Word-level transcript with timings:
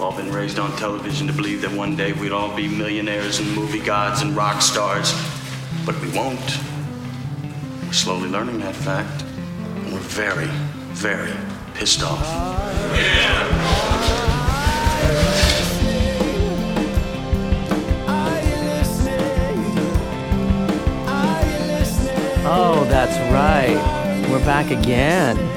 all 0.00 0.16
been 0.16 0.32
raised 0.32 0.58
on 0.58 0.74
television 0.76 1.26
to 1.26 1.32
believe 1.32 1.60
that 1.60 1.70
one 1.72 1.94
day 1.94 2.12
we'd 2.12 2.32
all 2.32 2.54
be 2.56 2.66
millionaires 2.66 3.38
and 3.38 3.54
movie 3.54 3.80
gods 3.80 4.22
and 4.22 4.34
rock 4.34 4.62
stars. 4.62 5.12
But 5.84 6.00
we 6.00 6.10
won't. 6.10 6.58
We're 7.84 7.92
slowly 7.92 8.28
learning 8.28 8.60
that 8.60 8.74
fact. 8.74 9.22
And 9.22 9.92
we're 9.92 9.98
very, 10.00 10.46
very 10.92 11.32
pissed 11.74 12.02
off. 12.02 12.24
Oh, 22.46 22.86
that's 22.88 23.16
right. 23.32 24.28
We're 24.30 24.44
back 24.46 24.70
again. 24.70 25.49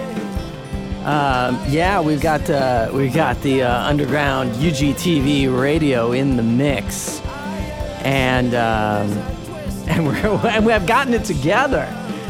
Um, 1.06 1.60
yeah, 1.68 2.00
we've 2.00 2.22
got 2.22 2.50
uh, 2.50 2.90
we 2.94 3.10
got 3.10 3.42
the 3.42 3.64
uh, 3.64 3.84
underground 3.84 4.54
UGTV 4.54 5.60
radio 5.60 6.14
in 6.14 6.38
the 6.38 6.44
mix, 6.44 7.20
and 8.06 8.56
um, 8.56 9.12
and 9.90 10.08
we're 10.08 10.16
and 10.48 10.66
we 10.66 10.72
have 10.72 10.88
gotten 10.88 11.14
it 11.14 11.26
together. 11.26 11.82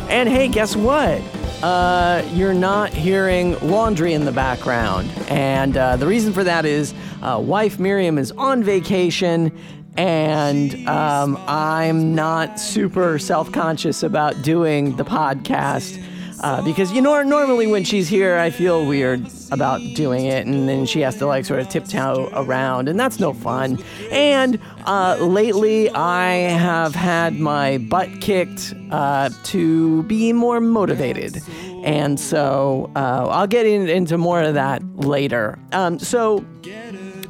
And 0.10 0.28
hey, 0.28 0.48
guess 0.48 0.76
what? 0.76 1.22
Uh, 1.62 2.28
you're 2.34 2.56
not 2.56 2.92
hearing 2.92 3.60
laundry 3.60 4.14
in 4.14 4.26
the 4.26 4.32
background, 4.32 5.08
and 5.30 5.78
uh, 5.78 5.96
the 5.96 6.08
reason 6.08 6.34
for 6.34 6.44
that 6.44 6.66
is 6.66 6.96
uh, 7.22 7.40
wife 7.40 7.78
Miriam 7.78 8.18
is 8.18 8.32
on 8.32 8.64
vacation, 8.64 9.56
and 9.98 10.88
um, 10.88 11.38
I'm 11.48 12.16
not 12.16 12.60
super 12.60 13.20
self 13.20 13.52
conscious 13.52 14.02
about 14.02 14.42
doing 14.42 14.96
the 14.96 15.06
podcast. 15.06 16.04
Uh, 16.44 16.62
because 16.62 16.92
you 16.92 17.02
know, 17.02 17.24
normally 17.24 17.68
when 17.68 17.86
she's 17.86 18.10
here, 18.10 18.38
I 18.38 18.50
feel 18.50 18.86
weird 18.86 19.26
about 19.50 19.80
doing 19.96 20.26
it, 20.26 20.46
and 20.46 20.68
then 20.68 20.86
she 20.86 21.00
has 21.00 21.16
to 21.20 21.26
like 21.26 21.46
sort 21.46 21.62
of 21.62 21.70
tiptoe 21.70 22.30
around, 22.34 22.90
and 22.90 23.00
that's 23.00 23.18
no 23.18 23.32
fun. 23.32 23.82
And 24.12 24.60
uh, 24.86 25.16
lately, 25.22 25.90
I 25.92 26.34
have 26.34 26.96
had 26.96 27.40
my 27.40 27.78
butt 27.78 28.10
kicked 28.20 28.74
uh, 28.92 29.30
to 29.44 30.04
be 30.04 30.34
more 30.34 30.60
motivated, 30.60 31.42
and 31.82 32.20
so 32.20 32.92
uh, 32.94 33.26
I'll 33.30 33.48
get 33.48 33.66
in, 33.66 33.88
into 33.88 34.18
more 34.18 34.42
of 34.42 34.54
that 34.56 34.84
later. 34.98 35.58
Um, 35.72 35.98
so. 35.98 36.46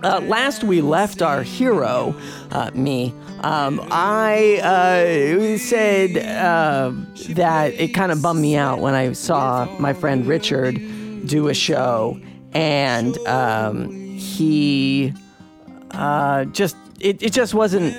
Uh, 0.03 0.19
last 0.19 0.65
we 0.65 0.81
left 0.81 1.21
our 1.21 1.43
hero, 1.43 2.13
uh, 2.51 2.69
me, 2.73 3.13
um, 3.43 3.85
I 3.91 4.59
uh, 4.63 5.57
said 5.57 6.17
uh, 6.17 6.93
that 7.31 7.73
it 7.73 7.89
kind 7.89 8.13
of 8.13 8.21
bummed 8.21 8.41
me 8.41 8.55
out 8.55 8.79
when 8.79 8.93
I 8.93 9.11
saw 9.11 9.67
my 9.79 9.91
friend 9.91 10.25
Richard 10.25 10.75
do 11.25 11.49
a 11.49 11.53
show, 11.53 12.17
and 12.53 13.17
um, 13.27 13.91
he 14.17 15.13
uh, 15.91 16.45
just 16.45 16.77
it, 17.01 17.21
it 17.21 17.33
just 17.33 17.53
wasn't 17.53 17.93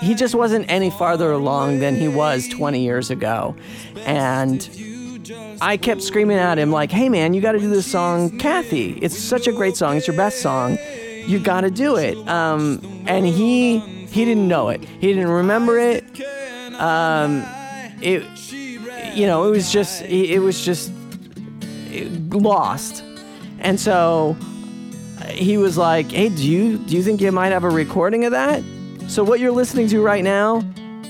he 0.00 0.14
just 0.14 0.34
wasn't 0.34 0.64
any 0.70 0.88
farther 0.88 1.32
along 1.32 1.80
than 1.80 1.94
he 1.94 2.08
was 2.08 2.48
20 2.48 2.80
years 2.80 3.10
ago, 3.10 3.54
and. 4.06 4.68
I 5.60 5.76
kept 5.76 6.02
screaming 6.02 6.38
at 6.38 6.56
him 6.56 6.70
like, 6.70 6.90
"Hey 6.92 7.08
man, 7.08 7.34
you 7.34 7.42
got 7.42 7.52
to 7.52 7.58
do 7.58 7.68
this 7.68 7.90
song, 7.90 8.38
Kathy. 8.38 8.92
It's 9.02 9.18
such 9.18 9.48
a 9.48 9.52
great 9.52 9.76
song. 9.76 9.96
It's 9.96 10.06
your 10.06 10.16
best 10.16 10.40
song. 10.40 10.78
You 11.26 11.40
got 11.40 11.62
to 11.62 11.70
do 11.70 11.96
it." 11.96 12.16
Um, 12.28 12.80
and 13.06 13.26
he 13.26 13.97
he 14.10 14.24
didn't 14.24 14.48
know 14.48 14.68
it. 14.68 14.82
He 14.84 15.08
didn't 15.12 15.30
remember 15.30 15.78
it. 15.78 16.04
Um, 16.80 17.44
it 18.00 18.24
you 19.14 19.26
know, 19.26 19.44
it 19.44 19.50
was 19.50 19.72
just 19.72 20.02
it 20.02 20.38
was 20.40 20.64
just 20.64 20.92
lost. 22.30 23.02
And 23.60 23.80
so 23.80 24.36
he 25.26 25.58
was 25.58 25.76
like, 25.76 26.10
"Hey, 26.10 26.28
do 26.28 26.48
you 26.48 26.78
do 26.78 26.96
you 26.96 27.02
think 27.02 27.20
you 27.20 27.32
might 27.32 27.52
have 27.52 27.64
a 27.64 27.70
recording 27.70 28.24
of 28.24 28.32
that?" 28.32 28.62
So 29.08 29.24
what 29.24 29.40
you're 29.40 29.52
listening 29.52 29.88
to 29.88 30.02
right 30.02 30.22
now 30.22 30.62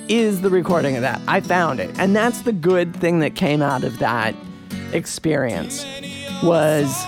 is 0.09 0.41
the 0.41 0.51
recording 0.51 0.97
of 0.97 1.03
that. 1.03 1.21
I 1.29 1.41
found 1.41 1.81
it. 1.81 1.91
And 1.99 2.17
that's 2.17 2.43
the 2.43 2.53
good 2.53 2.97
thing 2.97 3.19
that 3.19 3.35
came 3.35 3.61
out 3.61 3.85
of 3.85 3.99
that 3.99 4.35
experience 4.93 5.85
was 6.43 7.05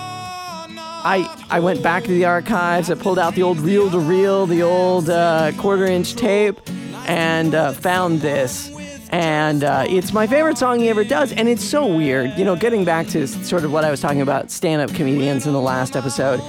I 1.03 1.47
I 1.50 1.61
went 1.61 1.83
back 1.83 2.05
to 2.05 2.11
the 2.11 2.27
archives. 2.27 2.91
I 2.91 2.94
pulled 2.94 3.19
out 3.19 3.34
the 3.34 3.43
old 3.43 3.59
reel 3.59 3.91
to 3.91 3.99
reel, 3.99 4.47
the 4.47 4.62
old 4.62 5.09
uh, 5.09 5.53
quarter 5.59 5.87
inch 5.87 6.15
tape, 6.15 6.61
and 7.06 7.55
uh, 7.55 7.72
found 7.72 8.21
this. 8.21 8.71
And 9.11 9.65
uh, 9.65 9.87
it's 9.88 10.12
my 10.12 10.27
favorite 10.27 10.56
song 10.59 10.78
he 10.78 10.88
ever 10.88 11.03
does. 11.03 11.33
And 11.33 11.49
it's 11.49 11.65
so 11.65 11.87
weird, 11.87 12.38
you 12.38 12.44
know. 12.44 12.55
Getting 12.55 12.84
back 12.84 13.09
to 13.09 13.27
sort 13.27 13.65
of 13.65 13.72
what 13.72 13.84
I 13.84 13.91
was 13.91 14.00
talking 14.00 14.21
about, 14.21 14.50
stand-up 14.50 14.94
comedians 14.94 15.47
in 15.47 15.53
the 15.53 15.61
last 15.61 15.97
episode. 15.97 16.41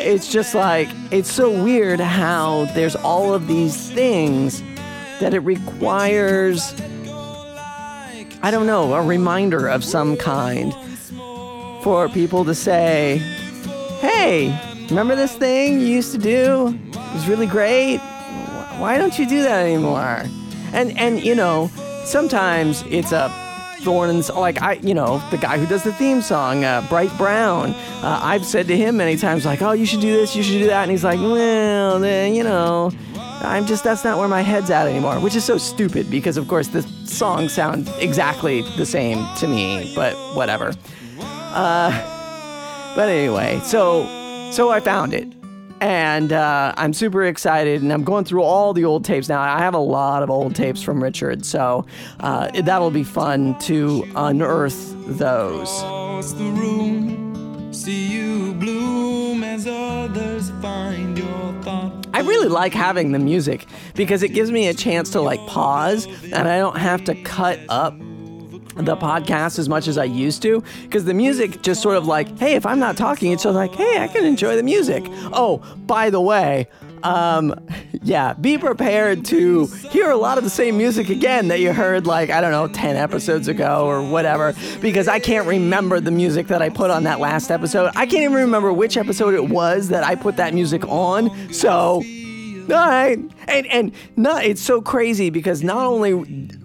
It's 0.00 0.30
just 0.30 0.54
like 0.54 0.88
it's 1.10 1.30
so 1.30 1.50
weird 1.62 2.00
how 2.00 2.66
there's 2.74 2.94
all 2.96 3.34
of 3.34 3.48
these 3.48 3.90
things 3.90 4.62
that 5.20 5.34
it 5.34 5.40
requires. 5.40 6.74
I 8.40 8.52
don't 8.52 8.66
know, 8.66 8.94
a 8.94 9.02
reminder 9.02 9.66
of 9.66 9.82
some 9.82 10.16
kind 10.16 10.72
for 11.82 12.08
people 12.08 12.44
to 12.44 12.54
say, 12.54 13.18
hey, 14.00 14.58
remember 14.88 15.14
this 15.14 15.36
thing 15.36 15.80
you 15.80 15.86
used 15.86 16.12
to 16.12 16.18
do? 16.18 16.78
It 16.92 17.14
was 17.14 17.28
really 17.28 17.46
great. 17.46 17.98
Why 18.78 18.98
don't 18.98 19.18
you 19.18 19.28
do 19.28 19.42
that 19.42 19.64
anymore? 19.66 20.24
And 20.72 20.96
and 20.98 21.22
you 21.24 21.34
know, 21.34 21.70
sometimes 22.04 22.84
it's 22.88 23.12
a 23.12 23.28
thorn 23.80 24.20
like 24.36 24.60
I, 24.62 24.74
you 24.74 24.94
know, 24.94 25.22
the 25.30 25.38
guy 25.38 25.58
who 25.58 25.66
does 25.66 25.82
the 25.82 25.92
theme 25.92 26.20
song, 26.20 26.64
uh, 26.64 26.86
Bright 26.88 27.16
Brown. 27.16 27.70
Uh, 28.02 28.20
I've 28.22 28.44
said 28.44 28.68
to 28.68 28.76
him 28.76 28.96
many 28.96 29.16
times, 29.16 29.44
like, 29.44 29.62
oh, 29.62 29.72
you 29.72 29.86
should 29.86 30.00
do 30.00 30.12
this, 30.12 30.36
you 30.36 30.42
should 30.42 30.58
do 30.58 30.66
that, 30.66 30.82
and 30.82 30.90
he's 30.90 31.04
like, 31.04 31.18
well, 31.18 31.98
then 31.98 32.34
you 32.34 32.44
know. 32.44 32.90
I'm 33.40 33.66
just 33.66 33.84
that's 33.84 34.02
not 34.02 34.18
where 34.18 34.26
my 34.26 34.42
head's 34.42 34.68
at 34.68 34.88
anymore, 34.88 35.20
which 35.20 35.36
is 35.36 35.44
so 35.44 35.58
stupid 35.58 36.10
because 36.10 36.36
of 36.36 36.48
course 36.48 36.68
the 36.68 36.82
songs 37.06 37.52
sound 37.52 37.88
exactly 38.00 38.62
the 38.76 38.84
same 38.84 39.24
to 39.36 39.46
me, 39.46 39.92
but 39.94 40.14
whatever. 40.34 40.74
Uh, 41.54 42.94
but 42.94 43.08
anyway, 43.08 43.60
so 43.64 44.06
so 44.52 44.70
I 44.70 44.80
found 44.80 45.14
it, 45.14 45.28
and 45.80 46.32
uh, 46.32 46.74
I'm 46.76 46.92
super 46.92 47.24
excited, 47.24 47.82
and 47.82 47.92
I'm 47.92 48.04
going 48.04 48.24
through 48.24 48.42
all 48.42 48.72
the 48.72 48.84
old 48.84 49.04
tapes 49.04 49.28
now. 49.28 49.40
I 49.40 49.58
have 49.58 49.74
a 49.74 49.78
lot 49.78 50.22
of 50.22 50.30
old 50.30 50.54
tapes 50.54 50.82
from 50.82 51.02
Richard, 51.02 51.44
so 51.44 51.86
uh, 52.20 52.50
that'll 52.62 52.90
be 52.90 53.04
fun 53.04 53.58
to 53.60 54.04
unearth 54.16 54.94
those. 55.18 55.82
the 56.34 56.44
room. 56.44 57.72
See 57.72 58.08
you 58.08 58.54
bloom 58.54 59.44
as 59.44 59.66
others 59.66 60.50
find 60.62 61.16
your 61.16 61.62
thought. 61.62 62.06
I 62.12 62.20
really 62.20 62.48
like 62.48 62.74
having 62.74 63.12
the 63.12 63.18
music 63.18 63.66
because 63.94 64.22
it 64.22 64.30
gives 64.30 64.50
me 64.50 64.66
a 64.68 64.74
chance 64.74 65.10
to 65.10 65.20
like 65.20 65.38
pause 65.46 66.06
and 66.24 66.48
I 66.48 66.58
don't 66.58 66.78
have 66.78 67.04
to 67.04 67.14
cut 67.22 67.60
up 67.68 67.94
the 68.78 68.96
podcast 68.96 69.58
as 69.58 69.68
much 69.68 69.88
as 69.88 69.98
I 69.98 70.04
used 70.04 70.42
to 70.42 70.62
because 70.82 71.04
the 71.04 71.14
music 71.14 71.62
just 71.62 71.82
sort 71.82 71.96
of 71.96 72.06
like, 72.06 72.38
hey, 72.38 72.54
if 72.54 72.64
I'm 72.64 72.78
not 72.78 72.96
talking, 72.96 73.32
it's 73.32 73.42
just 73.42 73.54
like, 73.54 73.74
hey, 73.74 73.98
I 73.98 74.08
can 74.08 74.24
enjoy 74.24 74.56
the 74.56 74.62
music. 74.62 75.04
Oh, 75.32 75.58
by 75.86 76.10
the 76.10 76.20
way, 76.20 76.68
um, 77.02 77.54
yeah, 78.02 78.32
be 78.34 78.58
prepared 78.58 79.24
to 79.26 79.66
hear 79.66 80.10
a 80.10 80.16
lot 80.16 80.38
of 80.38 80.44
the 80.44 80.50
same 80.50 80.76
music 80.76 81.08
again 81.08 81.48
that 81.48 81.60
you 81.60 81.72
heard 81.72 82.06
like, 82.06 82.30
I 82.30 82.40
don't 82.40 82.50
know, 82.50 82.68
10 82.68 82.96
episodes 82.96 83.48
ago 83.48 83.86
or 83.86 84.02
whatever, 84.02 84.54
because 84.80 85.08
I 85.08 85.18
can't 85.18 85.46
remember 85.46 86.00
the 86.00 86.10
music 86.10 86.48
that 86.48 86.62
I 86.62 86.68
put 86.68 86.90
on 86.90 87.04
that 87.04 87.20
last 87.20 87.50
episode. 87.50 87.92
I 87.96 88.06
can't 88.06 88.22
even 88.22 88.34
remember 88.34 88.72
which 88.72 88.96
episode 88.96 89.34
it 89.34 89.48
was 89.48 89.88
that 89.88 90.04
I 90.04 90.14
put 90.14 90.36
that 90.36 90.54
music 90.54 90.86
on. 90.88 91.52
So, 91.52 92.02
all 92.70 92.88
right. 92.88 93.18
And 93.46 93.66
and 93.66 93.92
not 94.16 94.44
it's 94.44 94.60
so 94.60 94.80
crazy 94.80 95.30
because 95.30 95.62
not 95.62 95.84
only 95.84 96.14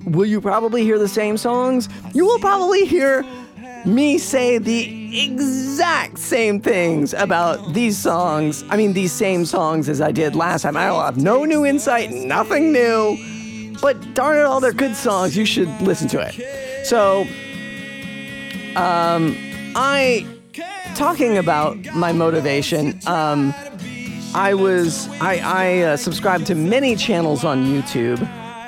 will 0.06 0.26
you 0.26 0.42
probably 0.42 0.84
hear 0.84 1.00
the 1.00 1.08
same 1.08 1.38
songs, 1.38 1.90
you 2.14 2.26
will 2.26 2.40
probably 2.40 2.86
hear 2.86 3.26
me 3.86 4.18
say 4.18 4.58
the 4.58 5.26
exact 5.26 6.18
same 6.18 6.60
things 6.60 7.14
about 7.14 7.74
these 7.74 7.98
songs. 7.98 8.64
I 8.70 8.78
mean 8.78 8.94
these 8.94 9.12
same 9.12 9.46
songs 9.46 9.90
as 9.90 10.02
I 10.02 10.12
did 10.12 10.36
last 10.36 10.64
time. 10.64 10.78
I'll 10.78 11.02
have 11.02 11.18
no 11.18 11.46
new 11.46 11.66
insight, 11.66 12.12
nothing 12.12 12.72
new. 12.72 13.18
But 13.82 14.14
darn 14.14 14.38
it 14.38 14.44
all, 14.44 14.62
they're 14.62 14.72
good 14.72 14.96
songs. 14.96 15.36
You 15.36 15.46
should 15.46 15.70
listen 15.82 16.08
to 16.10 16.20
it. 16.20 16.86
So 16.86 17.22
um 18.76 19.36
I 19.76 20.26
talking 20.96 21.38
about 21.38 21.78
my 21.96 22.12
motivation, 22.12 23.00
um 23.08 23.54
I 24.36 24.56
was 24.56 25.08
I, 25.22 25.38
I 25.44 25.80
uh, 25.82 25.98
subscribe 25.98 26.44
to 26.46 26.56
many 26.56 26.96
channels 26.96 27.44
on 27.44 27.66
YouTube, 27.66 28.20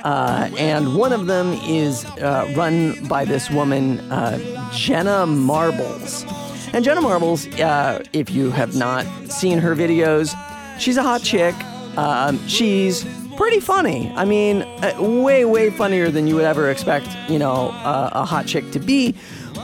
uh, 0.04 0.50
and 0.60 0.96
one 0.96 1.12
of 1.12 1.26
them 1.26 1.54
is 1.64 2.06
uh, 2.06 2.52
run 2.56 3.04
by 3.08 3.26
this 3.26 3.50
woman, 3.50 4.00
uh, 4.12 4.38
Jenna 4.72 5.26
Marbles. 5.26 6.24
And 6.72 6.86
Jenna 6.86 7.02
Marbles, 7.02 7.48
uh, 7.60 8.04
if 8.14 8.30
you 8.30 8.52
have 8.52 8.76
not 8.76 9.08
seen 9.32 9.58
her 9.58 9.76
videos, 9.76 10.38
she's 10.80 10.98
a 10.98 11.04
hot 11.04 11.24
chick. 11.24 11.56
Um, 11.98 12.46
she's 12.48 13.04
pretty 13.36 13.60
funny. 13.60 14.14
I 14.16 14.24
mean, 14.24 14.62
uh, 14.62 14.96
way 15.00 15.46
way 15.46 15.72
funnier 15.72 16.12
than 16.12 16.28
you 16.28 16.36
would 16.36 16.46
ever 16.46 16.70
expect, 16.70 17.08
you 17.28 17.40
know, 17.40 17.70
a 17.84 18.24
hot 18.24 18.46
chick 18.46 18.70
to 18.72 18.80
be. 18.80 19.16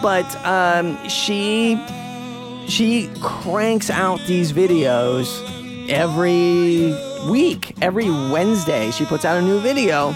But 0.01 0.25
um, 0.47 0.97
she 1.07 1.80
she 2.68 3.07
cranks 3.21 3.92
out 3.92 4.19
these 4.21 4.51
videos 4.51 5.60
every 5.89 6.95
week, 7.30 7.74
every 7.81 8.10
Wednesday. 8.10 8.92
She 8.92 9.06
puts 9.06 9.25
out 9.25 9.38
a 9.38 9.42
new 9.42 9.60
video. 9.60 10.12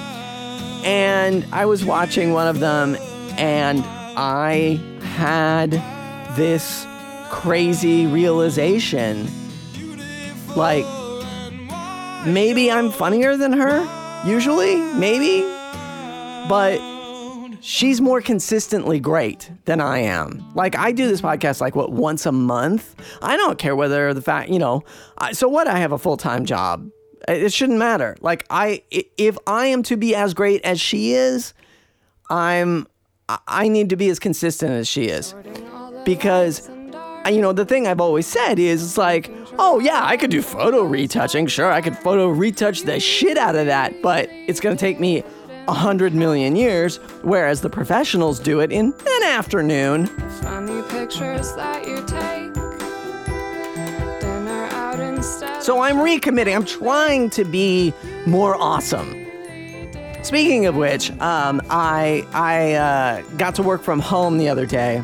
And 0.84 1.46
I 1.52 1.66
was 1.66 1.84
watching 1.84 2.32
one 2.32 2.48
of 2.48 2.60
them 2.60 2.96
and 3.38 3.84
I 4.18 4.80
had 5.16 5.72
this 6.36 6.86
crazy 7.30 8.06
realization. 8.06 9.28
Like, 10.56 10.86
maybe 12.26 12.72
I'm 12.72 12.92
funnier 12.92 13.36
than 13.36 13.54
her, 13.54 14.24
usually, 14.26 14.76
maybe, 14.76 15.42
but 16.48 16.95
she's 17.66 18.00
more 18.00 18.22
consistently 18.22 19.00
great 19.00 19.50
than 19.66 19.82
I 19.82 19.98
am. 19.98 20.46
Like 20.54 20.78
I 20.78 20.92
do 20.92 21.08
this 21.08 21.20
podcast 21.20 21.60
like 21.62 21.76
what 21.76 21.92
once 21.92 22.28
a 22.28 22.32
month. 22.32 22.96
I 23.24 23.36
don't 23.38 23.58
care 23.58 23.76
whether 23.76 24.14
the 24.14 24.22
fact, 24.22 24.50
you 24.50 24.60
know, 24.60 24.84
I, 25.18 25.32
so 25.32 25.48
what 25.48 25.68
I 25.68 25.80
have 25.80 25.92
a 25.92 25.98
full-time 25.98 26.46
job. 26.46 26.90
It 27.28 27.52
shouldn't 27.52 27.80
matter. 27.80 28.16
Like 28.22 28.46
I 28.52 28.84
if 28.92 29.36
I 29.48 29.66
am 29.66 29.82
to 29.84 29.98
be 29.98 30.14
as 30.16 30.36
great 30.36 30.64
as 30.64 30.80
she 30.80 31.14
is, 31.14 31.56
I'm 32.30 32.86
I 33.48 33.68
need 33.68 33.90
to 33.90 33.96
be 33.96 34.10
as 34.10 34.20
consistent 34.20 34.72
as 34.72 34.88
she 34.88 35.06
is. 35.06 35.34
Because 36.06 36.70
you 37.28 37.42
know, 37.42 37.52
the 37.52 37.66
thing 37.66 37.88
I've 37.88 38.00
always 38.00 38.28
said 38.28 38.60
is 38.60 38.84
it's 38.84 38.98
like, 39.00 39.32
oh 39.58 39.80
yeah, 39.80 40.02
I 40.04 40.18
could 40.18 40.30
do 40.30 40.44
photo 40.44 40.84
retouching. 40.84 41.48
Sure, 41.48 41.72
I 41.72 41.82
could 41.82 41.98
photo 41.98 42.28
retouch 42.28 42.84
the 42.84 43.00
shit 43.00 43.40
out 43.40 43.56
of 43.56 43.66
that, 43.66 44.00
but 44.04 44.30
it's 44.30 44.60
to 44.60 44.76
take 44.76 45.00
me 45.00 45.24
a 45.68 45.74
hundred 45.74 46.14
million 46.14 46.56
years, 46.56 46.98
whereas 47.22 47.62
the 47.62 47.70
professionals 47.70 48.40
do 48.40 48.60
it 48.60 48.72
in 48.72 48.94
an 49.08 49.24
afternoon. 49.24 50.08
Funny 50.42 50.82
pictures 50.90 51.54
that 51.56 51.88
you 51.88 51.98
take. 52.06 52.54
Dinner 54.22 54.68
out 54.72 55.00
instead. 55.00 55.64
So 55.64 55.82
I'm 55.82 55.98
recommitting. 55.98 56.56
I'm 56.56 56.66
trying 56.66 57.30
to 57.32 57.44
be 57.44 57.94
more 58.26 58.56
awesome. 58.56 59.26
Speaking 60.24 60.66
of 60.66 60.76
which, 60.76 61.12
um, 61.22 61.62
I 61.70 62.26
I 62.34 62.74
uh, 62.74 63.22
got 63.38 63.54
to 63.56 63.64
work 63.64 63.84
from 63.84 64.00
home 64.00 64.38
the 64.40 64.50
other 64.50 64.66
day, 64.66 65.04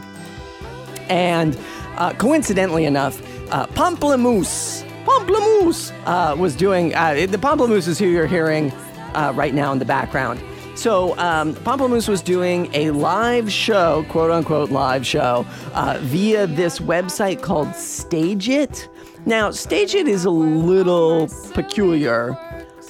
and 1.09 1.57
uh, 1.97 2.13
coincidentally 2.13 2.85
enough, 2.85 3.21
uh, 3.51 3.67
Pomplamoose, 3.67 4.83
Pomplamoose 5.05 5.91
uh, 6.05 6.35
was 6.35 6.55
doing 6.55 6.95
uh, 6.95 7.13
the 7.13 7.37
Pomplamoose 7.37 7.87
is 7.87 7.99
who 7.99 8.07
you're 8.07 8.25
hearing 8.25 8.71
uh, 9.13 9.31
right 9.35 9.53
now 9.53 9.71
in 9.71 9.77
the 9.77 9.85
background. 9.85 10.41
So 10.75 11.17
um, 11.17 11.53
Pomplamoose 11.53 12.07
was 12.07 12.21
doing 12.21 12.69
a 12.73 12.91
live 12.91 13.51
show, 13.51 14.05
quote 14.09 14.31
unquote 14.31 14.71
live 14.71 15.05
show, 15.05 15.45
uh, 15.73 15.99
via 16.01 16.47
this 16.47 16.79
website 16.79 17.41
called 17.41 17.67
StageIt. 17.69 18.87
Now, 19.25 19.49
StageIt 19.49 20.07
is 20.07 20.25
a 20.25 20.31
little 20.31 21.27
peculiar 21.53 22.37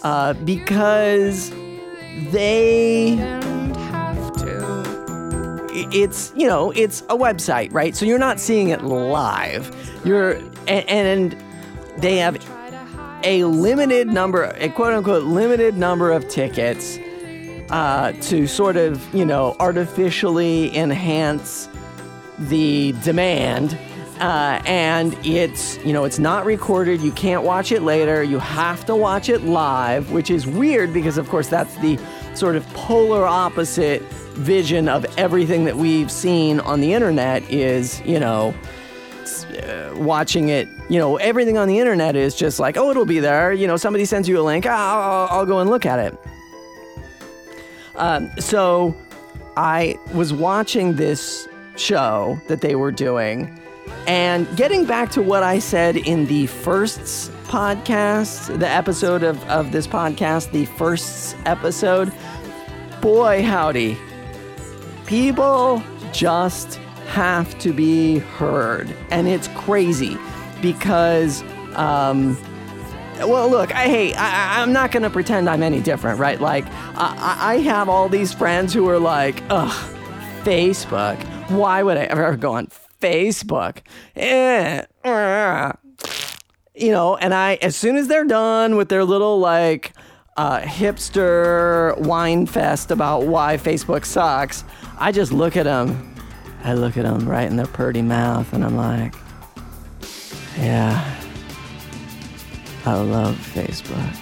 uh, 0.03 0.33
because 0.33 1.51
they 2.31 3.17
it's 5.93 6.33
you 6.35 6.47
know 6.47 6.71
it's 6.71 7.01
a 7.03 7.17
website 7.17 7.73
right? 7.73 7.95
So 7.95 8.05
you're 8.05 8.19
not 8.19 8.39
seeing 8.39 8.69
it 8.69 8.83
live. 8.83 9.75
You're 10.05 10.33
and, 10.67 10.87
and 10.89 11.43
they 11.97 12.17
have 12.17 12.37
a 13.23 13.43
limited 13.43 14.07
number 14.07 14.43
a 14.43 14.69
quote 14.69 14.93
unquote 14.93 15.23
limited 15.23 15.77
number 15.77 16.11
of 16.11 16.27
tickets 16.29 16.97
uh, 17.71 18.11
to 18.13 18.47
sort 18.47 18.77
of 18.77 19.13
you 19.13 19.25
know 19.25 19.55
artificially 19.59 20.75
enhance 20.75 21.69
the 22.37 22.93
demand 23.03 23.77
uh, 24.21 24.61
and 24.65 25.17
it's 25.25 25.77
you 25.83 25.93
know 25.93 26.03
it's 26.03 26.19
not 26.19 26.45
recorded. 26.45 27.01
You 27.01 27.11
can't 27.11 27.43
watch 27.43 27.71
it 27.71 27.81
later. 27.81 28.21
You 28.21 28.37
have 28.37 28.85
to 28.85 28.95
watch 28.95 29.29
it 29.29 29.41
live 29.41 30.11
which 30.11 30.29
is 30.29 30.45
weird 30.45 30.93
because 30.93 31.17
of 31.17 31.27
course 31.27 31.47
that's 31.47 31.75
the 31.77 31.99
sort 32.35 32.55
of 32.55 32.65
polar 32.73 33.25
opposite 33.25 34.01
vision 34.33 34.87
of 34.87 35.05
everything 35.17 35.65
that 35.65 35.75
we've 35.75 36.11
seen 36.11 36.59
on 36.61 36.81
the 36.81 36.93
internet 36.93 37.43
is 37.49 38.01
you 38.05 38.19
know 38.19 38.53
uh, 39.63 39.93
watching 39.95 40.49
it 40.49 40.69
you 40.89 40.99
know 40.99 41.17
everything 41.17 41.57
on 41.57 41.67
the 41.67 41.79
internet 41.79 42.15
is 42.15 42.35
just 42.35 42.59
like 42.59 42.77
oh 42.77 42.91
it'll 42.91 43.05
be 43.05 43.19
there. 43.19 43.51
You 43.53 43.65
know 43.65 43.77
somebody 43.77 44.05
sends 44.05 44.27
you 44.27 44.39
a 44.39 44.43
link. 44.43 44.65
"Ah, 44.67 45.27
I'll, 45.31 45.39
I'll 45.39 45.45
go 45.45 45.59
and 45.59 45.69
look 45.69 45.85
at 45.85 45.99
it 45.99 46.17
um, 47.95 48.31
so 48.39 48.95
I 49.57 49.97
was 50.13 50.33
watching 50.33 50.95
this 50.95 51.47
show 51.75 52.39
that 52.47 52.61
they 52.61 52.75
were 52.75 52.91
doing, 52.91 53.59
and 54.07 54.47
getting 54.57 54.85
back 54.85 55.11
to 55.11 55.21
what 55.21 55.43
I 55.43 55.59
said 55.59 55.97
in 55.97 56.25
the 56.25 56.47
firsts 56.47 57.29
podcast, 57.45 58.57
the 58.59 58.67
episode 58.67 59.23
of, 59.23 59.43
of 59.49 59.71
this 59.71 59.87
podcast, 59.87 60.51
the 60.51 60.65
firsts 60.65 61.35
episode, 61.45 62.11
boy, 63.01 63.43
howdy. 63.43 63.97
People 65.05 65.83
just 66.13 66.75
have 67.07 67.57
to 67.59 67.73
be 67.73 68.19
heard. 68.19 68.95
And 69.09 69.27
it's 69.27 69.49
crazy 69.49 70.17
because, 70.61 71.43
um, 71.75 72.37
well, 73.23 73.49
look, 73.49 73.73
I 73.73 73.87
hey, 73.87 74.13
I, 74.13 74.61
I'm 74.61 74.73
not 74.73 74.91
gonna 74.91 75.09
pretend 75.09 75.49
I'm 75.49 75.63
any 75.63 75.81
different, 75.81 76.19
right? 76.19 76.39
Like, 76.39 76.65
I, 76.95 77.37
I 77.39 77.57
have 77.59 77.89
all 77.89 78.09
these 78.09 78.33
friends 78.33 78.73
who 78.73 78.87
are 78.89 78.99
like, 78.99 79.41
ugh, 79.49 79.71
Facebook. 80.43 81.21
Why 81.49 81.83
would 81.83 81.97
I 81.97 82.03
ever 82.03 82.35
go 82.37 82.53
on 82.53 82.67
Facebook? 83.01 83.79
Eh, 84.15 84.85
uh, 85.03 85.73
you 86.75 86.91
know, 86.91 87.15
and 87.17 87.33
I, 87.33 87.55
as 87.55 87.75
soon 87.75 87.95
as 87.97 88.07
they're 88.07 88.25
done 88.25 88.75
with 88.75 88.89
their 88.89 89.03
little 89.03 89.39
like 89.39 89.93
uh, 90.37 90.61
hipster 90.61 91.97
wine 91.99 92.45
fest 92.45 92.91
about 92.91 93.23
why 93.23 93.57
Facebook 93.57 94.05
sucks, 94.05 94.63
I 94.97 95.11
just 95.11 95.31
look 95.31 95.57
at 95.57 95.65
them. 95.65 96.15
I 96.63 96.73
look 96.73 96.95
at 96.95 97.03
them 97.03 97.27
right 97.27 97.47
in 97.49 97.55
their 97.55 97.67
purty 97.67 98.01
mouth, 98.01 98.53
and 98.53 98.63
I'm 98.63 98.77
like, 98.77 99.13
yeah. 100.57 101.20
I 102.85 102.99
love 102.99 103.35
Facebook. 103.35 104.17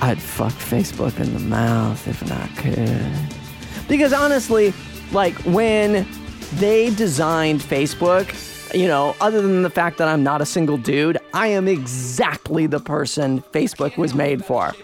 I'd 0.00 0.20
fuck 0.20 0.52
Facebook 0.52 1.18
in 1.18 1.32
the 1.32 1.40
mouth 1.40 2.06
if 2.06 2.22
I 2.30 2.46
could. 2.60 3.88
Because 3.88 4.12
honestly, 4.12 4.72
like 5.12 5.34
when 5.44 6.06
they 6.54 6.90
designed 6.90 7.60
Facebook, 7.60 8.34
you 8.74 8.86
know, 8.86 9.16
other 9.20 9.40
than 9.40 9.62
the 9.62 9.70
fact 9.70 9.98
that 9.98 10.08
I'm 10.08 10.22
not 10.22 10.42
a 10.42 10.46
single 10.46 10.76
dude, 10.76 11.18
I 11.32 11.48
am 11.48 11.66
exactly 11.66 12.66
the 12.66 12.80
person 12.80 13.40
Facebook 13.52 13.96
was 13.96 14.14
made 14.14 14.44
for. 14.44 14.74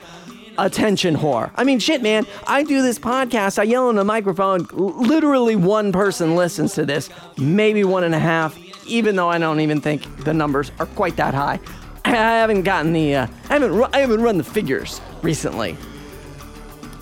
Attention 0.57 1.17
whore. 1.17 1.51
I 1.57 1.65
mean, 1.65 1.79
shit, 1.79 2.01
man. 2.01 2.27
I 2.47 2.63
do 2.63 2.81
this 2.81 2.99
podcast. 2.99 3.59
I 3.59 3.65
yell 3.65 3.91
in 3.91 3.97
the 3.97 4.05
microphone. 4.05 4.67
Literally, 4.73 5.57
one 5.57 5.93
person 5.93 6.37
listens 6.37 6.75
to 6.75 6.87
this, 6.87 7.11
maybe 7.37 7.85
one 7.85 8.05
and 8.05 8.15
a 8.15 8.21
half. 8.21 8.59
Even 8.87 9.17
though 9.17 9.29
I 9.29 9.39
don't 9.39 9.61
even 9.61 9.81
think 9.81 10.25
the 10.25 10.35
numbers 10.35 10.71
are 10.79 10.87
quite 10.87 11.17
that 11.17 11.35
high. 11.35 11.59
I 12.05 12.11
haven't 12.11 12.63
gotten 12.63 12.93
the. 12.93 13.15
Uh, 13.15 13.27
I 13.49 13.55
haven't. 13.55 13.73
Ru- 13.73 13.87
I 13.93 14.01
haven't 14.01 14.21
run 14.21 14.39
the 14.39 14.45
figures 14.45 15.01
recently. 15.23 15.77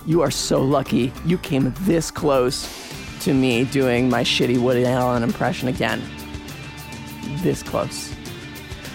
You 0.06 0.23
are 0.23 0.30
so 0.30 0.62
lucky. 0.62 1.12
You 1.25 1.38
came 1.38 1.73
this 1.80 2.11
close 2.11 2.68
to 3.21 3.35
me 3.35 3.64
doing 3.64 4.09
my 4.09 4.23
shitty 4.25 4.59
Woody 4.61 4.85
Allen 4.85 5.23
impression 5.23 5.68
again. 5.68 6.02
This 7.42 7.62
close. 7.62 8.14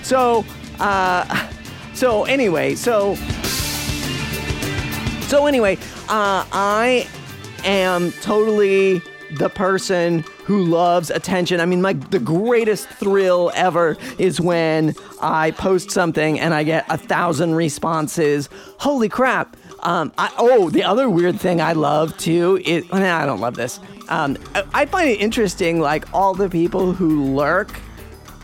So, 0.03 0.45
uh, 0.79 1.49
so 1.93 2.23
anyway, 2.25 2.75
so 2.75 3.15
so 5.27 5.45
anyway, 5.45 5.77
uh, 6.07 6.45
I 6.53 7.07
am 7.65 8.11
totally 8.21 9.01
the 9.31 9.49
person 9.49 10.23
who 10.47 10.63
loves 10.63 11.09
attention. 11.09 11.59
I 11.59 11.65
mean, 11.65 11.81
my 11.81 11.91
the 11.91 12.19
greatest 12.19 12.87
thrill 12.87 13.51
ever 13.53 13.97
is 14.17 14.39
when 14.39 14.95
I 15.21 15.51
post 15.51 15.91
something 15.91 16.39
and 16.39 16.53
I 16.53 16.63
get 16.63 16.85
a 16.89 16.97
thousand 16.97 17.53
responses. 17.55 18.47
Holy 18.79 19.09
crap! 19.09 19.57
Um, 19.83 20.13
I, 20.17 20.31
oh, 20.37 20.69
the 20.69 20.85
other 20.85 21.09
weird 21.09 21.37
thing 21.37 21.59
I 21.59 21.73
love 21.73 22.17
too 22.17 22.61
is 22.63 22.89
nah, 22.91 23.17
I 23.17 23.25
don't 23.25 23.41
love 23.41 23.55
this. 23.55 23.81
Um, 24.07 24.37
I, 24.55 24.63
I 24.73 24.85
find 24.85 25.09
it 25.09 25.19
interesting, 25.19 25.81
like 25.81 26.05
all 26.13 26.33
the 26.33 26.49
people 26.49 26.93
who 26.93 27.35
lurk 27.35 27.77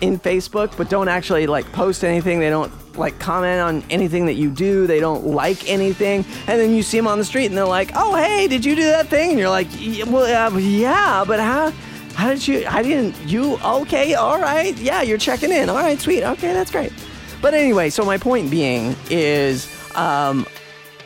in 0.01 0.19
Facebook, 0.19 0.75
but 0.75 0.89
don't 0.89 1.07
actually 1.07 1.47
like 1.47 1.71
post 1.71 2.03
anything. 2.03 2.41
They 2.41 2.49
don't 2.49 2.71
like 2.97 3.17
comment 3.17 3.61
on 3.61 3.81
anything 3.89 4.25
that 4.25 4.33
you 4.33 4.51
do. 4.51 4.87
They 4.87 4.99
don't 4.99 5.25
like 5.25 5.69
anything. 5.69 6.25
And 6.47 6.59
then 6.59 6.71
you 6.71 6.83
see 6.83 6.97
them 6.97 7.07
on 7.07 7.17
the 7.17 7.23
street 7.23 7.45
and 7.45 7.57
they're 7.57 7.65
like, 7.65 7.91
"Oh, 7.95 8.13
hey, 8.15 8.49
did 8.49 8.65
you 8.65 8.75
do 8.75 8.83
that 8.83 9.07
thing?" 9.07 9.31
And 9.31 9.39
you're 9.39 9.49
like, 9.49 9.67
"Y- 9.79 10.03
"Well, 10.05 10.53
uh, 10.53 10.57
yeah, 10.59 11.23
but 11.25 11.39
how 11.39 11.71
how 12.15 12.29
did 12.29 12.47
you 12.47 12.65
I 12.67 12.81
didn't 12.81 13.15
you 13.27 13.57
okay, 13.63 14.13
all 14.13 14.39
right. 14.39 14.77
Yeah, 14.77 15.01
you're 15.01 15.17
checking 15.17 15.51
in. 15.51 15.69
All 15.69 15.75
right, 15.75 15.99
sweet. 15.99 16.23
Okay, 16.23 16.53
that's 16.53 16.71
great." 16.71 16.93
But 17.41 17.53
anyway, 17.53 17.89
so 17.89 18.05
my 18.05 18.17
point 18.17 18.49
being 18.49 18.95
is 19.09 19.67
um 19.95 20.45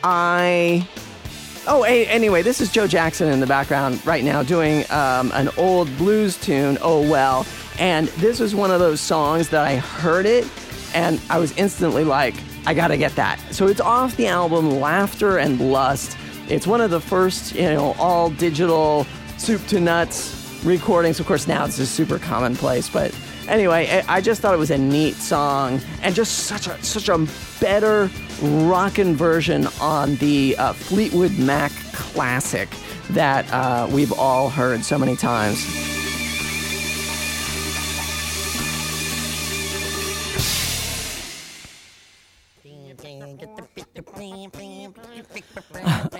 I 0.04 0.86
Oh, 1.70 1.82
hey, 1.82 2.06
anyway, 2.06 2.40
this 2.40 2.62
is 2.62 2.72
Joe 2.72 2.86
Jackson 2.86 3.28
in 3.28 3.40
the 3.40 3.46
background 3.46 4.04
right 4.06 4.24
now 4.24 4.42
doing 4.42 4.90
um, 4.90 5.30
an 5.34 5.50
old 5.58 5.94
blues 5.98 6.40
tune, 6.40 6.78
Oh 6.80 7.06
Well. 7.06 7.46
And 7.78 8.08
this 8.08 8.40
was 8.40 8.54
one 8.54 8.70
of 8.70 8.80
those 8.80 9.02
songs 9.02 9.50
that 9.50 9.66
I 9.66 9.76
heard 9.76 10.24
it 10.24 10.46
and 10.94 11.20
I 11.28 11.38
was 11.38 11.54
instantly 11.58 12.04
like, 12.04 12.34
I 12.66 12.72
gotta 12.72 12.96
get 12.96 13.14
that. 13.16 13.38
So 13.50 13.66
it's 13.66 13.82
off 13.82 14.16
the 14.16 14.28
album 14.28 14.80
Laughter 14.80 15.38
and 15.38 15.70
Lust. 15.70 16.16
It's 16.48 16.66
one 16.66 16.80
of 16.80 16.90
the 16.90 17.00
first, 17.00 17.54
you 17.54 17.62
know, 17.62 17.94
all 17.98 18.30
digital 18.30 19.06
soup 19.36 19.66
to 19.66 19.78
nuts 19.78 20.37
recordings. 20.64 21.20
Of 21.20 21.26
course, 21.26 21.46
now 21.46 21.64
it's 21.64 21.76
just 21.76 21.94
super 21.94 22.18
commonplace, 22.18 22.88
but 22.88 23.16
anyway, 23.48 24.02
I 24.08 24.20
just 24.20 24.40
thought 24.40 24.54
it 24.54 24.58
was 24.58 24.70
a 24.70 24.78
neat 24.78 25.14
song 25.14 25.80
and 26.02 26.14
just 26.14 26.46
such 26.46 26.66
a 26.66 26.82
such 26.82 27.08
a 27.08 27.26
better 27.60 28.10
rockin' 28.42 29.16
version 29.16 29.66
on 29.80 30.16
the 30.16 30.56
uh, 30.58 30.72
Fleetwood 30.72 31.38
Mac 31.38 31.72
classic 31.92 32.68
that 33.10 33.50
uh, 33.52 33.88
we've 33.90 34.12
all 34.12 34.50
heard 34.50 34.84
so 34.84 34.98
many 34.98 35.16
times. 35.16 35.64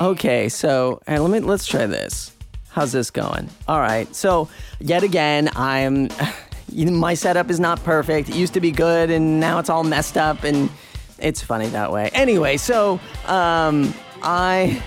Okay, 0.01 0.49
so 0.49 1.01
let 1.09 1.29
me 1.29 1.41
let's 1.41 1.67
try 1.67 1.87
this. 1.87 2.38
How's 2.79 2.93
this 2.93 3.11
going? 3.11 3.51
All 3.67 3.81
right. 3.81 4.15
So 4.15 4.49
yet 4.79 5.03
again, 5.03 5.51
I'm 5.57 6.11
my 6.73 7.15
setup 7.15 7.51
is 7.51 7.59
not 7.59 7.83
perfect. 7.83 8.29
It 8.29 8.37
used 8.37 8.55
to 8.55 8.61
be 8.61 8.71
good, 8.71 9.11
and 9.11 9.41
now 9.41 9.59
it's 9.59 9.69
all 9.69 9.83
messed 9.83 10.17
up, 10.17 10.45
and 10.45 10.71
it's 11.19 11.43
funny 11.43 11.67
that 11.71 11.91
way. 11.91 12.09
Anyway, 12.13 12.57
so 12.57 13.01
um, 13.27 13.93
I. 14.23 14.81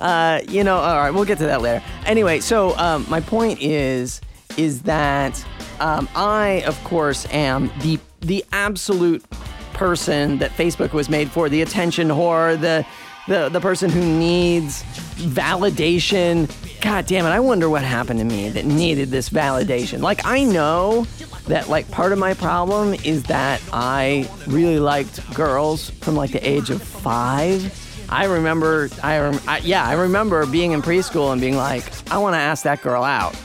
Uh, 0.00 0.40
you 0.48 0.64
know, 0.64 0.78
all 0.78 0.96
right, 0.96 1.12
we'll 1.12 1.24
get 1.24 1.38
to 1.38 1.46
that 1.46 1.62
later. 1.62 1.84
Anyway, 2.04 2.40
so 2.40 2.76
um, 2.78 3.06
my 3.08 3.20
point 3.20 3.62
is, 3.62 4.20
is 4.56 4.82
that 4.82 5.46
um, 5.78 6.08
I, 6.16 6.64
of 6.66 6.82
course, 6.82 7.28
am 7.32 7.70
the 7.82 8.00
the 8.22 8.44
absolute 8.50 9.24
person 9.72 10.38
that 10.38 10.50
Facebook 10.50 10.92
was 10.92 11.08
made 11.08 11.30
for, 11.30 11.48
the 11.48 11.62
attention 11.62 12.08
whore, 12.08 12.60
the 12.60 12.84
the 13.28 13.48
the 13.48 13.60
person 13.60 13.90
who 13.90 14.00
needs 14.00 14.82
validation. 15.16 16.50
God 16.80 17.06
damn 17.06 17.24
it, 17.24 17.28
I 17.28 17.40
wonder 17.40 17.70
what 17.70 17.82
happened 17.82 18.18
to 18.18 18.24
me 18.24 18.48
that 18.50 18.64
needed 18.64 19.10
this 19.10 19.28
validation. 19.28 20.00
Like 20.00 20.24
I 20.24 20.44
know 20.44 21.06
that 21.46 21.68
like 21.68 21.90
part 21.90 22.12
of 22.12 22.18
my 22.18 22.34
problem 22.34 22.94
is 22.94 23.24
that 23.24 23.62
I 23.72 24.28
really 24.46 24.78
liked 24.78 25.34
girls 25.34 25.90
from 25.90 26.16
like 26.16 26.32
the 26.32 26.46
age 26.48 26.70
of 26.70 26.82
5. 26.82 28.08
I 28.08 28.24
remember 28.24 28.90
I, 29.02 29.18
rem- 29.18 29.40
I 29.46 29.58
yeah, 29.58 29.86
I 29.86 29.94
remember 29.94 30.44
being 30.46 30.72
in 30.72 30.82
preschool 30.82 31.32
and 31.32 31.40
being 31.40 31.56
like, 31.56 31.84
I 32.10 32.18
want 32.18 32.34
to 32.34 32.38
ask 32.38 32.64
that 32.64 32.82
girl 32.82 33.04
out. 33.04 33.36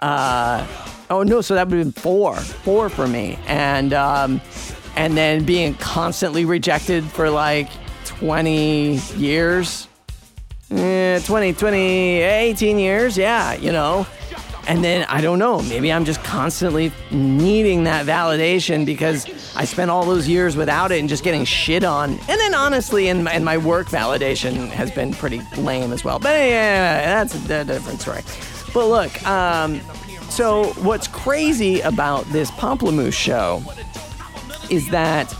Uh, 0.00 0.66
oh 1.10 1.22
no, 1.22 1.40
so 1.40 1.54
that 1.54 1.68
would 1.68 1.76
been 1.76 1.92
four, 1.92 2.36
four 2.36 2.88
for 2.88 3.06
me, 3.06 3.38
and 3.46 3.92
um, 3.94 4.40
and 4.96 5.16
then 5.16 5.44
being 5.44 5.74
constantly 5.74 6.44
rejected 6.44 7.04
for 7.04 7.30
like 7.30 7.68
20 8.22 9.00
years, 9.16 9.88
eh, 10.70 11.18
20, 11.18 11.54
20, 11.54 11.78
18 12.20 12.78
years, 12.78 13.18
yeah, 13.18 13.54
you 13.54 13.72
know. 13.72 14.06
And 14.68 14.84
then 14.84 15.04
I 15.08 15.20
don't 15.20 15.40
know, 15.40 15.60
maybe 15.62 15.92
I'm 15.92 16.04
just 16.04 16.22
constantly 16.22 16.92
needing 17.10 17.82
that 17.82 18.06
validation 18.06 18.86
because 18.86 19.26
I 19.56 19.64
spent 19.64 19.90
all 19.90 20.04
those 20.06 20.28
years 20.28 20.56
without 20.56 20.92
it 20.92 21.00
and 21.00 21.08
just 21.08 21.24
getting 21.24 21.44
shit 21.44 21.82
on. 21.82 22.10
And 22.10 22.40
then 22.40 22.54
honestly, 22.54 23.08
in 23.08 23.24
my, 23.24 23.34
in 23.34 23.42
my 23.42 23.58
work 23.58 23.88
validation 23.88 24.68
has 24.68 24.92
been 24.92 25.12
pretty 25.14 25.42
lame 25.56 25.92
as 25.92 26.04
well. 26.04 26.20
But 26.20 26.38
yeah, 26.48 27.24
that's 27.24 27.34
a, 27.34 27.64
different 27.64 28.00
story. 28.00 28.22
But 28.72 28.86
look, 28.86 29.26
um, 29.26 29.80
so 30.30 30.66
what's 30.74 31.08
crazy 31.08 31.80
about 31.80 32.24
this 32.26 32.52
Pomplamoose 32.52 33.14
show 33.14 33.64
is 34.70 34.88
that 34.90 35.34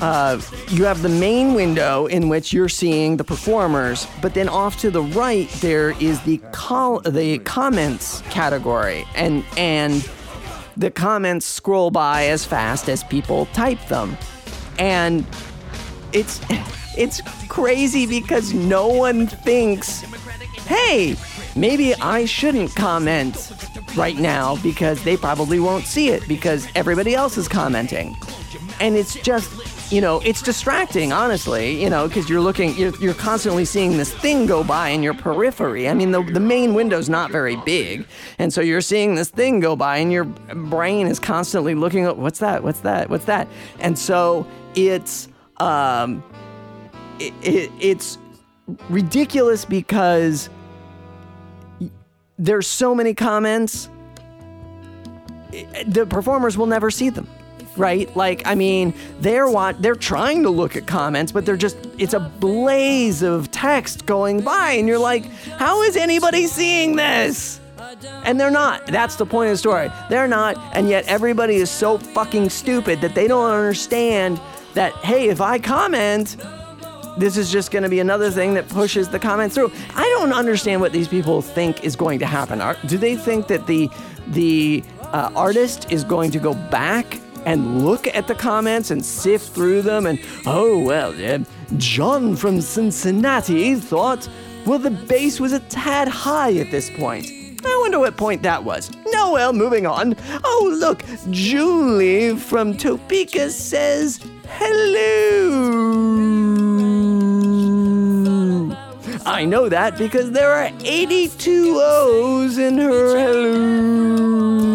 uh, 0.00 0.40
you 0.68 0.84
have 0.84 1.02
the 1.02 1.08
main 1.08 1.54
window 1.54 2.06
in 2.06 2.28
which 2.28 2.52
you're 2.52 2.68
seeing 2.68 3.16
the 3.16 3.24
performers, 3.24 4.06
but 4.20 4.34
then 4.34 4.48
off 4.48 4.78
to 4.80 4.90
the 4.90 5.02
right 5.02 5.48
there 5.60 5.90
is 6.02 6.20
the 6.22 6.38
col- 6.52 7.00
the 7.00 7.38
comments 7.40 8.22
category, 8.30 9.06
and 9.14 9.44
and 9.56 10.08
the 10.76 10.90
comments 10.90 11.46
scroll 11.46 11.90
by 11.90 12.26
as 12.26 12.44
fast 12.44 12.88
as 12.88 13.04
people 13.04 13.46
type 13.46 13.84
them, 13.88 14.16
and 14.78 15.24
it's 16.12 16.40
it's 16.98 17.22
crazy 17.48 18.06
because 18.06 18.52
no 18.52 18.88
one 18.88 19.26
thinks, 19.26 20.02
hey, 20.66 21.16
maybe 21.54 21.94
I 21.94 22.26
shouldn't 22.26 22.74
comment 22.74 23.52
right 23.96 24.16
now 24.16 24.56
because 24.56 25.02
they 25.04 25.16
probably 25.16 25.58
won't 25.58 25.84
see 25.84 26.10
it 26.10 26.26
because 26.28 26.68
everybody 26.74 27.14
else 27.14 27.38
is 27.38 27.48
commenting, 27.48 28.14
and 28.78 28.94
it's 28.94 29.14
just 29.14 29.75
you 29.90 30.00
know, 30.00 30.20
it's 30.24 30.42
distracting, 30.42 31.12
honestly, 31.12 31.80
you 31.80 31.88
know, 31.88 32.08
because 32.08 32.28
you're 32.28 32.40
looking, 32.40 32.76
you're, 32.76 32.94
you're 32.96 33.14
constantly 33.14 33.64
seeing 33.64 33.96
this 33.96 34.12
thing 34.12 34.46
go 34.46 34.64
by 34.64 34.88
in 34.88 35.02
your 35.02 35.14
periphery. 35.14 35.88
I 35.88 35.94
mean, 35.94 36.10
the, 36.10 36.22
the 36.22 36.40
main 36.40 36.74
window's 36.74 37.08
not 37.08 37.30
very 37.30 37.56
big. 37.56 38.06
And 38.38 38.52
so 38.52 38.60
you're 38.60 38.80
seeing 38.80 39.14
this 39.14 39.28
thing 39.28 39.60
go 39.60 39.76
by, 39.76 39.98
and 39.98 40.12
your 40.12 40.24
brain 40.24 41.06
is 41.06 41.20
constantly 41.20 41.74
looking 41.74 42.04
at 42.04 42.16
what's 42.16 42.40
that? 42.40 42.64
What's 42.64 42.80
that? 42.80 43.08
What's 43.08 43.26
that? 43.26 43.48
And 43.78 43.96
so 43.96 44.46
it's, 44.74 45.28
um, 45.58 46.22
it, 47.20 47.32
it, 47.42 47.70
it's 47.78 48.18
ridiculous 48.88 49.64
because 49.64 50.50
there's 52.38 52.66
so 52.66 52.94
many 52.94 53.14
comments, 53.14 53.88
the 55.86 56.06
performers 56.06 56.58
will 56.58 56.66
never 56.66 56.90
see 56.90 57.08
them 57.08 57.28
right? 57.76 58.14
Like, 58.16 58.46
I 58.46 58.54
mean, 58.54 58.94
they're 59.20 59.48
want 59.48 59.82
they're 59.82 59.94
trying 59.94 60.42
to 60.42 60.50
look 60.50 60.76
at 60.76 60.86
comments, 60.86 61.32
but 61.32 61.46
they're 61.46 61.56
just 61.56 61.76
it's 61.98 62.14
a 62.14 62.20
blaze 62.20 63.22
of 63.22 63.50
text 63.50 64.06
going 64.06 64.40
by, 64.40 64.72
and 64.72 64.88
you're 64.88 64.98
like, 64.98 65.26
how 65.58 65.82
is 65.82 65.96
anybody 65.96 66.46
seeing 66.46 66.96
this? 66.96 67.60
And 68.24 68.40
they're 68.40 68.50
not. 68.50 68.86
That's 68.86 69.16
the 69.16 69.26
point 69.26 69.48
of 69.48 69.54
the 69.54 69.58
story. 69.58 69.90
They're 70.10 70.28
not, 70.28 70.56
and 70.74 70.88
yet 70.88 71.06
everybody 71.06 71.56
is 71.56 71.70
so 71.70 71.98
fucking 71.98 72.50
stupid 72.50 73.00
that 73.00 73.14
they 73.14 73.28
don't 73.28 73.50
understand 73.50 74.40
that 74.74 74.92
hey, 74.96 75.28
if 75.28 75.40
I 75.40 75.58
comment, 75.58 76.36
this 77.16 77.36
is 77.36 77.50
just 77.50 77.70
going 77.70 77.82
to 77.82 77.88
be 77.88 78.00
another 78.00 78.30
thing 78.30 78.54
that 78.54 78.68
pushes 78.68 79.08
the 79.08 79.18
comments 79.18 79.54
through. 79.54 79.72
I 79.94 80.04
don't 80.18 80.32
understand 80.32 80.80
what 80.80 80.92
these 80.92 81.08
people 81.08 81.40
think 81.40 81.84
is 81.84 81.96
going 81.96 82.18
to 82.18 82.26
happen. 82.26 82.60
Are, 82.60 82.76
do 82.86 82.98
they 82.98 83.16
think 83.16 83.46
that 83.48 83.66
the 83.66 83.88
the 84.28 84.82
uh, 85.12 85.30
artist 85.34 85.90
is 85.90 86.04
going 86.04 86.30
to 86.32 86.38
go 86.38 86.54
back 86.54 87.20
and 87.46 87.86
look 87.86 88.08
at 88.08 88.26
the 88.26 88.34
comments 88.34 88.90
and 88.90 89.02
sift 89.02 89.54
through 89.54 89.80
them 89.80 90.04
and, 90.04 90.20
oh, 90.46 90.78
well, 90.80 91.14
uh, 91.24 91.38
John 91.78 92.36
from 92.36 92.60
Cincinnati 92.60 93.76
thought, 93.76 94.28
well, 94.66 94.80
the 94.80 94.90
bass 94.90 95.38
was 95.40 95.52
a 95.52 95.60
tad 95.60 96.08
high 96.08 96.54
at 96.58 96.72
this 96.72 96.90
point. 96.90 97.26
I 97.64 97.78
wonder 97.80 98.00
what 98.00 98.16
point 98.16 98.42
that 98.42 98.64
was. 98.64 98.90
No, 99.06 99.32
well, 99.32 99.52
moving 99.52 99.86
on. 99.86 100.16
Oh, 100.44 100.76
look, 100.78 101.04
Julie 101.30 102.36
from 102.36 102.76
Topeka 102.76 103.50
says 103.50 104.20
hello. 104.48 105.86
I 109.24 109.44
know 109.44 109.68
that 109.68 109.98
because 109.98 110.32
there 110.32 110.52
are 110.52 110.70
82 110.84 111.78
O's 111.80 112.58
in 112.58 112.78
her 112.78 113.16
hello. 113.16 114.65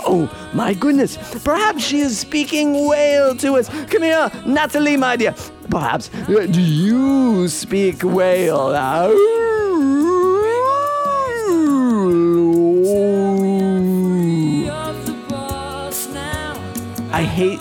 Oh, 0.00 0.30
my 0.54 0.74
goodness, 0.74 1.16
perhaps 1.42 1.82
she 1.84 2.00
is 2.00 2.18
speaking 2.18 2.86
whale 2.86 3.34
to 3.36 3.54
us. 3.54 3.68
Come 3.90 4.02
here, 4.02 4.30
Natalie, 4.46 4.96
my 4.96 5.16
dear. 5.16 5.34
Perhaps, 5.70 6.10
do 6.26 6.62
you 6.62 7.48
speak 7.48 8.02
whale? 8.02 8.74
I 17.10 17.22
hate 17.22 17.60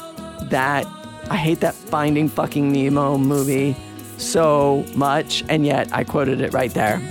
that. 0.49 0.85
I 1.29 1.35
hate 1.35 1.59
that 1.59 1.73
Finding 1.73 2.29
Fucking 2.29 2.71
Nemo 2.71 3.17
movie 3.17 3.75
so 4.17 4.85
much, 4.95 5.43
and 5.49 5.65
yet 5.65 5.89
I 5.91 6.03
quoted 6.03 6.39
it 6.41 6.53
right 6.53 6.73
there. 6.73 7.01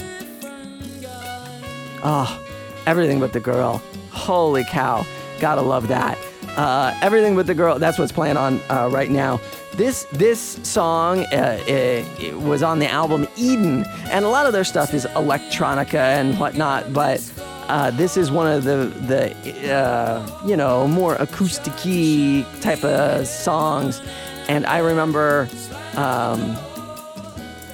Oh, 2.03 2.41
everything 2.87 3.21
but 3.21 3.33
the 3.33 3.41
girl. 3.41 3.83
Holy 4.11 4.65
cow. 4.65 5.05
Gotta 5.41 5.63
love 5.63 5.89
that. 5.89 6.19
Uh, 6.57 6.97
everything 7.03 7.35
with 7.35 7.47
the 7.47 7.55
girl. 7.55 7.79
That's 7.79 7.99
what's 7.99 8.13
playing 8.13 8.37
on 8.39 8.61
uh, 8.71 8.89
right 8.91 9.11
now. 9.11 9.41
This 9.75 10.07
this 10.13 10.41
song 10.63 11.21
uh, 11.27 12.03
was 12.41 12.63
on 12.63 12.79
the 12.79 12.89
album 12.89 13.29
Eden, 13.37 13.85
and 14.07 14.25
a 14.25 14.29
lot 14.29 14.47
of 14.47 14.55
their 14.55 14.65
stuff 14.65 14.95
is 14.95 15.05
electronica 15.05 15.95
and 15.95 16.39
whatnot. 16.41 16.95
But 16.95 17.21
uh, 17.69 17.91
this 17.91 18.17
is 18.17 18.31
one 18.31 18.51
of 18.51 18.65
the 18.65 18.91
the 19.07 19.71
uh, 19.71 20.47
you 20.47 20.57
know 20.57 20.89
more 20.89 21.17
acousticy 21.17 22.45
type 22.63 22.83
of 22.85 23.27
songs. 23.27 24.01
And 24.49 24.65
I 24.65 24.79
remember 24.79 25.49
um, 25.97 26.57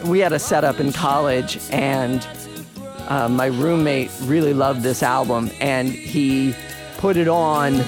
we 0.07 0.19
had 0.19 0.33
a 0.33 0.39
setup 0.41 0.81
in 0.81 0.93
college, 0.93 1.59
and 1.71 2.27
uh, 3.09 3.29
my 3.29 3.47
roommate 3.47 4.11
really 4.23 4.55
loved 4.55 4.83
this 4.83 5.03
album, 5.05 5.51
and 5.61 5.89
he 5.89 6.55
put 7.03 7.17
it 7.17 7.27
on 7.27 7.79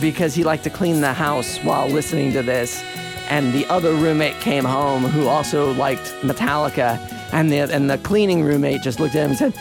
because 0.00 0.36
he 0.36 0.44
liked 0.44 0.62
to 0.62 0.70
clean 0.70 1.00
the 1.00 1.12
house 1.12 1.58
while 1.64 1.88
listening 1.88 2.32
to 2.32 2.44
this. 2.44 2.80
And 3.28 3.52
the 3.52 3.66
other 3.66 3.92
roommate 3.92 4.36
came 4.36 4.64
home 4.64 5.02
who 5.02 5.26
also 5.26 5.74
liked 5.74 6.04
Metallica, 6.22 6.96
and 7.32 7.50
the 7.50 7.62
and 7.62 7.90
the 7.90 7.98
cleaning 7.98 8.44
roommate 8.44 8.82
just 8.82 9.00
looked 9.00 9.16
at 9.16 9.24
him 9.24 9.30
and 9.30 9.38
said, 9.38 9.54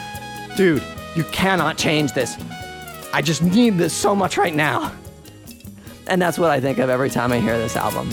"Dude, 0.55 0.83
you 1.15 1.23
cannot 1.31 1.79
change 1.79 2.13
this. 2.13 2.37
I 3.11 3.23
just 3.23 3.41
need 3.41 3.79
this 3.79 3.91
so 3.91 4.13
much 4.13 4.37
right 4.37 4.53
now." 4.53 4.91
And 6.05 6.21
that's 6.21 6.37
what 6.37 6.51
I 6.51 6.59
think 6.61 6.77
of 6.77 6.91
every 6.91 7.09
time 7.09 7.31
I 7.31 7.39
hear 7.39 7.57
this 7.57 7.75
album. 7.75 8.07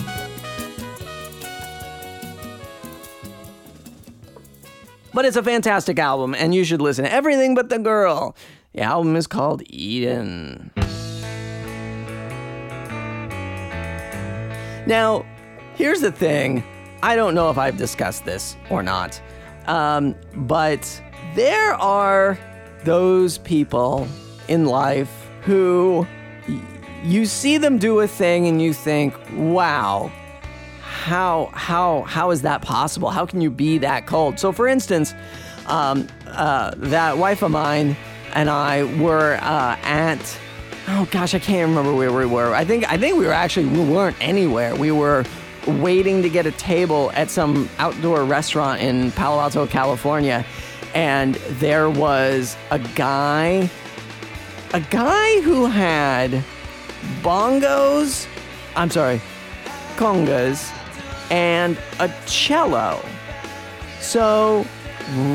But 5.14 5.25
it's 5.25 5.37
a 5.37 5.44
fantastic 5.44 6.00
album, 6.00 6.35
and 6.35 6.52
you 6.52 6.64
should 6.64 6.80
listen 6.83 7.04
to 7.04 7.12
Everything 7.12 7.54
But 7.54 7.68
the 7.68 7.78
Girl. 7.78 8.35
The 8.75 8.83
album 8.83 9.14
is 9.14 9.28
called 9.28 9.62
Eden. 9.69 10.73
Now, 14.87 15.25
here's 15.76 16.00
the 16.00 16.11
thing 16.11 16.64
I 17.00 17.14
don't 17.14 17.37
know 17.37 17.50
if 17.50 17.59
I've 17.59 17.76
discussed 17.76 18.25
this 18.25 18.57
or 18.71 18.83
not, 18.83 19.21
um, 19.66 20.16
but 20.35 21.00
there 21.37 21.75
are 21.75 22.37
those 22.83 23.38
people 23.38 24.09
in 24.49 24.66
life 24.66 25.31
who 25.43 26.04
you 27.04 27.26
see 27.26 27.59
them 27.59 27.78
do 27.78 28.00
a 28.00 28.09
thing 28.09 28.49
and 28.49 28.61
you 28.61 28.75
think, 28.75 29.14
wow, 29.35 30.11
how 30.81 31.49
how 31.52 32.02
how 32.02 32.33
is 32.33 32.43
that 32.43 32.61
possible? 32.61 33.11
How 33.11 33.25
can 33.25 33.40
you 33.40 33.50
be 33.50 33.78
that 33.78 34.07
cold? 34.07 34.40
So, 34.40 34.50
for 34.50 34.66
instance, 34.66 35.14
um, 35.69 36.09
uh, 36.26 36.73
that 36.76 37.19
wife 37.19 37.43
of 37.43 37.52
mine 37.52 37.97
and 38.34 38.50
I 38.50 38.84
were 38.98 39.38
uh, 39.40 39.76
at 39.82 40.38
oh 40.88 41.08
gosh, 41.10 41.34
I 41.34 41.38
can't 41.38 41.68
remember 41.68 41.94
where 41.94 42.12
we 42.12 42.26
were. 42.26 42.54
I 42.54 42.64
think 42.64 42.90
I 42.90 42.98
think 42.98 43.16
we 43.16 43.26
were 43.26 43.32
actually 43.32 43.66
we 43.66 43.80
weren't 43.80 44.16
anywhere. 44.20 44.74
We 44.74 44.90
were 44.90 45.24
waiting 45.66 46.22
to 46.22 46.28
get 46.28 46.46
a 46.46 46.52
table 46.52 47.10
at 47.14 47.30
some 47.30 47.68
outdoor 47.78 48.24
restaurant 48.24 48.80
in 48.80 49.12
Palo 49.12 49.40
Alto, 49.40 49.66
California, 49.66 50.44
and 50.94 51.36
there 51.58 51.88
was 51.88 52.56
a 52.70 52.78
guy 52.78 53.70
a 54.74 54.80
guy 54.80 55.40
who 55.42 55.66
had 55.66 56.42
bongos, 57.22 58.26
I'm 58.74 58.90
sorry, 58.90 59.20
congas, 59.96 60.72
and 61.30 61.78
a 62.00 62.12
cello. 62.26 63.04
So 64.00 64.66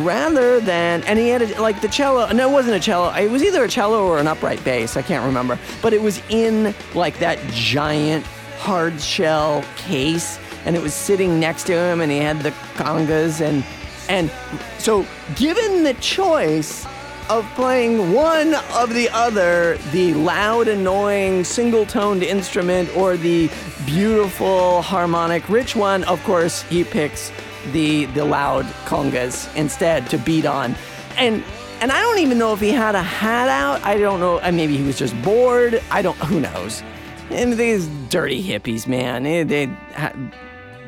rather 0.03 0.59
than, 0.59 1.03
and 1.03 1.19
he 1.19 1.29
had 1.29 1.41
a, 1.41 1.61
like 1.61 1.81
the 1.81 1.87
cello, 1.87 2.31
no, 2.31 2.49
it 2.49 2.53
wasn't 2.53 2.75
a 2.75 2.79
cello. 2.79 3.13
It 3.13 3.29
was 3.29 3.43
either 3.43 3.63
a 3.63 3.67
cello 3.67 4.05
or 4.05 4.19
an 4.19 4.27
upright 4.27 4.63
bass. 4.63 4.97
I 4.97 5.01
can't 5.01 5.25
remember. 5.25 5.59
But 5.81 5.93
it 5.93 6.01
was 6.01 6.21
in 6.29 6.73
like 6.93 7.19
that 7.19 7.39
giant 7.51 8.25
hard 8.57 8.99
shell 8.99 9.63
case, 9.77 10.39
and 10.65 10.75
it 10.75 10.81
was 10.81 10.93
sitting 10.93 11.39
next 11.39 11.65
to 11.65 11.73
him, 11.73 12.01
and 12.01 12.11
he 12.11 12.17
had 12.17 12.41
the 12.41 12.51
congas, 12.75 13.41
and 13.41 13.63
and 14.09 14.31
so 14.79 15.05
given 15.35 15.83
the 15.83 15.93
choice 15.95 16.85
of 17.29 17.45
playing 17.53 18.11
one 18.11 18.55
of 18.73 18.91
the 18.91 19.07
other, 19.09 19.77
the 19.91 20.15
loud, 20.15 20.67
annoying, 20.67 21.43
single 21.43 21.85
toned 21.85 22.23
instrument 22.23 22.89
or 22.97 23.17
the 23.17 23.49
beautiful, 23.85 24.81
harmonic, 24.81 25.47
rich 25.47 25.75
one, 25.75 26.03
of 26.05 26.21
course, 26.23 26.63
he 26.63 26.83
picks 26.83 27.31
the, 27.71 28.05
the 28.05 28.25
loud 28.25 28.65
congas 28.85 29.53
instead 29.55 30.09
to 30.09 30.17
beat 30.17 30.45
on. 30.45 30.75
And 31.17 31.43
and 31.81 31.91
I 31.93 32.01
don't 32.01 32.19
even 32.19 32.37
know 32.37 32.51
if 32.53 32.59
he 32.59 32.71
had 32.71 32.93
a 32.95 33.01
hat 33.01 33.47
out. 33.47 33.81
I 33.85 33.97
don't 33.97 34.19
know. 34.19 34.39
uh, 34.41 34.51
Maybe 34.51 34.75
he 34.75 34.83
was 34.83 34.97
just 34.99 35.19
bored. 35.21 35.81
I 35.89 36.01
don't. 36.01 36.17
Who 36.17 36.41
knows? 36.41 36.83
And 37.29 37.53
these 37.53 37.87
dirty 38.09 38.43
hippies, 38.43 38.85
man, 38.85 39.23
they, 39.23 39.43
they 39.43 39.65
ha- 39.95 40.11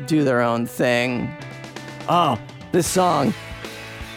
do 0.05 0.23
their 0.25 0.41
own 0.41 0.65
thing. 0.65 1.33
Oh, 2.09 2.37
this 2.73 2.87
song. 2.87 3.33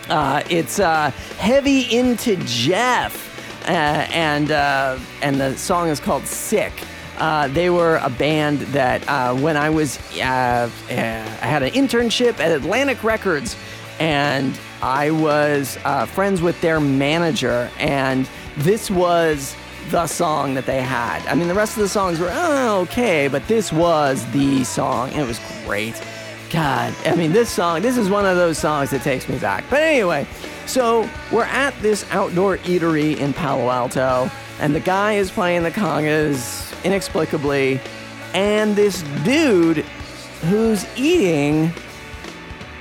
Uh, 0.08 0.42
it's 0.50 0.80
uh, 0.80 1.10
heavy 1.38 1.82
into 1.96 2.36
Jeff, 2.44 3.68
uh, 3.68 3.70
and 4.10 4.50
uh, 4.50 4.98
and 5.22 5.40
the 5.40 5.56
song 5.56 5.88
is 5.88 6.00
called 6.00 6.26
Sick. 6.26 6.72
Uh, 7.18 7.48
they 7.48 7.70
were 7.70 7.96
a 8.02 8.10
band 8.10 8.60
that 8.72 9.08
uh, 9.08 9.34
when 9.34 9.56
I 9.56 9.70
was 9.70 9.98
uh, 10.16 10.20
uh, 10.20 10.90
I 10.90 11.46
had 11.46 11.62
an 11.62 11.70
internship 11.70 12.40
at 12.40 12.50
Atlantic 12.50 13.02
Records, 13.04 13.56
and 14.00 14.58
I 14.82 15.10
was 15.10 15.78
uh, 15.84 16.06
friends 16.06 16.42
with 16.42 16.60
their 16.60 16.80
manager, 16.80 17.70
and 17.78 18.28
this 18.58 18.90
was 18.90 19.54
the 19.90 20.06
song 20.06 20.54
that 20.54 20.66
they 20.66 20.82
had. 20.82 21.24
I 21.26 21.34
mean, 21.34 21.48
the 21.48 21.54
rest 21.54 21.76
of 21.76 21.82
the 21.82 21.88
songs 21.88 22.18
were 22.18 22.30
oh, 22.32 22.80
okay, 22.82 23.28
but 23.28 23.46
this 23.46 23.72
was 23.72 24.24
the 24.32 24.64
song. 24.64 25.10
and 25.10 25.20
It 25.20 25.26
was 25.26 25.40
great. 25.64 26.00
God, 26.50 26.94
I 27.04 27.16
mean, 27.16 27.32
this 27.32 27.50
song, 27.50 27.82
this 27.82 27.96
is 27.96 28.08
one 28.08 28.24
of 28.24 28.36
those 28.36 28.58
songs 28.58 28.90
that 28.90 29.02
takes 29.02 29.28
me 29.28 29.38
back. 29.38 29.64
But 29.68 29.82
anyway, 29.82 30.26
so 30.66 31.08
we're 31.32 31.44
at 31.44 31.74
this 31.80 32.06
outdoor 32.12 32.58
eatery 32.58 33.16
in 33.16 33.32
Palo 33.32 33.70
Alto, 33.70 34.30
and 34.60 34.74
the 34.74 34.80
guy 34.80 35.14
is 35.14 35.30
playing 35.30 35.64
the 35.64 35.72
congas 35.72 36.63
inexplicably, 36.84 37.80
and 38.34 38.76
this 38.76 39.02
dude 39.24 39.84
who's 40.48 40.86
eating 40.96 41.72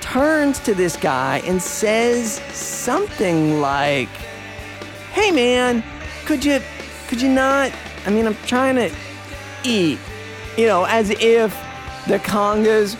turns 0.00 0.60
to 0.60 0.74
this 0.74 0.96
guy 0.96 1.42
and 1.46 1.60
says 1.60 2.40
something 2.52 3.60
like, 3.60 4.08
"Hey 5.12 5.30
man, 5.30 5.82
could 6.26 6.44
you 6.44 6.60
could 7.08 7.20
you 7.20 7.28
not 7.28 7.72
I 8.06 8.10
mean, 8.10 8.26
I'm 8.26 8.36
trying 8.46 8.76
to 8.76 8.90
eat." 9.64 9.98
You 10.56 10.66
know, 10.66 10.84
as 10.84 11.10
if 11.10 11.56
the 12.06 12.18
congas 12.18 12.96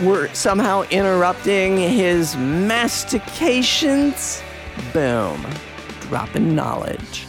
were 0.00 0.28
somehow 0.32 0.82
interrupting 0.90 1.76
his 1.76 2.36
mastications. 2.36 4.42
Boom. 4.92 5.46
Dropping 6.08 6.54
knowledge. 6.54 7.26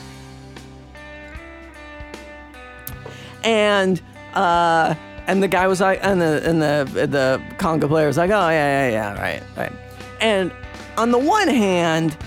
And 3.45 4.01
uh 4.33 4.95
and 5.27 5.41
the 5.41 5.47
guy 5.47 5.67
was 5.67 5.79
like 5.79 5.99
and 6.03 6.19
the 6.19 6.41
and 6.47 6.61
the 6.61 7.07
the 7.07 7.41
conga 7.57 7.87
player 7.87 8.07
was 8.07 8.17
like, 8.17 8.31
oh 8.31 8.49
yeah, 8.49 8.89
yeah, 8.89 8.91
yeah, 8.91 9.21
right, 9.21 9.43
right. 9.55 9.71
And 10.19 10.51
on 10.97 11.11
the 11.11 11.17
one 11.17 11.47
hand, 11.47 12.17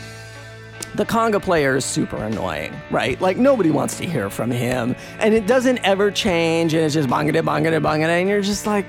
the 0.94 1.04
conga 1.04 1.40
player 1.40 1.76
is 1.76 1.85
super 1.85 2.16
annoying, 2.16 2.74
right? 2.90 3.20
Like 3.20 3.37
nobody 3.37 3.70
wants 3.70 3.98
to 3.98 4.07
hear 4.07 4.31
from 4.31 4.50
him, 4.50 4.96
and 5.20 5.35
it 5.35 5.46
doesn't 5.46 5.78
ever 5.85 6.11
change, 6.11 6.74
and 6.74 6.85
it's 6.85 6.94
just 6.94 7.09
bangada 7.09 7.42
bangada 7.42 7.81
bangada, 7.81 8.20
and 8.20 8.28
you're 8.28 8.40
just 8.40 8.66
like, 8.66 8.87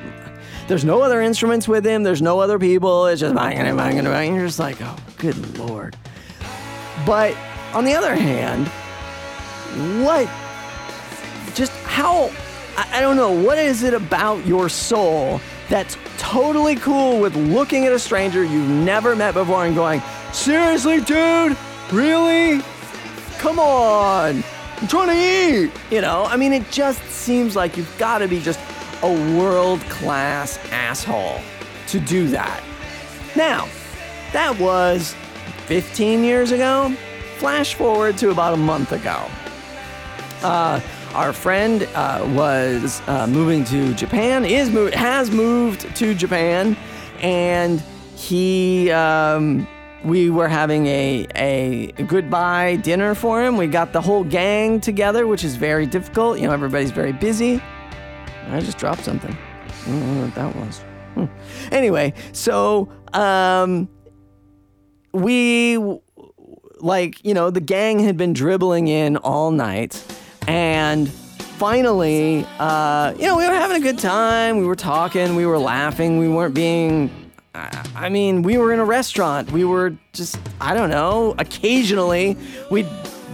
there's 0.68 0.86
no 0.86 1.02
other 1.02 1.22
instruments 1.22 1.68
with 1.68 1.86
him, 1.86 2.04
there's 2.04 2.22
no 2.22 2.40
other 2.40 2.58
people, 2.58 3.06
it's 3.08 3.22
just 3.22 3.36
bangada 3.36 3.76
bangada 3.76 4.08
bangada, 4.08 4.28
and 4.28 4.36
you're 4.36 4.48
just 4.48 4.60
like, 4.60 4.78
oh, 4.82 4.98
good 5.18 5.58
lord. 5.60 5.96
But 7.06 7.36
on 7.74 7.86
the 7.86 7.94
other 7.94 8.16
hand, 8.16 8.68
what? 10.04 10.28
How? 12.00 12.32
I, 12.78 13.00
I 13.00 13.02
don't 13.02 13.18
know. 13.18 13.30
What 13.30 13.58
is 13.58 13.84
it 13.84 13.94
about 13.94 14.46
your 14.48 14.70
soul 14.70 15.42
that's 15.68 15.98
totally 16.18 16.78
cool 16.78 17.20
with 17.20 17.36
looking 17.36 17.86
at 17.86 17.92
a 17.92 18.00
stranger 18.00 18.42
you've 18.42 18.70
never 18.70 19.18
met 19.18 19.34
before 19.34 19.66
and 19.66 19.76
going, 19.76 20.02
seriously, 20.32 21.02
dude? 21.02 21.58
Really? 21.92 22.62
Come 23.40 23.60
on. 23.60 24.46
I'm 24.78 24.88
trying 24.88 25.10
to 25.10 25.66
eat. 25.66 25.72
You 25.92 26.00
know, 26.00 26.24
I 26.24 26.38
mean, 26.38 26.54
it 26.54 26.72
just 26.72 27.04
seems 27.10 27.58
like 27.58 27.76
you've 27.76 27.98
got 27.98 28.20
to 28.20 28.30
be 28.30 28.40
just 28.40 28.62
a 29.04 29.38
world 29.38 29.82
class 29.90 30.58
asshole 30.72 31.42
to 31.88 32.00
do 32.00 32.30
that. 32.30 32.64
Now, 33.36 33.68
that 34.32 34.58
was 34.58 35.16
15 35.66 36.24
years 36.24 36.52
ago. 36.52 36.96
Flash 37.40 37.74
forward 37.74 38.18
to 38.20 38.30
about 38.30 38.54
a 38.54 38.58
month 38.58 38.94
ago. 38.94 39.30
Uh, 40.42 40.80
our 41.14 41.34
friend 41.34 41.84
uh, 41.96 42.24
was 42.36 43.02
uh, 43.08 43.26
moving 43.28 43.64
to 43.66 43.94
Japan, 43.96 44.46
is 44.46 44.70
mo- 44.70 44.92
has 44.92 45.32
moved 45.32 45.96
to 45.96 46.14
Japan, 46.14 46.78
and 47.22 47.82
he 48.16 48.92
um, 48.92 49.68
we 50.04 50.30
were 50.30 50.48
having 50.48 50.86
a 50.88 51.28
a 51.36 51.92
goodbye 52.04 52.76
dinner 52.78 53.16
for 53.16 53.44
him. 53.44 53.58
We 53.58 53.68
got 53.68 53.92
the 53.92 54.02
whole 54.02 54.24
gang 54.24 54.80
together, 54.80 55.26
which 55.26 55.44
is 55.44 55.56
very 55.56 55.86
difficult. 55.86 56.40
You 56.40 56.48
know, 56.48 56.54
everybody's 56.54 56.92
very 56.92 57.14
busy. 57.14 57.62
I 58.50 58.60
just 58.62 58.78
dropped 58.78 59.04
something. 59.04 59.36
I 59.86 59.86
don't 59.90 60.18
know 60.18 60.26
what 60.26 60.36
that 60.36 60.56
was. 60.56 60.84
Hmm. 61.16 61.26
Anyway, 61.74 62.14
so 62.34 62.92
um, 63.14 63.90
we 65.12 65.78
like 66.80 67.24
you 67.26 67.34
know 67.34 67.50
the 67.50 67.62
gang 67.62 68.00
had 68.00 68.16
been 68.16 68.34
dribbling 68.34 68.88
in 68.88 69.18
all 69.18 69.52
night 69.52 70.04
and 70.50 71.10
finally 71.10 72.46
uh, 72.58 73.14
you 73.18 73.28
know 73.28 73.38
we 73.38 73.46
were 73.48 73.54
having 73.54 73.78
a 73.78 73.80
good 73.80 74.00
time 74.00 74.58
we 74.58 74.66
were 74.66 74.76
talking 74.76 75.36
we 75.36 75.46
were 75.46 75.60
laughing 75.60 76.18
we 76.18 76.28
weren't 76.28 76.56
being 76.56 77.10
I 77.96 78.10
mean, 78.10 78.44
we 78.44 78.58
were 78.58 78.72
in 78.72 78.80
a 78.80 78.86
restaurant. 78.86 79.52
We 79.52 79.66
were 79.66 79.98
just, 80.14 80.40
I 80.62 80.74
don't 80.74 80.90
know, 80.90 81.36
occasionally 81.40 82.38
we'd 82.70 82.88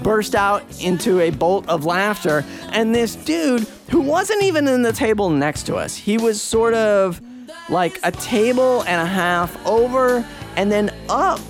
burst 0.03 0.35
out 0.35 0.63
into 0.81 1.19
a 1.19 1.29
bolt 1.31 1.67
of 1.67 1.85
laughter. 1.85 2.45
And 2.71 2.95
this 2.95 3.15
dude, 3.15 3.67
who 3.91 4.01
wasn't 4.01 4.41
even 4.43 4.67
in 4.67 4.81
the 4.81 4.93
table 4.93 5.29
next 5.29 5.63
to 5.63 5.75
us, 5.75 5.95
he 5.95 6.17
was 6.17 6.41
sort 6.41 6.73
of 6.73 7.21
like 7.69 7.99
a 8.03 8.11
table 8.11 8.83
and 8.83 9.01
a 9.01 9.05
half 9.05 9.63
over 9.65 10.25
and 10.55 10.71
then 10.71 10.93
up 11.09 11.41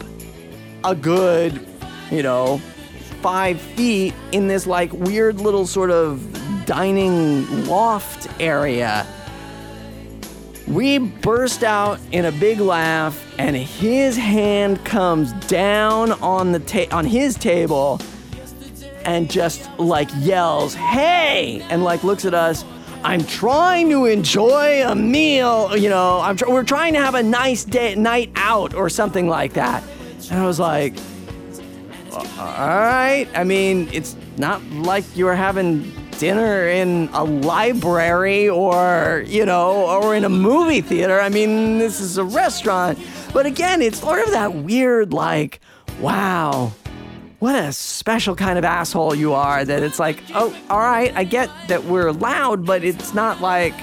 a 0.83 0.95
good, 0.95 1.65
you 2.11 2.23
know, 2.23 2.61
five 3.25 3.59
feet 3.59 4.13
in 4.33 4.47
this 4.47 4.67
like 4.67 4.93
weird 4.93 5.41
little 5.41 5.65
sort 5.65 5.89
of 5.89 6.21
dining 6.67 7.65
loft 7.65 8.27
area. 8.39 9.03
We 10.67 10.99
burst 10.99 11.63
out 11.63 11.99
in 12.11 12.25
a 12.25 12.31
big 12.31 12.59
laugh, 12.59 13.19
and 13.39 13.55
his 13.55 14.15
hand 14.15 14.85
comes 14.85 15.33
down 15.47 16.11
on 16.21 16.51
the 16.51 16.59
ta- 16.59 16.95
on 16.95 17.03
his 17.03 17.33
table, 17.33 17.99
and 19.05 19.27
just 19.27 19.71
like 19.79 20.09
yells, 20.19 20.75
"Hey!" 20.75 21.65
and 21.71 21.83
like 21.83 22.03
looks 22.03 22.25
at 22.25 22.35
us. 22.35 22.63
I'm 23.03 23.23
trying 23.23 23.89
to 23.89 24.05
enjoy 24.05 24.83
a 24.87 24.93
meal, 24.93 25.75
you 25.75 25.89
know. 25.89 26.31
Tr- 26.37 26.47
we're 26.47 26.63
trying 26.63 26.93
to 26.93 26.99
have 26.99 27.15
a 27.15 27.23
nice 27.23 27.63
day, 27.63 27.95
night 27.95 28.29
out, 28.35 28.75
or 28.75 28.87
something 28.87 29.27
like 29.27 29.53
that. 29.53 29.83
And 30.29 30.39
I 30.39 30.45
was 30.45 30.59
like, 30.59 30.93
all 32.15 32.25
right. 32.37 33.27
I 33.35 33.43
mean, 33.43 33.89
it's 33.91 34.15
not 34.37 34.63
like 34.71 35.03
you're 35.15 35.35
having 35.35 35.91
dinner 36.17 36.67
in 36.67 37.09
a 37.13 37.23
library 37.23 38.47
or, 38.47 39.23
you 39.27 39.45
know, 39.45 39.85
or 40.01 40.15
in 40.15 40.23
a 40.23 40.29
movie 40.29 40.81
theater. 40.81 41.19
I 41.19 41.29
mean, 41.29 41.77
this 41.77 41.99
is 41.99 42.17
a 42.17 42.23
restaurant. 42.23 42.99
But 43.33 43.45
again, 43.45 43.81
it's 43.81 43.99
sort 43.99 44.21
of 44.21 44.31
that 44.31 44.55
weird, 44.55 45.13
like, 45.13 45.59
wow, 45.99 46.71
what 47.39 47.55
a 47.55 47.73
special 47.73 48.35
kind 48.35 48.57
of 48.57 48.63
asshole 48.63 49.15
you 49.15 49.33
are 49.33 49.65
that 49.65 49.83
it's 49.83 49.99
like, 49.99 50.23
oh, 50.33 50.55
all 50.69 50.79
right, 50.79 51.13
I 51.15 51.25
get 51.25 51.49
that 51.67 51.83
we're 51.83 52.11
loud, 52.11 52.65
but 52.65 52.83
it's 52.83 53.13
not 53.13 53.41
like 53.41 53.73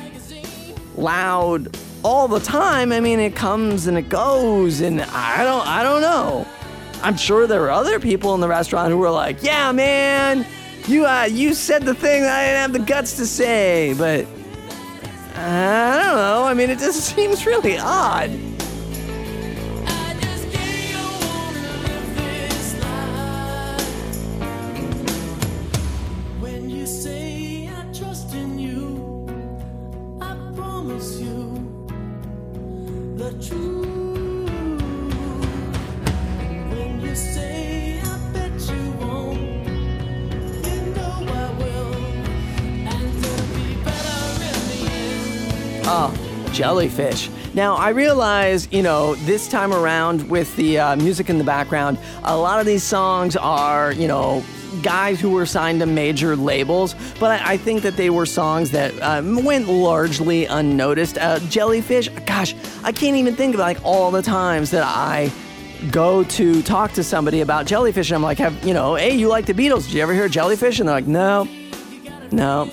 loud 0.97 1.77
all 2.03 2.29
the 2.29 2.41
time. 2.41 2.93
I 2.93 3.01
mean, 3.01 3.21
it 3.21 3.37
comes 3.37 3.87
and 3.87 3.99
it 3.99 4.09
goes, 4.09 4.81
and 4.81 5.03
I 5.03 5.45
don't, 5.45 5.67
I 5.67 5.83
don't 5.83 6.01
know. 6.01 6.47
I'm 7.03 7.17
sure 7.17 7.47
there 7.47 7.61
were 7.61 7.71
other 7.71 7.99
people 7.99 8.35
in 8.35 8.41
the 8.41 8.49
restaurant 8.49 8.91
who 8.91 8.99
were 8.99 9.11
like, 9.11 9.43
"Yeah, 9.43 9.73
man, 9.73 10.47
you, 10.87 11.05
uh, 11.07 11.25
you 11.25 11.55
said 11.55 11.83
the 11.83 11.95
thing 11.95 12.25
I 12.25 12.45
didn't 12.45 12.61
have 12.61 12.73
the 12.73 12.79
guts 12.79 13.17
to 13.17 13.27
say," 13.27 13.95
but 13.99 14.27
I 15.35 16.03
don't 16.05 16.17
know. 16.17 16.45
I 16.45 16.55
mean, 16.55 16.71
it 16.71 16.79
just 16.79 17.01
seems 17.15 17.47
really 17.47 17.79
odd. 17.79 18.31
Jellyfish. 46.63 47.29
Now, 47.55 47.75
I 47.75 47.89
realize, 47.89 48.69
you 48.71 48.85
know, 48.85 49.17
this 49.17 49.49
time 49.49 49.73
around 49.73 50.31
with 50.31 50.55
the 50.55 50.79
uh, 50.79 50.95
music 50.95 51.29
in 51.29 51.39
the 51.39 51.45
background, 51.45 51.99
a 52.23 52.37
lot 52.37 52.61
of 52.61 52.67
these 52.67 52.85
songs 52.85 53.35
are, 53.35 53.91
you 53.91 54.07
know, 54.07 54.45
guys 54.81 55.21
who 55.21 55.31
were 55.31 55.45
signed 55.45 55.81
to 55.81 55.87
major 55.87 56.37
labels, 56.37 56.95
but 57.19 57.33
I, 57.33 57.55
I 57.55 57.57
think 57.57 57.83
that 57.83 57.97
they 57.97 58.11
were 58.11 58.27
songs 58.27 58.71
that 58.71 58.93
um, 59.03 59.45
went 59.45 59.67
largely 59.67 60.47
unnoticed. 60.47 61.19
Uh, 61.19 61.41
jellyfish, 61.49 62.09
gosh, 62.27 62.55
I 62.85 62.93
can't 62.93 63.17
even 63.17 63.35
think 63.35 63.55
of 63.55 63.61
like 63.61 63.79
all 63.83 64.13
the 64.13 64.23
times 64.23 64.71
that 64.71 64.85
I 64.85 65.33
go 65.91 66.23
to 66.23 66.63
talk 66.63 66.93
to 66.93 67.03
somebody 67.03 67.41
about 67.41 67.67
jellyfish 67.67 68.11
and 68.11 68.15
I'm 68.15 68.23
like, 68.23 68.39
have, 68.39 68.65
you 68.65 68.73
know, 68.73 68.95
hey, 68.95 69.17
you 69.17 69.27
like 69.27 69.47
the 69.47 69.55
Beatles? 69.55 69.87
Did 69.87 69.95
you 69.95 70.03
ever 70.03 70.15
hear 70.15 70.29
jellyfish? 70.29 70.79
And 70.79 70.89
they're 70.89 70.95
like, 70.95 71.09
no, 71.09 71.49
no. 72.31 72.71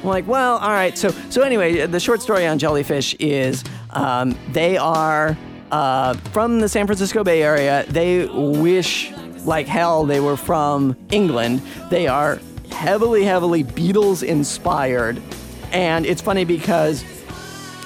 I'm 0.00 0.08
like, 0.08 0.26
well, 0.28 0.58
all 0.58 0.70
right. 0.70 0.96
So, 0.96 1.10
so 1.30 1.42
anyway, 1.42 1.86
the 1.86 2.00
short 2.00 2.22
story 2.22 2.46
on 2.46 2.58
jellyfish 2.58 3.14
is 3.18 3.64
um, 3.90 4.38
they 4.52 4.76
are 4.76 5.36
uh, 5.70 6.14
from 6.32 6.60
the 6.60 6.68
San 6.68 6.86
Francisco 6.86 7.24
Bay 7.24 7.42
Area. 7.42 7.84
They 7.88 8.26
wish 8.26 9.12
like 9.44 9.66
hell 9.66 10.04
they 10.04 10.20
were 10.20 10.36
from 10.36 10.96
England. 11.10 11.62
They 11.90 12.06
are 12.06 12.38
heavily, 12.70 13.24
heavily 13.24 13.64
Beatles 13.64 14.22
inspired, 14.22 15.20
and 15.72 16.06
it's 16.06 16.22
funny 16.22 16.44
because 16.44 17.04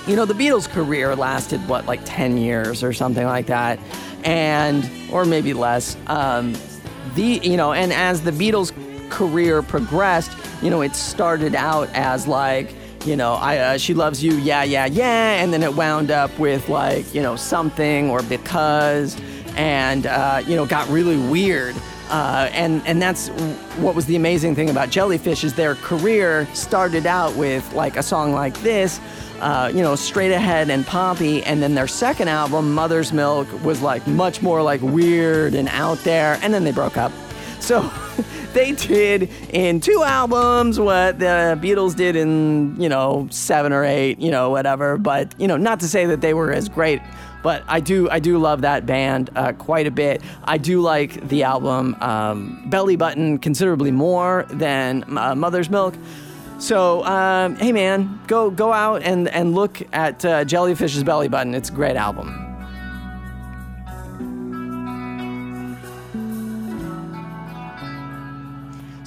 you 0.07 0.17
know, 0.17 0.25
the 0.25 0.35
Beatles' 0.35 0.69
career 0.69 1.15
lasted 1.15 1.67
what, 1.69 1.87
like 1.87 2.01
10 2.05 2.37
years 2.37 2.83
or 2.83 2.93
something 2.93 3.25
like 3.25 3.47
that, 3.47 3.79
and 4.25 4.89
or 5.13 5.25
maybe 5.25 5.55
less. 5.55 5.97
Um, 6.09 6.55
the 7.15 7.41
you 7.43 7.57
know, 7.57 7.73
and 7.73 7.93
as 7.93 8.23
the 8.23 8.31
Beatles' 8.31 8.73
career 9.13 9.63
progressed, 9.63 10.33
you 10.63 10.71
know, 10.71 10.81
it 10.81 10.97
started 10.97 11.55
out 11.55 11.89
as 11.95 12.27
like. 12.27 12.75
You 13.05 13.17
know, 13.17 13.33
I 13.33 13.59
uh, 13.59 13.79
she 13.79 13.95
loves 13.95 14.23
you, 14.23 14.35
yeah, 14.35 14.63
yeah, 14.63 14.87
yeah, 14.87 15.43
and 15.43 15.53
then 15.53 15.65
it 15.65 15.75
wound 15.75 16.13
up 16.13 16.31
with 16.39 16.69
like 16.69 17.13
you 17.13 17.21
know 17.21 17.35
something 17.35 18.09
or 18.11 18.23
because, 18.23 19.21
and 19.57 20.07
uh, 20.07 20.41
you 20.47 20.55
know 20.55 20.67
got 20.67 20.89
really 20.89 21.17
weird. 21.29 21.75
Uh, 22.11 22.49
and 22.53 22.81
and 22.87 23.03
that's 23.03 23.29
what 23.81 23.97
was 23.97 24.07
the 24.07 24.15
amazing 24.15 24.55
thing 24.55 24.71
about 24.71 24.91
Jellyfish 24.91 25.43
is 25.43 25.55
their 25.55 25.75
career 25.77 26.47
started 26.55 27.05
out 27.05 27.35
with 27.35 27.73
like 27.73 27.97
a 27.97 28.05
song 28.05 28.33
like 28.33 28.57
this, 28.61 29.01
uh, 29.41 29.73
you 29.75 29.83
know, 29.83 29.97
straight 29.97 30.31
ahead 30.31 30.71
and 30.71 30.87
poppy, 30.87 31.43
and 31.43 31.61
then 31.61 31.75
their 31.75 31.89
second 31.89 32.29
album, 32.29 32.73
Mother's 32.73 33.13
Milk, 33.13 33.49
was 33.65 33.83
like 33.83 34.07
much 34.07 34.43
more 34.43 34.63
like 34.63 34.81
weird 34.81 35.55
and 35.55 35.69
out 35.71 35.99
there, 36.05 36.39
and 36.43 36.55
then 36.55 36.63
they 36.63 36.71
broke 36.71 36.97
up. 36.97 37.11
So 37.59 37.91
they 38.55 38.73
did 38.73 39.31
in 39.51 39.81
two 39.81 40.03
albums 40.05 40.79
what 40.79 41.19
the 41.19 41.59
Beatles 41.61 41.95
did 41.97 42.17
in 42.17 42.81
you 42.81 42.89
know 42.89 43.29
seven 43.31 43.73
or 43.73 43.85
eight, 43.85 44.19
you 44.19 44.31
know 44.31 44.51
whatever. 44.51 44.97
But 44.99 45.35
you 45.41 45.49
know, 45.49 45.57
not 45.57 45.81
to 45.81 45.89
say 45.89 46.07
that 46.07 46.21
they 46.21 46.35
were 46.35 46.53
as 46.53 46.69
great 46.69 47.01
but 47.43 47.65
I 47.69 47.81
do 47.81 48.09
I 48.09 48.21
do 48.21 48.39
love 48.39 48.63
that 48.63 48.87
band 48.87 49.31
uh, 49.37 49.53
quite 49.53 49.87
a 49.87 49.91
bit. 49.91 50.23
I 50.45 50.59
do 50.59 50.81
like 50.81 51.29
the 51.29 51.43
album 51.43 51.97
um, 52.01 52.63
Belly 52.67 52.97
Button 52.97 53.39
considerably 53.39 53.91
more 53.91 54.47
than 54.49 55.19
uh, 55.19 55.35
Mother's 55.35 55.69
Milk. 55.69 55.95
So 56.59 57.05
um, 57.05 57.57
hey 57.57 57.73
man, 57.73 58.21
go 58.29 58.51
go 58.51 58.73
out 58.73 59.03
and 59.03 59.29
and 59.29 59.55
look 59.55 59.83
at 59.93 60.25
uh, 60.25 60.45
Jellyfish's 60.45 61.05
Belly 61.05 61.29
Button. 61.29 61.55
It's 61.55 61.69
a 61.69 61.73
great 61.73 61.97
album. 61.97 62.42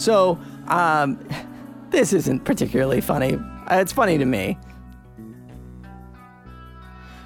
So 0.05 0.37
um, 0.67 1.17
this 1.89 2.13
isn't 2.13 2.45
particularly 2.45 3.01
funny. 3.01 3.33
Uh, 3.71 3.79
It's 3.81 3.91
funny 3.91 4.19
to 4.19 4.25
me. 4.25 4.55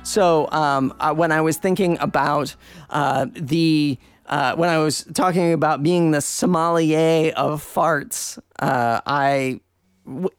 So 0.04 0.50
um, 0.54 0.94
uh, 1.02 1.14
when 1.14 1.34
I 1.34 1.42
was 1.42 1.58
thinking 1.58 1.98
about 2.00 2.56
uh, 2.90 3.26
the 3.34 3.98
uh, 4.28 4.56
when 4.56 4.70
I 4.70 4.78
was 4.78 5.04
talking 5.14 5.52
about 5.52 5.84
being 5.84 6.12
the 6.12 6.22
sommelier 6.22 7.34
of 7.36 7.62
farts, 7.62 8.40
uh, 8.60 9.02
I 9.06 9.60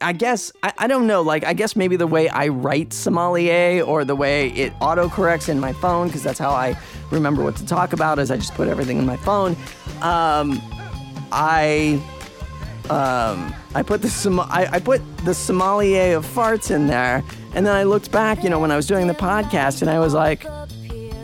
I 0.01 0.15
guess 0.15 0.51
I, 0.63 0.73
I 0.79 0.87
don't 0.87 1.07
know. 1.07 1.21
Like 1.21 1.45
I 1.45 1.53
guess 1.53 1.77
maybe 1.77 1.97
the 1.97 2.07
way 2.07 2.31
I 2.31 2.49
write 2.49 2.95
sommelier 2.95 3.83
or 3.83 4.07
the 4.07 4.17
way 4.17 4.49
it 4.53 4.73
autocorrects 4.81 5.51
in 5.51 5.61
my 5.61 5.75
phone 5.75 6.07
because 6.07 6.23
that's 6.23 6.39
how 6.39 6.53
I 6.53 6.75
remember 7.11 7.45
what 7.45 7.57
to 7.57 7.67
talk 7.67 7.93
about. 7.93 8.19
Is 8.19 8.31
I 8.31 8.37
just 8.39 8.55
put 8.55 8.67
everything 8.67 8.97
in 8.97 9.05
my 9.05 9.19
phone. 9.19 9.57
Um, 10.01 10.59
I 11.33 12.01
um, 12.91 13.55
I 13.75 13.83
put 13.83 14.03
the 14.03 14.11
som- 14.11 14.41
I, 14.41 14.69
I 14.73 14.81
put 14.81 15.01
the 15.25 15.33
sommelier 15.35 16.17
of 16.17 16.27
farts 16.27 16.71
in 16.71 16.87
there, 16.87 17.23
and 17.55 17.65
then 17.67 17.75
I 17.75 17.85
looked 17.85 18.11
back, 18.11 18.43
you 18.43 18.51
know, 18.51 18.59
when 18.59 18.71
I 18.71 18.77
was 18.77 18.87
doing 18.87 19.07
the 19.07 19.15
podcast, 19.15 19.81
and 19.83 19.91
I 19.91 19.99
was 20.01 20.13
like, 20.13 20.45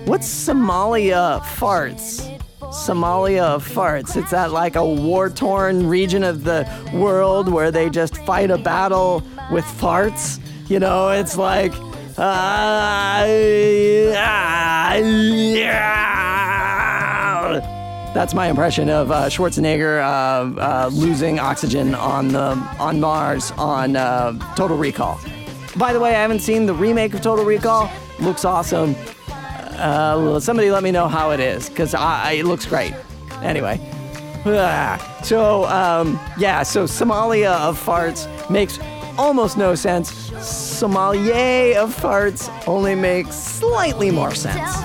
"What's 0.07 0.29
Somalia 0.29 1.41
farts?" 1.41 2.33
Somalia 2.61 3.43
of 3.43 3.67
farts. 3.67 4.17
It's 4.17 4.33
that 4.33 4.51
like 4.51 4.77
a 4.77 4.85
war-torn 4.85 5.89
region 5.89 6.25
of 6.25 6.45
the 6.45 6.69
world 6.93 7.49
where 7.49 7.71
they 7.71 7.89
just 7.89 8.17
fight 8.19 8.51
a 8.51 8.59
battle 8.59 9.23
with 9.51 9.65
farts. 9.65 10.41
You 10.69 10.81
know, 10.81 11.11
it's 11.11 11.37
like. 11.37 11.73
Uh, 12.19 13.27
that's 18.17 18.33
my 18.33 18.49
impression 18.49 18.89
of 18.89 19.11
uh, 19.11 19.27
Schwarzenegger 19.27 20.01
uh, 20.01 20.59
uh, 20.59 20.91
losing 20.91 21.39
oxygen 21.39 21.95
on 21.95 22.29
the 22.29 22.57
on 22.79 22.99
Mars 22.99 23.51
on 23.59 23.95
uh, 23.95 24.33
Total 24.57 24.77
Recall. 24.77 25.21
By 25.77 25.93
the 25.93 26.01
way, 26.01 26.11
I 26.17 26.23
haven't 26.23 26.41
seen 26.41 26.65
the 26.65 26.73
remake 26.73 27.13
of 27.13 27.21
Total 27.21 27.45
Recall. 27.45 27.91
Looks 28.19 28.47
awesome. 28.47 28.97
Uh, 29.29 30.41
somebody 30.41 30.71
let 30.71 30.83
me 30.83 30.91
know 30.91 31.09
how 31.09 31.33
it 31.33 31.41
is, 31.41 31.69
because 31.69 31.95
it 31.95 32.47
looks 32.47 32.65
great. 32.65 32.95
Anyway. 33.43 33.79
So, 35.27 35.65
um, 35.65 36.21
yeah, 36.39 36.63
so 36.63 36.85
Somalia 36.85 37.51
of 37.59 37.85
farts 37.85 38.29
makes 38.49 38.79
almost 39.19 39.59
no 39.59 39.75
sense. 39.75 40.13
Somalia 40.35 41.75
of 41.75 41.93
farts 41.93 42.49
only 42.69 42.95
makes 42.95 43.35
slightly 43.35 44.13
more 44.13 44.37
sense. 44.37 44.77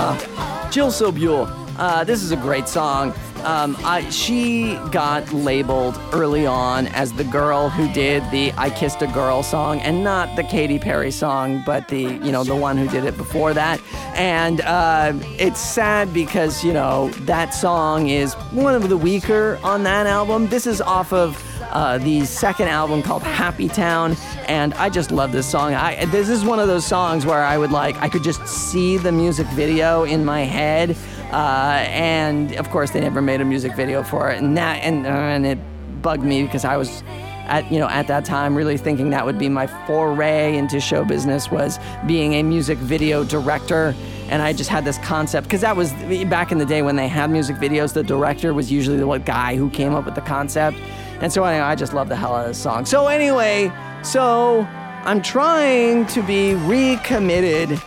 Uh, 0.00 0.70
Jill 0.70 0.92
Sobule, 0.92 1.48
uh, 1.76 2.04
this 2.04 2.22
is 2.22 2.30
a 2.30 2.36
great 2.36 2.68
song. 2.68 3.12
Um, 3.42 3.76
I, 3.84 4.08
she 4.10 4.74
got 4.92 5.32
labeled 5.32 5.98
early 6.12 6.46
on 6.46 6.86
as 6.88 7.12
the 7.12 7.24
girl 7.24 7.68
who 7.68 7.92
did 7.92 8.22
the 8.30 8.52
"I 8.56 8.70
Kissed 8.70 9.02
a 9.02 9.08
Girl" 9.08 9.42
song, 9.42 9.80
and 9.80 10.04
not 10.04 10.36
the 10.36 10.44
Katy 10.44 10.78
Perry 10.78 11.10
song, 11.10 11.64
but 11.66 11.88
the 11.88 12.02
you 12.02 12.30
know 12.30 12.44
the 12.44 12.54
one 12.54 12.76
who 12.76 12.88
did 12.88 13.04
it 13.04 13.16
before 13.16 13.52
that. 13.54 13.80
And 14.14 14.60
uh, 14.60 15.14
it's 15.36 15.60
sad 15.60 16.14
because 16.14 16.62
you 16.62 16.72
know 16.72 17.10
that 17.22 17.52
song 17.52 18.08
is 18.08 18.34
one 18.52 18.76
of 18.76 18.88
the 18.88 18.96
weaker 18.96 19.58
on 19.64 19.82
that 19.82 20.06
album. 20.06 20.46
This 20.46 20.64
is 20.64 20.80
off 20.80 21.12
of 21.12 21.42
uh, 21.70 21.98
the 21.98 22.24
second 22.24 22.68
album 22.68 23.02
called 23.02 23.22
Happy 23.22 23.68
Town, 23.68 24.16
and 24.48 24.72
I 24.74 24.88
just 24.88 25.10
love 25.12 25.30
this 25.30 25.46
song. 25.46 25.74
I 25.74 26.06
this 26.06 26.28
is 26.28 26.44
one 26.44 26.58
of 26.58 26.66
those 26.66 26.84
songs 26.84 27.24
where 27.24 27.44
I 27.44 27.56
would 27.58 27.70
like 27.70 27.96
I 27.96 28.08
could 28.08 28.24
just 28.24 28.44
see 28.48 28.96
the 28.96 29.12
music 29.12 29.46
video 29.48 30.04
in 30.04 30.24
my 30.24 30.40
head, 30.40 30.96
uh, 31.30 31.84
and 31.86 32.52
of 32.56 32.70
course 32.70 32.90
they 32.90 33.00
never 33.00 33.22
made 33.22 33.40
a 33.40 33.44
music 33.44 33.76
video 33.76 34.02
for 34.02 34.30
it, 34.30 34.42
and 34.42 34.56
that 34.56 34.82
and 34.82 35.06
uh, 35.06 35.10
and 35.10 35.46
it 35.46 35.58
bugged 36.02 36.24
me 36.24 36.42
because 36.42 36.64
I 36.64 36.76
was. 36.76 37.04
At, 37.50 37.72
you 37.72 37.78
know, 37.78 37.88
at 37.88 38.06
that 38.08 38.26
time, 38.26 38.54
really 38.54 38.76
thinking 38.76 39.08
that 39.08 39.24
would 39.24 39.38
be 39.38 39.48
my 39.48 39.66
foray 39.86 40.58
into 40.58 40.80
show 40.80 41.02
business 41.02 41.50
was 41.50 41.78
being 42.06 42.34
a 42.34 42.42
music 42.42 42.76
video 42.76 43.24
director, 43.24 43.94
and 44.28 44.42
I 44.42 44.52
just 44.52 44.68
had 44.68 44.84
this 44.84 44.98
concept 44.98 45.46
because 45.46 45.62
that 45.62 45.74
was 45.74 45.94
back 46.28 46.52
in 46.52 46.58
the 46.58 46.66
day 46.66 46.82
when 46.82 46.94
they 46.94 47.08
had 47.08 47.30
music 47.30 47.56
videos. 47.56 47.94
The 47.94 48.02
director 48.02 48.52
was 48.52 48.70
usually 48.70 48.98
the 48.98 49.06
guy 49.16 49.56
who 49.56 49.70
came 49.70 49.94
up 49.94 50.04
with 50.04 50.14
the 50.14 50.20
concept, 50.20 50.76
and 51.22 51.32
so 51.32 51.42
anyway, 51.42 51.64
I 51.64 51.74
just 51.74 51.94
love 51.94 52.10
the 52.10 52.16
hell 52.16 52.34
out 52.34 52.42
of 52.42 52.48
this 52.48 52.58
song. 52.58 52.84
So 52.84 53.06
anyway, 53.06 53.72
so 54.02 54.66
I'm 55.04 55.22
trying 55.22 56.06
to 56.06 56.22
be 56.22 56.54
recommitted 56.54 57.80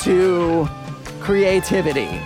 to 0.00 0.68
creativity. 1.20 2.20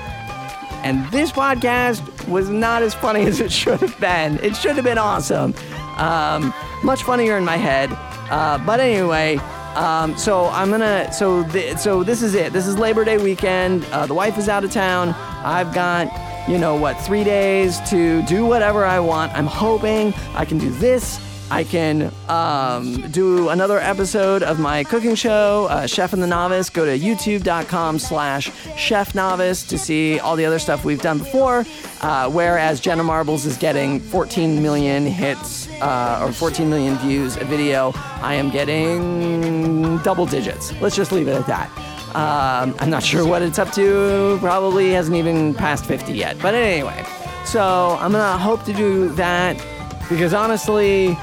And 0.85 1.09
this 1.13 1.31
podcast 1.31 2.29
was 2.29 2.49
not 2.49 2.83
as 2.83 2.95
funny 2.95 3.23
as 3.27 3.41
it 3.41 3.53
should 3.53 3.81
have 3.81 3.99
been. 4.01 4.39
It 4.39 4.57
should 4.57 4.77
have 4.77 4.85
been 4.85 4.99
awesome. 4.99 5.55
Um, 5.97 6.53
much 6.83 7.03
funnier 7.03 7.37
in 7.37 7.45
my 7.45 7.57
head. 7.57 7.91
Uh, 8.31 8.59
but 8.65 8.81
anyway, 8.81 9.37
um, 9.75 10.17
so 10.17 10.47
I'm 10.49 10.71
gonna. 10.71 11.13
So 11.13 11.45
th- 11.51 11.79
so 11.79 12.03
this 12.03 12.23
is 12.23 12.35
it. 12.35 12.53
This 12.53 12.67
is 12.67 12.79
Labor 12.79 13.05
Day 13.05 13.19
weekend. 13.19 13.85
Uh, 13.87 14.07
the 14.07 14.15
wife 14.15 14.39
is 14.39 14.49
out 14.49 14.65
of 14.65 14.73
town. 14.73 15.11
I've 15.45 15.75
got 15.75 16.09
you 16.49 16.59
know 16.59 16.75
what 16.77 16.95
three 17.01 17.25
days 17.25 17.79
to 17.91 18.23
do 18.23 18.45
whatever 18.45 18.85
I 18.85 19.01
want. 19.01 19.33
I'm 19.33 19.47
hoping 19.47 20.13
I 20.35 20.45
can 20.45 20.59
do 20.59 20.71
this. 20.71 21.19
I 21.53 21.65
can 21.65 22.11
um, 22.31 23.11
do 23.11 23.51
another 23.51 23.79
episode 23.79 24.43
of 24.43 24.59
my 24.59 24.85
cooking 24.85 25.15
show, 25.15 25.67
uh, 25.69 25.87
Chef 25.87 26.15
and 26.15 26.23
the 26.23 26.27
Novice. 26.27 26.71
Go 26.71 26.87
to 26.87 26.99
youtube.com 26.99 27.99
slash 27.99 28.51
chef 28.79 29.15
novice 29.15 29.63
to 29.65 29.77
see 29.77 30.19
all 30.19 30.35
the 30.35 30.47
other 30.47 30.59
stuff 30.59 30.83
we've 30.83 31.03
done 31.03 31.19
before. 31.19 31.67
Uh, 32.01 32.31
whereas 32.31 32.81
Jenna 32.81 33.03
Marbles 33.03 33.45
is 33.45 33.59
getting 33.59 34.01
14 34.01 34.63
million 34.63 35.05
hits 35.05 35.69
uh, 35.83 36.25
or 36.25 36.33
14 36.33 36.71
million 36.71 36.97
views 36.97 37.37
a 37.37 37.45
video, 37.45 37.93
I 38.23 38.33
am 38.37 38.49
getting 38.49 39.99
double 39.99 40.25
digits. 40.25 40.73
Let's 40.81 40.97
just 40.97 41.13
leave 41.13 41.29
it 41.29 41.35
at 41.35 41.47
that. 41.49 41.71
Um, 42.17 42.75
I'm 42.79 42.89
not 42.89 43.03
sure 43.03 43.27
what 43.27 43.43
it's 43.43 43.59
up 43.59 43.71
to. 43.73 44.39
Probably 44.41 44.93
hasn't 44.93 45.19
even 45.19 45.53
passed 45.53 45.85
50 45.85 46.15
yet. 46.15 46.39
But 46.41 46.55
anyway, 46.55 47.05
so 47.45 47.99
I'm 48.01 48.13
gonna 48.13 48.39
hope 48.39 48.65
to 48.65 48.73
do 48.73 49.11
that 49.17 49.63
because 50.09 50.35
honestly, 50.35 51.17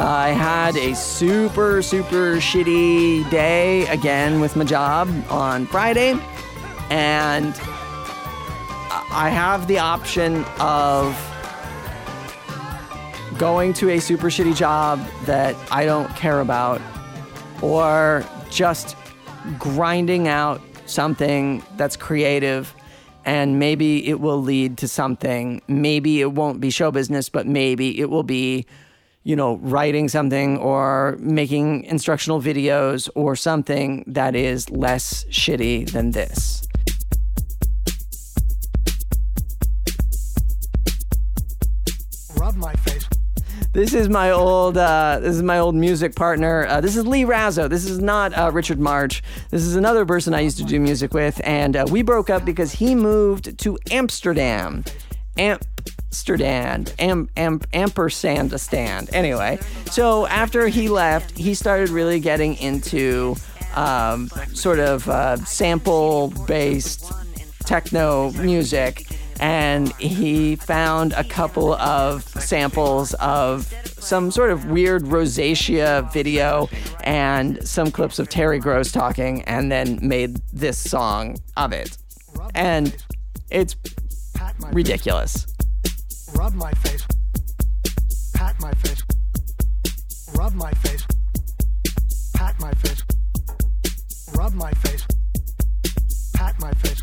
I 0.00 0.28
had 0.28 0.76
a 0.76 0.94
super, 0.94 1.82
super 1.82 2.36
shitty 2.36 3.28
day 3.30 3.84
again 3.88 4.38
with 4.38 4.54
my 4.54 4.62
job 4.62 5.08
on 5.28 5.66
Friday, 5.66 6.12
and 6.88 7.52
I 9.10 9.28
have 9.28 9.66
the 9.66 9.80
option 9.80 10.44
of 10.60 11.16
going 13.38 13.72
to 13.72 13.90
a 13.90 13.98
super 13.98 14.28
shitty 14.28 14.54
job 14.54 15.04
that 15.24 15.56
I 15.72 15.84
don't 15.84 16.14
care 16.14 16.38
about, 16.38 16.80
or 17.60 18.24
just 18.50 18.96
grinding 19.58 20.28
out 20.28 20.60
something 20.86 21.60
that's 21.76 21.96
creative 21.96 22.72
and 23.24 23.58
maybe 23.58 24.08
it 24.08 24.20
will 24.20 24.40
lead 24.40 24.78
to 24.78 24.86
something. 24.86 25.60
Maybe 25.66 26.20
it 26.20 26.32
won't 26.32 26.60
be 26.60 26.70
show 26.70 26.92
business, 26.92 27.28
but 27.28 27.48
maybe 27.48 27.98
it 27.98 28.10
will 28.10 28.22
be, 28.22 28.64
you 29.24 29.36
know, 29.36 29.56
writing 29.56 30.08
something 30.08 30.58
or 30.58 31.16
making 31.20 31.84
instructional 31.84 32.40
videos 32.40 33.08
or 33.14 33.36
something 33.36 34.04
that 34.06 34.34
is 34.34 34.70
less 34.70 35.24
shitty 35.24 35.90
than 35.90 36.12
this. 36.12 36.66
Rub 42.36 42.56
my 42.56 42.72
face. 42.74 43.08
This 43.72 43.92
is 43.92 44.08
my 44.08 44.30
old. 44.30 44.78
Uh, 44.78 45.18
this 45.20 45.36
is 45.36 45.42
my 45.42 45.58
old 45.58 45.74
music 45.74 46.14
partner. 46.14 46.66
Uh, 46.66 46.80
this 46.80 46.96
is 46.96 47.06
Lee 47.06 47.24
Razzo. 47.24 47.68
This 47.68 47.84
is 47.84 47.98
not 47.98 48.32
uh, 48.36 48.50
Richard 48.52 48.80
March. 48.80 49.22
This 49.50 49.62
is 49.62 49.76
another 49.76 50.06
person 50.06 50.32
I 50.32 50.40
used 50.40 50.58
to 50.58 50.64
do 50.64 50.80
music 50.80 51.12
with, 51.12 51.40
and 51.44 51.76
uh, 51.76 51.86
we 51.90 52.02
broke 52.02 52.30
up 52.30 52.44
because 52.44 52.72
he 52.72 52.94
moved 52.94 53.58
to 53.58 53.78
Amsterdam. 53.90 54.84
Amsterdam. 56.10 56.84
Am, 56.98 57.28
am, 57.36 57.60
ampersand 57.72 58.58
stand. 58.58 59.10
Anyway, 59.12 59.58
so 59.90 60.26
after 60.26 60.68
he 60.68 60.88
left, 60.88 61.36
he 61.36 61.54
started 61.54 61.90
really 61.90 62.18
getting 62.18 62.56
into 62.56 63.36
um, 63.74 64.28
sort 64.54 64.78
of 64.78 65.08
uh, 65.08 65.36
sample-based 65.36 67.12
techno 67.60 68.30
music 68.32 69.06
and 69.40 69.92
he 69.96 70.56
found 70.56 71.12
a 71.12 71.22
couple 71.22 71.74
of 71.74 72.24
samples 72.24 73.14
of 73.14 73.72
some 73.98 74.30
sort 74.30 74.50
of 74.50 74.64
weird 74.66 75.04
rosacea 75.04 76.10
video 76.12 76.68
and 77.04 77.66
some 77.66 77.90
clips 77.90 78.18
of 78.18 78.28
Terry 78.28 78.58
Gross 78.58 78.90
talking 78.90 79.42
and 79.42 79.70
then 79.70 79.98
made 80.02 80.38
this 80.52 80.78
song 80.78 81.38
of 81.56 81.72
it. 81.72 81.96
And 82.54 82.96
it's 83.50 83.76
ridiculous. 84.72 85.46
Face. 86.38 86.46
Rub 86.46 86.54
my 86.54 86.72
face. 86.72 87.04
Pat 88.34 88.60
my 88.60 88.72
face. 88.74 89.02
Rub 90.36 90.54
my 90.54 90.70
face. 90.70 91.04
Pat 92.32 92.54
my 92.60 92.72
face. 92.74 93.02
Rub 94.36 94.54
my 94.54 94.70
face. 94.72 95.04
Pat 96.34 96.54
my 96.60 96.70
face. 96.74 97.02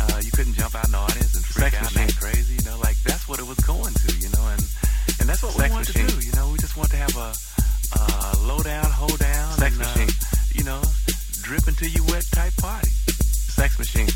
uh, 0.00 0.20
you 0.24 0.30
couldn't 0.32 0.54
jump 0.54 0.74
out 0.74 0.86
in 0.86 0.90
the 0.92 0.98
audience 0.98 1.36
and 1.36 1.44
freak 1.44 1.70
Sex 1.70 1.76
out 1.76 1.82
machine. 1.84 2.02
and 2.02 2.10
act 2.10 2.20
crazy, 2.20 2.54
you 2.56 2.64
know, 2.68 2.78
like 2.80 2.96
that's 3.04 3.28
what 3.28 3.38
it 3.38 3.46
was 3.46 3.58
going 3.60 3.94
to, 3.94 4.16
you 4.18 4.28
know, 4.34 4.44
and 4.48 4.62
and 5.20 5.28
that's 5.28 5.42
what 5.44 5.54
we 5.54 5.60
Sex 5.60 5.70
wanted 5.72 5.88
machine. 5.94 6.06
to 6.08 6.16
do, 6.20 6.26
you 6.26 6.32
know, 6.34 6.50
we 6.50 6.58
just 6.58 6.76
want 6.76 6.90
to 6.90 6.96
have 6.96 7.16
a, 7.16 7.32
a 7.94 8.38
low 8.44 8.58
down, 8.58 8.86
hold 8.90 9.18
down, 9.20 9.52
Sex 9.52 9.74
and, 9.78 9.82
uh, 9.82 9.86
machine. 9.86 10.10
you 10.58 10.64
know, 10.64 10.82
drip 11.42 11.64
until 11.68 11.88
you 11.88 12.02
wet 12.10 12.26
type 12.32 12.56
party. 12.56 12.90
Sex 12.90 13.78
machine. 13.78 14.08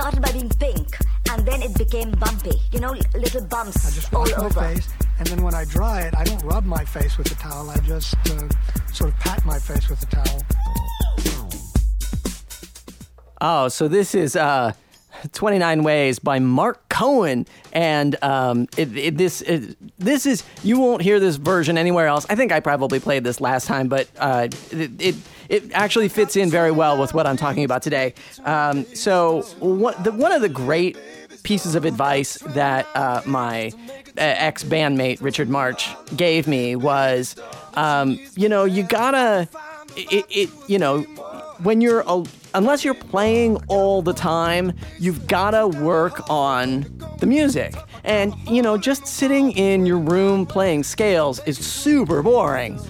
Started 0.00 0.22
by 0.22 0.32
being 0.32 0.48
pink 0.48 0.96
and 1.30 1.44
then 1.44 1.60
it 1.60 1.76
became 1.76 2.10
bumpy. 2.12 2.56
You 2.72 2.80
know, 2.80 2.96
little 3.14 3.44
bumps 3.44 3.84
I 3.86 3.90
bumps 3.90 3.94
just 3.94 4.14
all 4.14 4.20
wash 4.20 4.30
my 4.30 4.46
over. 4.46 4.60
face, 4.60 4.88
and 5.18 5.26
then 5.26 5.42
when 5.42 5.54
I 5.54 5.66
dry 5.66 6.00
it, 6.02 6.14
I 6.16 6.24
don't 6.24 6.42
rub 6.42 6.64
my 6.64 6.84
face 6.86 7.18
with 7.18 7.28
the 7.28 7.34
towel. 7.34 7.68
I 7.68 7.76
just 7.80 8.14
uh, 8.30 8.48
sort 8.94 9.12
of 9.12 9.18
pat 9.20 9.44
my 9.44 9.58
face 9.58 9.90
with 9.90 10.00
the 10.00 10.06
towel. 10.06 10.42
Oh, 13.42 13.68
so 13.68 13.88
this 13.88 14.14
is 14.14 14.36
uh, 14.36 14.72
29 15.32 15.82
Ways 15.82 16.18
by 16.18 16.38
Marc 16.38 16.88
Cohn. 16.88 17.46
And 17.72 18.22
um, 18.22 18.68
it, 18.76 18.96
it, 18.96 19.16
this, 19.16 19.42
it, 19.42 19.76
this 19.98 20.26
is, 20.26 20.42
you 20.62 20.78
won't 20.78 21.02
hear 21.02 21.20
this 21.20 21.36
version 21.36 21.78
anywhere 21.78 22.06
else. 22.06 22.26
I 22.28 22.34
think 22.34 22.52
I 22.52 22.60
probably 22.60 23.00
played 23.00 23.24
this 23.24 23.40
last 23.40 23.66
time, 23.66 23.88
but 23.88 24.08
uh, 24.18 24.48
it, 24.70 25.16
it, 25.48 25.72
actually 25.72 26.08
fits 26.08 26.36
in 26.36 26.48
very 26.48 26.70
well 26.70 26.98
with 26.98 27.12
what 27.12 27.26
I'm 27.26 27.36
talking 27.36 27.64
about 27.64 27.82
today. 27.82 28.14
Um, 28.44 28.84
so, 28.94 29.42
what, 29.58 30.02
the, 30.04 30.12
one 30.12 30.32
of 30.32 30.42
the 30.42 30.48
great 30.48 30.96
pieces 31.42 31.74
of 31.74 31.84
advice 31.84 32.38
that 32.38 32.86
uh, 32.94 33.20
my 33.26 33.72
uh, 34.08 34.12
ex 34.16 34.62
bandmate 34.62 35.20
Richard 35.20 35.48
March 35.48 35.88
gave 36.16 36.46
me 36.46 36.76
was, 36.76 37.36
um, 37.74 38.18
you 38.36 38.48
know, 38.48 38.64
you 38.64 38.82
gotta, 38.82 39.48
it, 39.96 40.50
you 40.68 40.78
know, 40.78 41.02
when 41.62 41.80
you're 41.80 42.04
a, 42.06 42.24
unless 42.54 42.84
you're 42.84 42.94
playing 42.94 43.56
all 43.68 44.02
the 44.02 44.12
time, 44.12 44.72
you've 44.98 45.26
got 45.26 45.52
to 45.52 45.68
work 45.68 46.28
on 46.30 46.84
the 47.18 47.26
music. 47.26 47.74
And, 48.04 48.34
you 48.48 48.62
know, 48.62 48.76
just 48.76 49.06
sitting 49.06 49.52
in 49.52 49.86
your 49.86 49.98
room 49.98 50.46
playing 50.46 50.84
scales 50.84 51.40
is 51.46 51.58
super 51.58 52.22
boring. 52.22 52.80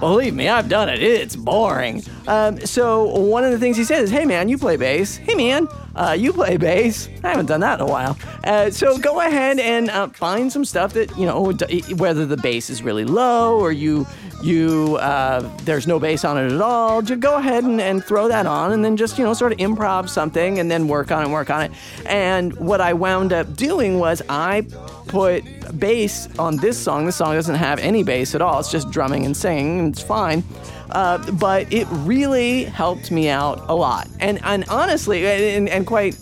Believe 0.00 0.34
me, 0.34 0.48
I've 0.48 0.68
done 0.68 0.88
it. 0.88 1.02
It's 1.02 1.36
boring. 1.36 2.02
Um, 2.26 2.58
so 2.60 3.04
one 3.04 3.44
of 3.44 3.52
the 3.52 3.58
things 3.58 3.76
he 3.76 3.84
said 3.84 4.02
is, 4.02 4.10
"Hey 4.10 4.26
man, 4.26 4.48
you 4.48 4.58
play 4.58 4.76
bass. 4.76 5.16
Hey 5.16 5.34
man, 5.34 5.68
uh, 5.94 6.14
you 6.18 6.32
play 6.32 6.58
bass. 6.58 7.08
I 7.24 7.28
haven't 7.30 7.46
done 7.46 7.60
that 7.60 7.80
in 7.80 7.86
a 7.86 7.90
while. 7.90 8.18
Uh, 8.44 8.70
so 8.70 8.98
go 8.98 9.20
ahead 9.20 9.58
and 9.58 9.88
uh, 9.88 10.08
find 10.08 10.52
some 10.52 10.64
stuff 10.64 10.92
that 10.92 11.16
you 11.16 11.24
know, 11.24 11.52
whether 11.96 12.26
the 12.26 12.36
bass 12.36 12.68
is 12.68 12.82
really 12.82 13.04
low 13.04 13.58
or 13.58 13.72
you 13.72 14.06
you 14.42 14.96
uh, 15.00 15.40
there's 15.64 15.86
no 15.86 15.98
bass 15.98 16.24
on 16.24 16.36
it 16.36 16.52
at 16.52 16.60
all. 16.60 17.00
Just 17.00 17.20
go 17.20 17.36
ahead 17.36 17.64
and, 17.64 17.80
and 17.80 18.04
throw 18.04 18.28
that 18.28 18.46
on, 18.46 18.72
and 18.72 18.84
then 18.84 18.96
just 18.96 19.18
you 19.18 19.24
know 19.24 19.32
sort 19.32 19.52
of 19.52 19.58
improv 19.58 20.08
something, 20.08 20.58
and 20.58 20.70
then 20.70 20.88
work 20.88 21.10
on 21.10 21.24
it, 21.24 21.30
work 21.30 21.48
on 21.48 21.62
it. 21.62 21.72
And 22.04 22.54
what 22.58 22.80
I 22.80 22.92
wound 22.92 23.32
up 23.32 23.56
doing 23.56 23.98
was 23.98 24.20
I 24.28 24.66
put 25.06 25.42
bass 25.72 26.28
on 26.38 26.56
this 26.56 26.78
song. 26.78 27.06
This 27.06 27.16
song 27.16 27.34
doesn't 27.34 27.54
have 27.54 27.78
any 27.78 28.02
bass 28.02 28.34
at 28.34 28.42
all. 28.42 28.60
It's 28.60 28.70
just 28.70 28.90
drumming 28.90 29.24
and 29.26 29.36
singing, 29.36 29.80
and 29.80 29.92
it's 29.92 30.02
fine. 30.02 30.44
Uh, 30.90 31.18
but 31.32 31.72
it 31.72 31.86
really 31.90 32.64
helped 32.64 33.10
me 33.10 33.28
out 33.28 33.64
a 33.68 33.74
lot. 33.74 34.08
And 34.20 34.40
and 34.44 34.64
honestly, 34.68 35.26
and, 35.26 35.68
and 35.68 35.86
quite, 35.86 36.16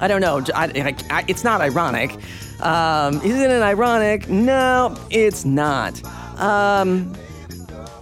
I 0.00 0.08
don't 0.08 0.20
know. 0.20 0.42
I, 0.54 0.94
I, 1.10 1.24
it's 1.28 1.44
not 1.44 1.60
ironic. 1.60 2.16
Um, 2.60 3.20
isn't 3.22 3.50
it 3.50 3.62
ironic? 3.62 4.28
No, 4.28 4.96
it's 5.10 5.44
not. 5.44 6.02
Um, 6.38 7.14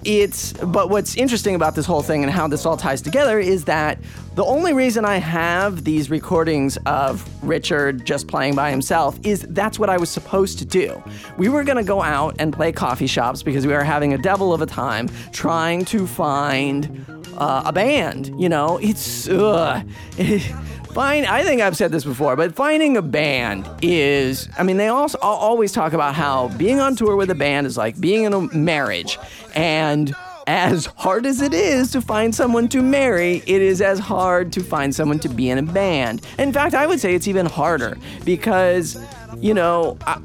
it's 0.07 0.53
but 0.53 0.89
what's 0.89 1.17
interesting 1.17 1.57
about 1.57 1.75
this 1.75 1.85
whole 1.85 2.03
thing 2.03 2.23
and 2.23 2.33
how 2.33 2.47
this 2.47 2.65
all 2.65 2.77
ties 2.77 3.03
together 3.03 3.41
is 3.41 3.65
that 3.65 3.99
the 4.37 4.45
only 4.45 4.73
reason 4.73 5.05
I 5.05 5.17
have 5.17 5.83
these 5.83 6.11
recordings 6.11 6.77
of 6.87 7.29
Richard 7.43 8.05
just 8.07 8.29
playing 8.29 8.55
by 8.55 8.71
himself 8.71 9.19
is 9.25 9.43
that's 9.51 9.79
what 9.79 9.91
I 9.91 9.97
was 9.97 10.11
supposed 10.11 10.59
to 10.59 10.65
do. 10.65 11.03
We 11.39 11.49
were 11.49 11.65
going 11.65 11.79
to 11.79 11.85
go 11.85 12.03
out 12.03 12.37
and 12.39 12.53
play 12.53 12.71
coffee 12.71 13.07
shops 13.07 13.43
because 13.43 13.67
we 13.67 13.73
were 13.73 13.83
having 13.83 14.13
a 14.13 14.19
devil 14.19 14.53
of 14.53 14.63
a 14.63 14.67
time 14.67 15.09
trying 15.33 15.85
to 15.87 16.07
find 16.07 17.05
uh, 17.37 17.63
a 17.67 17.73
band. 17.73 18.31
You 18.39 18.49
know, 18.49 18.79
it's 18.79 19.29
uh, 19.29 19.83
Fine, 20.97 21.27
I 21.27 21.43
think 21.43 21.61
I've 21.61 21.77
said 21.77 21.93
this 21.93 22.05
before, 22.05 22.37
but 22.37 22.55
finding 22.55 22.97
a 22.97 23.03
band 23.03 23.69
is, 23.83 24.49
I 24.57 24.63
mean, 24.63 24.79
they 24.79 24.89
also 24.89 25.19
always 25.19 25.71
talk 25.71 25.93
about 25.93 26.15
how 26.15 26.49
being 26.57 26.81
on 26.81 26.97
tour 26.97 27.17
with 27.17 27.29
a 27.29 27.35
band 27.35 27.67
is 27.67 27.77
like 27.77 28.01
being 28.01 28.25
in 28.25 28.33
a 28.33 28.41
marriage. 28.55 29.19
And 29.55 30.17
as 30.47 30.87
hard 30.87 31.27
as 31.27 31.43
it 31.43 31.53
is 31.53 31.91
to 31.91 32.01
find 32.01 32.35
someone 32.35 32.67
to 32.69 32.81
marry, 32.81 33.43
it 33.47 33.61
is 33.61 33.83
as 33.83 33.99
hard 33.99 34.55
to 34.55 34.63
find 34.63 34.95
someone 34.95 35.19
to 35.19 35.29
be 35.29 35.51
in 35.51 35.59
a 35.59 35.63
band. 35.63 36.27
In 36.39 36.51
fact, 36.51 36.75
I 36.75 36.87
would 36.87 36.99
say 36.99 37.15
it's 37.15 37.29
even 37.29 37.45
harder 37.45 37.99
because, 38.25 38.99
you 39.37 39.53
know, 39.53 39.99
I, 40.07 40.19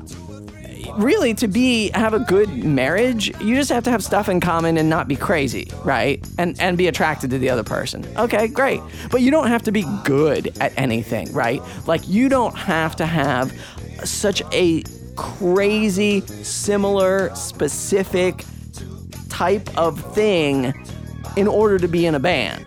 really 0.98 1.34
to 1.36 1.48
be 1.48 1.90
have 1.94 2.14
a 2.14 2.20
good 2.20 2.50
marriage 2.64 3.28
you 3.42 3.56
just 3.56 3.70
have 3.72 3.84
to 3.84 3.92
have 3.92 4.04
stuff 4.04 4.30
in 4.30 4.40
common 4.40 4.78
and 4.78 4.90
not 4.90 5.08
be 5.08 5.16
crazy 5.16 5.70
right? 5.84 6.26
And 6.38 6.60
and 6.60 6.78
be 6.78 6.88
attracted 6.88 7.30
to 7.32 7.40
the 7.40 7.50
other 7.50 7.64
person. 7.64 8.06
Okay 8.18 8.48
great. 8.48 8.82
But 9.10 9.22
you 9.22 9.32
don't 9.32 9.48
have 9.48 9.64
to 9.64 9.72
be 9.72 9.86
good 10.04 10.58
at 10.60 10.74
anything 10.78 11.32
right? 11.34 11.62
Like 11.88 12.08
you 12.08 12.30
don't 12.30 12.56
have 12.56 12.96
to 12.98 13.06
have 13.06 13.54
such 14.04 14.42
a 14.52 14.84
crazy 15.16 16.22
similar 16.22 17.34
specific 17.36 18.44
type 19.30 19.78
of 19.78 20.00
thing 20.14 20.74
in 21.38 21.48
order 21.48 21.78
to 21.78 21.88
be 21.88 22.06
in 22.06 22.16
a 22.16 22.20
band. 22.20 22.66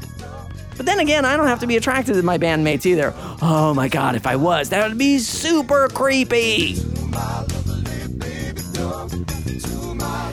But 0.77 0.87
then 0.87 0.99
again, 0.99 1.25
I 1.25 1.37
don't 1.37 1.47
have 1.47 1.61
to 1.61 1.67
be 1.67 1.77
attracted 1.77 2.15
to 2.15 2.23
my 2.23 2.39
bandmates 2.39 2.85
either. 2.87 3.15
Oh 3.41 3.73
my 3.75 3.89
god, 3.89 4.17
if 4.17 4.27
I 4.27 4.37
was, 4.37 4.71
that 4.71 4.89
would 4.89 4.99
be 4.99 5.19
super 5.19 5.89
creepy. 5.89 6.75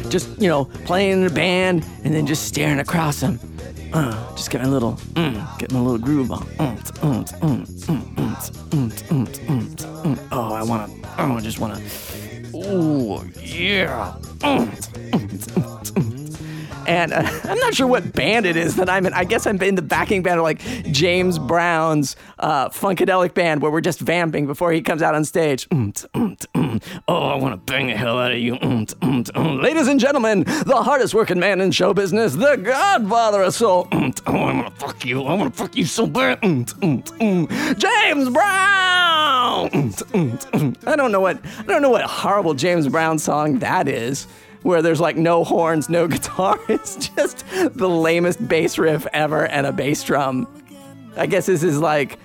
Just, 0.09 0.41
you 0.41 0.47
know, 0.47 0.65
playing 0.85 1.21
in 1.21 1.27
a 1.27 1.29
band 1.29 1.85
and 2.03 2.13
then 2.13 2.25
just 2.25 2.45
staring 2.47 2.79
across 2.79 3.21
him. 3.21 3.39
Uh, 3.93 4.35
just 4.35 4.49
getting 4.51 4.67
a 4.67 4.71
little, 4.71 4.93
mm, 5.13 5.57
getting 5.59 5.77
a 5.77 5.83
little 5.83 5.97
groove 5.99 6.31
on. 6.31 6.47
Oh, 10.31 10.53
I 10.53 10.63
wanna, 10.63 10.87
oh, 11.17 11.35
I 11.35 11.39
just 11.41 11.59
wanna, 11.59 11.81
oh, 12.53 13.23
yeah. 13.41 14.15
And 16.87 17.13
uh, 17.13 17.21
I'm 17.43 17.57
not 17.59 17.73
sure 17.73 17.87
what 17.87 18.13
band 18.13 18.45
it 18.45 18.55
is 18.55 18.75
that 18.77 18.89
I'm 18.89 19.05
in. 19.05 19.13
I 19.13 19.23
guess 19.23 19.45
I'm 19.45 19.61
in 19.61 19.75
the 19.75 19.81
backing 19.81 20.23
band 20.23 20.39
of 20.39 20.43
like 20.43 20.59
James 20.91 21.39
Brown's 21.39 22.15
uh, 22.39 22.69
Funkadelic 22.69 23.33
band 23.33 23.61
where 23.61 23.71
we're 23.71 23.81
just 23.81 23.99
vamping 23.99 24.47
before 24.47 24.71
he 24.71 24.81
comes 24.81 25.01
out 25.01 25.15
on 25.15 25.25
stage. 25.25 25.67
Mm, 25.69 25.91
mm, 26.13 26.37
mm. 26.55 26.83
Oh, 27.07 27.27
I 27.27 27.35
want 27.35 27.53
to 27.53 27.71
bang 27.71 27.87
the 27.87 27.95
hell 27.95 28.19
out 28.19 28.31
of 28.31 28.37
you. 28.37 28.55
Ladies 28.55 29.87
and 29.87 29.99
gentlemen, 29.99 30.43
the 30.43 30.81
hardest 30.83 31.13
working 31.13 31.39
man 31.39 31.61
in 31.61 31.71
show 31.71 31.93
business, 31.93 32.33
the 32.33 32.55
godfather 32.57 33.43
of 33.43 33.53
soul. 33.53 33.87
Oh, 33.91 34.11
I 34.25 34.31
want 34.31 34.67
to 34.67 34.85
fuck 34.85 35.05
you. 35.05 35.23
I 35.23 35.33
want 35.33 35.53
to 35.53 35.57
fuck 35.57 35.75
you 35.75 35.85
so 35.85 36.07
bad. 36.07 36.41
James 36.41 38.29
Brown. 38.29 39.69
I 40.85 40.95
don't 40.95 41.11
know 41.11 41.19
what 41.19 41.39
I 41.59 41.63
don't 41.63 41.81
know 41.81 41.89
what 41.89 42.03
horrible 42.03 42.53
James 42.53 42.87
Brown 42.87 43.19
song 43.19 43.59
that 43.59 43.87
is 43.87 44.27
where 44.63 44.81
there's 44.81 44.99
like 44.99 45.17
no 45.17 45.43
horns, 45.43 45.89
no 45.89 46.07
guitar. 46.15 46.59
It's 46.69 47.09
just 47.09 47.43
the 47.73 47.89
lamest 47.89 48.45
bass 48.47 48.77
riff 48.77 49.07
ever 49.13 49.45
and 49.45 49.65
a 49.65 49.71
bass 49.71 50.03
drum. 50.03 50.47
I 51.15 51.25
guess 51.25 51.45
this 51.45 51.63
is 51.63 51.79
like 51.79 52.17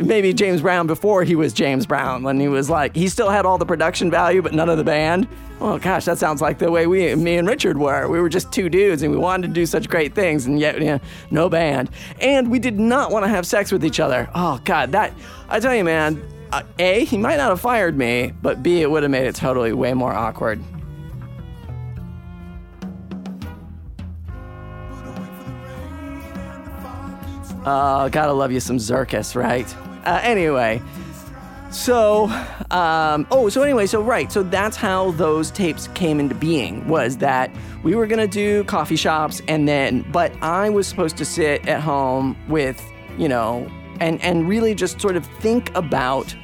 maybe 0.00 0.32
James 0.32 0.62
Brown 0.62 0.86
before 0.86 1.24
he 1.24 1.34
was 1.34 1.52
James 1.52 1.86
Brown 1.86 2.22
when 2.22 2.38
he 2.38 2.48
was 2.48 2.70
like 2.70 2.94
he 2.94 3.08
still 3.08 3.28
had 3.28 3.44
all 3.44 3.58
the 3.58 3.66
production 3.66 4.10
value 4.10 4.42
but 4.42 4.52
none 4.52 4.68
of 4.68 4.78
the 4.78 4.84
band. 4.84 5.26
Oh 5.60 5.78
gosh, 5.78 6.04
that 6.06 6.16
sounds 6.18 6.40
like 6.40 6.58
the 6.58 6.70
way 6.70 6.86
we 6.86 7.14
me 7.16 7.36
and 7.36 7.48
Richard 7.48 7.76
were. 7.76 8.08
We 8.08 8.20
were 8.20 8.28
just 8.28 8.52
two 8.52 8.68
dudes 8.68 9.02
and 9.02 9.12
we 9.12 9.18
wanted 9.18 9.48
to 9.48 9.52
do 9.52 9.66
such 9.66 9.88
great 9.88 10.14
things 10.14 10.46
and 10.46 10.58
yet 10.58 10.78
you 10.78 10.86
know, 10.86 11.00
no 11.30 11.48
band. 11.48 11.90
And 12.20 12.50
we 12.50 12.58
did 12.58 12.78
not 12.78 13.10
want 13.10 13.24
to 13.24 13.28
have 13.28 13.46
sex 13.46 13.72
with 13.72 13.84
each 13.84 14.00
other. 14.00 14.30
Oh 14.34 14.60
god, 14.64 14.92
that 14.92 15.12
I 15.48 15.60
tell 15.60 15.74
you 15.74 15.84
man, 15.84 16.22
uh, 16.52 16.62
A, 16.78 17.04
he 17.04 17.16
might 17.16 17.36
not 17.36 17.50
have 17.50 17.60
fired 17.60 17.96
me, 17.96 18.32
but 18.42 18.62
B, 18.62 18.82
it 18.82 18.90
would 18.90 19.02
have 19.02 19.10
made 19.10 19.26
it 19.26 19.34
totally 19.34 19.72
way 19.72 19.92
more 19.94 20.12
awkward. 20.12 20.62
Oh, 27.66 28.08
gotta 28.08 28.32
love 28.32 28.52
you 28.52 28.60
some 28.60 28.78
Zirkus, 28.78 29.34
right? 29.34 29.66
Uh, 30.06 30.20
anyway, 30.22 30.80
so, 31.70 32.24
um, 32.70 33.26
oh, 33.30 33.48
so 33.48 33.62
anyway, 33.62 33.86
so 33.86 34.00
right, 34.00 34.32
so 34.32 34.42
that's 34.42 34.76
how 34.76 35.12
those 35.12 35.50
tapes 35.50 35.88
came 35.88 36.18
into 36.18 36.34
being. 36.34 36.88
Was 36.88 37.18
that 37.18 37.50
we 37.84 37.94
were 37.94 38.06
gonna 38.06 38.26
do 38.26 38.64
coffee 38.64 38.96
shops, 38.96 39.40
and 39.46 39.68
then, 39.68 40.04
but 40.10 40.32
I 40.42 40.70
was 40.70 40.86
supposed 40.88 41.16
to 41.18 41.24
sit 41.24 41.66
at 41.68 41.80
home 41.80 42.36
with, 42.48 42.82
you 43.18 43.28
know, 43.28 43.70
and 44.00 44.20
and 44.22 44.48
really 44.48 44.74
just 44.74 45.00
sort 45.00 45.16
of 45.16 45.26
think 45.40 45.70
about 45.76 46.34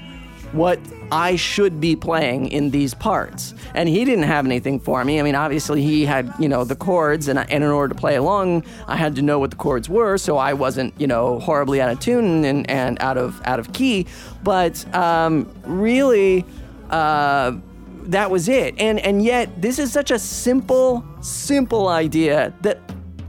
what 0.52 0.78
I 1.12 1.36
should 1.36 1.80
be 1.80 1.94
playing 1.94 2.48
in 2.48 2.70
these 2.70 2.92
parts. 2.94 3.54
And 3.74 3.88
he 3.88 4.04
didn't 4.04 4.24
have 4.24 4.44
anything 4.44 4.80
for 4.80 5.04
me. 5.04 5.20
I 5.20 5.22
mean, 5.22 5.34
obviously 5.34 5.82
he 5.82 6.04
had, 6.04 6.32
you 6.38 6.48
know, 6.48 6.64
the 6.64 6.74
chords 6.74 7.28
and, 7.28 7.38
I- 7.38 7.46
and 7.48 7.62
in 7.62 7.70
order 7.70 7.94
to 7.94 8.00
play 8.00 8.16
along, 8.16 8.64
I 8.88 8.96
had 8.96 9.14
to 9.16 9.22
know 9.22 9.38
what 9.38 9.50
the 9.50 9.56
chords 9.56 9.88
were 9.88 10.18
so 10.18 10.36
I 10.36 10.52
wasn't, 10.54 10.94
you 11.00 11.06
know, 11.06 11.38
horribly 11.38 11.80
out 11.80 11.90
of 11.90 12.00
tune 12.00 12.44
and, 12.44 12.68
and 12.70 12.98
out 13.00 13.16
of 13.18 13.40
out 13.44 13.60
of 13.60 13.72
key. 13.72 14.06
But 14.42 14.84
um, 14.94 15.48
really 15.64 16.44
uh, 16.90 17.56
that 18.04 18.30
was 18.30 18.48
it. 18.48 18.74
And 18.80 18.98
and 19.00 19.22
yet 19.24 19.60
this 19.62 19.78
is 19.78 19.92
such 19.92 20.10
a 20.10 20.18
simple 20.18 21.04
simple 21.20 21.88
idea 21.88 22.52
that 22.62 22.80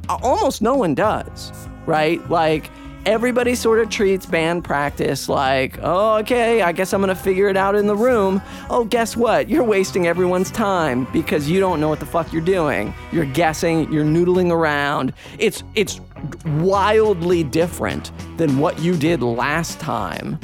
almost 0.09 0.61
no 0.61 0.75
one 0.75 0.95
does, 0.95 1.51
right? 1.85 2.27
Like 2.29 2.69
everybody 3.07 3.55
sort 3.55 3.79
of 3.79 3.89
treats 3.89 4.25
band 4.25 4.65
practice 4.65 5.29
like, 5.29 5.79
oh, 5.81 6.17
okay, 6.17 6.61
I 6.61 6.73
guess 6.73 6.93
I'm 6.93 6.99
gonna 6.99 7.15
figure 7.15 7.47
it 7.47 7.55
out 7.55 7.73
in 7.73 7.87
the 7.87 7.95
room. 7.95 8.41
Oh, 8.69 8.83
guess 8.83 9.15
what? 9.15 9.49
You're 9.49 9.63
wasting 9.63 10.07
everyone's 10.07 10.51
time 10.51 11.07
because 11.13 11.49
you 11.49 11.61
don't 11.61 11.79
know 11.79 11.87
what 11.87 12.01
the 12.01 12.05
fuck 12.05 12.33
you're 12.33 12.41
doing. 12.41 12.93
You're 13.13 13.25
guessing, 13.25 13.91
you're 13.93 14.03
noodling 14.03 14.51
around. 14.51 15.13
It's 15.39 15.63
it's 15.73 16.01
wildly 16.45 17.45
different 17.45 18.11
than 18.37 18.59
what 18.59 18.77
you 18.79 18.97
did 18.97 19.23
last 19.23 19.79
time. 19.79 20.37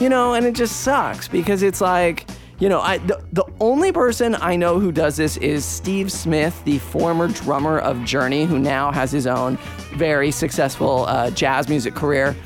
You 0.00 0.08
know, 0.08 0.32
and 0.32 0.46
it 0.46 0.54
just 0.54 0.80
sucks 0.80 1.28
because 1.28 1.62
it's 1.62 1.82
like, 1.82 2.28
you 2.58 2.70
know, 2.70 2.80
I 2.80 2.96
the, 2.98 3.22
the 3.32 3.44
only 3.60 3.90
person 3.90 4.34
I 4.34 4.56
know 4.56 4.78
who 4.78 4.92
does 4.92 5.16
this 5.16 5.36
is 5.38 5.64
Steve 5.64 6.12
Smith, 6.12 6.62
the 6.64 6.78
former 6.78 7.28
drummer 7.28 7.78
of 7.78 8.04
Journey, 8.04 8.44
who 8.44 8.58
now 8.58 8.92
has 8.92 9.10
his 9.10 9.26
own 9.26 9.56
very 9.94 10.30
successful 10.30 11.06
uh, 11.06 11.30
jazz 11.30 11.68
music 11.68 11.94
career. 11.94 12.36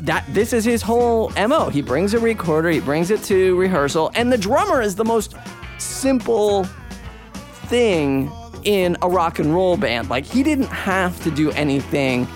That 0.00 0.24
this 0.28 0.52
is 0.52 0.64
his 0.64 0.80
whole 0.82 1.30
mo. 1.36 1.68
He 1.68 1.82
brings 1.82 2.14
a 2.14 2.18
recorder, 2.18 2.70
he 2.70 2.80
brings 2.80 3.10
it 3.10 3.22
to 3.24 3.54
rehearsal, 3.56 4.10
and 4.14 4.32
the 4.32 4.38
drummer 4.38 4.80
is 4.80 4.96
the 4.96 5.04
most 5.04 5.34
simple 5.78 6.64
thing 7.66 8.30
in 8.64 8.96
a 9.02 9.08
rock 9.08 9.38
and 9.38 9.52
roll 9.52 9.76
band. 9.76 10.08
Like 10.08 10.24
he 10.24 10.42
didn't 10.42 10.68
have 10.68 11.22
to 11.24 11.30
do 11.30 11.50
anything 11.52 12.26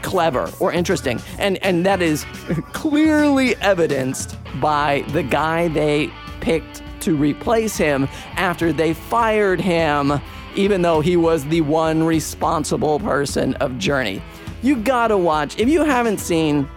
clever 0.00 0.50
or 0.60 0.72
interesting. 0.72 1.20
And 1.38 1.58
and 1.58 1.84
that 1.84 2.00
is 2.00 2.24
clearly 2.72 3.54
evidenced 3.56 4.36
by 4.60 5.04
the 5.08 5.22
guy 5.22 5.68
they 5.68 6.10
picked 6.40 6.82
to 7.02 7.16
replace 7.16 7.76
him 7.76 8.08
after 8.36 8.72
they 8.72 8.94
fired 8.94 9.60
him 9.60 10.20
even 10.54 10.82
though 10.82 11.00
he 11.00 11.16
was 11.16 11.44
the 11.46 11.60
one 11.62 12.02
responsible 12.02 12.98
person 13.00 13.54
of 13.54 13.78
Journey. 13.78 14.22
You 14.62 14.76
got 14.76 15.08
to 15.08 15.18
watch 15.18 15.58
if 15.58 15.68
you 15.68 15.84
haven't 15.84 16.18
seen 16.18 16.68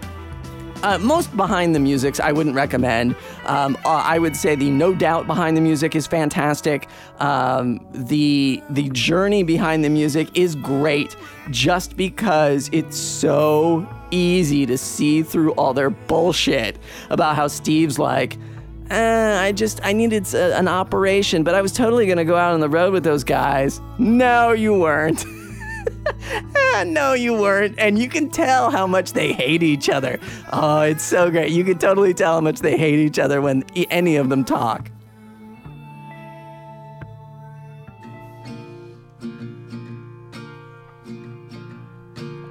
uh, 0.84 0.98
most 1.00 1.36
behind 1.36 1.74
the 1.74 1.80
musics 1.80 2.20
I 2.20 2.32
wouldn't 2.32 2.56
recommend. 2.56 3.16
Um, 3.46 3.78
uh, 3.86 3.90
I 3.90 4.20
would 4.20 4.36
say 4.36 4.56
the 4.56 4.70
No 4.70 4.94
Doubt 4.94 5.26
behind 5.26 5.58
the 5.58 5.62
music 5.62 5.96
is 5.96 6.06
fantastic. 6.06 6.88
Um, 7.20 7.86
the 7.92 8.62
the 8.70 8.90
journey 8.90 9.44
behind 9.44 9.84
the 9.84 9.90
music 9.90 10.30
is 10.38 10.56
great, 10.56 11.16
just 11.50 11.98
because 11.98 12.70
it's 12.72 12.98
so 12.98 13.88
easy 14.12 14.66
to 14.66 14.78
see 14.78 15.24
through 15.24 15.54
all 15.54 15.74
their 15.74 15.90
bullshit 15.90 16.78
about 17.10 17.36
how 17.36 17.48
Steve's 17.48 17.98
like. 17.98 18.38
Uh, 18.92 19.38
I 19.42 19.52
just 19.52 19.80
I 19.84 19.94
needed 19.94 20.24
s- 20.24 20.34
an 20.34 20.68
operation, 20.68 21.44
but 21.44 21.56
I 21.56 21.62
was 21.62 21.72
totally 21.72 22.06
gonna 22.08 22.26
go 22.26 22.36
out 22.36 22.54
on 22.54 22.60
the 22.60 22.70
road 22.70 22.94
with 22.94 23.04
those 23.04 23.24
guys. 23.24 23.82
No, 23.98 24.52
you 24.52 24.74
weren't. 24.78 25.26
No, 26.86 27.14
you 27.14 27.34
weren't. 27.34 27.76
And 27.80 27.98
you 27.98 28.10
can 28.10 28.30
tell 28.30 28.70
how 28.70 28.86
much 28.86 29.14
they 29.14 29.32
hate 29.32 29.64
each 29.64 29.90
other. 29.90 30.20
Oh, 30.52 30.82
it's 30.82 31.04
so 31.04 31.32
great. 31.32 31.52
You 31.52 31.64
can 31.64 31.78
totally 31.78 32.14
tell 32.14 32.34
how 32.34 32.42
much 32.42 32.60
they 32.60 32.78
hate 32.78 33.00
each 33.00 33.18
other 33.18 33.42
when 33.42 33.64
any 33.90 34.18
of 34.18 34.28
them 34.28 34.44
talk. 34.44 34.92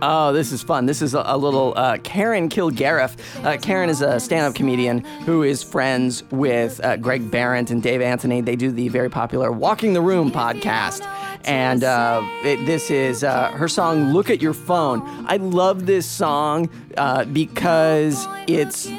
Oh, 0.06 0.34
this 0.34 0.52
is 0.52 0.62
fun. 0.62 0.84
This 0.84 1.00
is 1.00 1.14
a, 1.14 1.22
a 1.24 1.38
little 1.38 1.72
uh, 1.76 1.96
Karen 1.96 2.50
Kilgariff. 2.50 3.16
Uh, 3.42 3.56
Karen 3.56 3.88
is 3.88 4.02
a 4.02 4.20
stand 4.20 4.44
up 4.44 4.54
comedian 4.54 4.98
who 5.24 5.42
is 5.42 5.62
friends 5.62 6.22
with 6.24 6.78
uh, 6.84 6.98
Greg 6.98 7.30
Behrendt 7.30 7.70
and 7.70 7.82
Dave 7.82 8.02
Anthony. 8.02 8.42
They 8.42 8.54
do 8.54 8.70
the 8.70 8.88
very 8.88 9.08
popular 9.08 9.50
Walking 9.50 9.94
the 9.94 10.02
Room 10.02 10.30
podcast. 10.30 11.08
And 11.46 11.84
uh, 11.84 12.20
it, 12.42 12.66
this 12.66 12.90
is 12.90 13.24
uh, 13.24 13.52
her 13.52 13.66
song, 13.66 14.12
Look 14.12 14.28
at 14.28 14.42
Your 14.42 14.52
Phone. 14.52 15.00
I 15.26 15.38
love 15.38 15.86
this 15.86 16.04
song 16.06 16.68
uh, 16.98 17.24
because 17.24 18.26
it's 18.46 18.90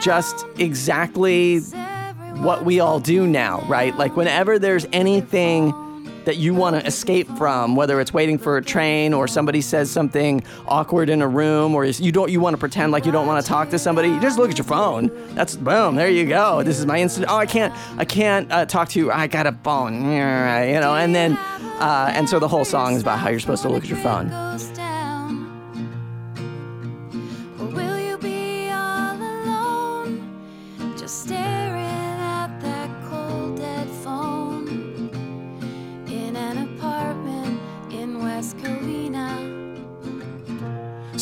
just 0.00 0.46
exactly 0.60 1.58
what 2.38 2.64
we 2.64 2.78
all 2.78 3.00
do 3.00 3.26
now, 3.26 3.64
right? 3.68 3.96
Like, 3.96 4.14
whenever 4.16 4.60
there's 4.60 4.86
anything 4.92 5.74
that 6.24 6.36
you 6.36 6.54
want 6.54 6.76
to 6.76 6.86
escape 6.86 7.28
from, 7.36 7.76
whether 7.76 8.00
it's 8.00 8.12
waiting 8.12 8.38
for 8.38 8.56
a 8.56 8.62
train 8.62 9.12
or 9.12 9.26
somebody 9.28 9.60
says 9.60 9.90
something 9.90 10.42
awkward 10.66 11.08
in 11.08 11.22
a 11.22 11.28
room, 11.28 11.74
or 11.74 11.84
you 11.84 12.12
don't 12.12 12.30
you 12.30 12.40
want 12.40 12.54
to 12.54 12.58
pretend 12.58 12.92
like 12.92 13.04
you 13.06 13.12
don't 13.12 13.26
want 13.26 13.44
to 13.44 13.48
talk 13.48 13.70
to 13.70 13.78
somebody, 13.78 14.08
you 14.08 14.20
just 14.20 14.38
look 14.38 14.50
at 14.50 14.58
your 14.58 14.64
phone. 14.66 15.10
That's 15.34 15.56
boom, 15.56 15.96
there 15.96 16.10
you 16.10 16.26
go. 16.26 16.62
This 16.62 16.78
is 16.78 16.86
my 16.86 16.98
instant. 17.00 17.26
Oh, 17.28 17.36
I 17.36 17.46
can't, 17.46 17.74
I 17.98 18.04
can't 18.04 18.50
uh, 18.50 18.66
talk 18.66 18.88
to 18.90 18.98
you. 18.98 19.10
I 19.10 19.26
got 19.26 19.46
a 19.46 19.52
phone, 19.64 19.94
you 19.94 20.80
know. 20.80 20.94
And 20.94 21.14
then, 21.14 21.36
uh, 21.36 22.12
and 22.14 22.28
so 22.28 22.38
the 22.38 22.48
whole 22.48 22.64
song 22.64 22.94
is 22.94 23.02
about 23.02 23.18
how 23.18 23.30
you're 23.30 23.40
supposed 23.40 23.62
to 23.62 23.68
look 23.68 23.84
at 23.84 23.88
your 23.88 23.98
phone. 23.98 24.30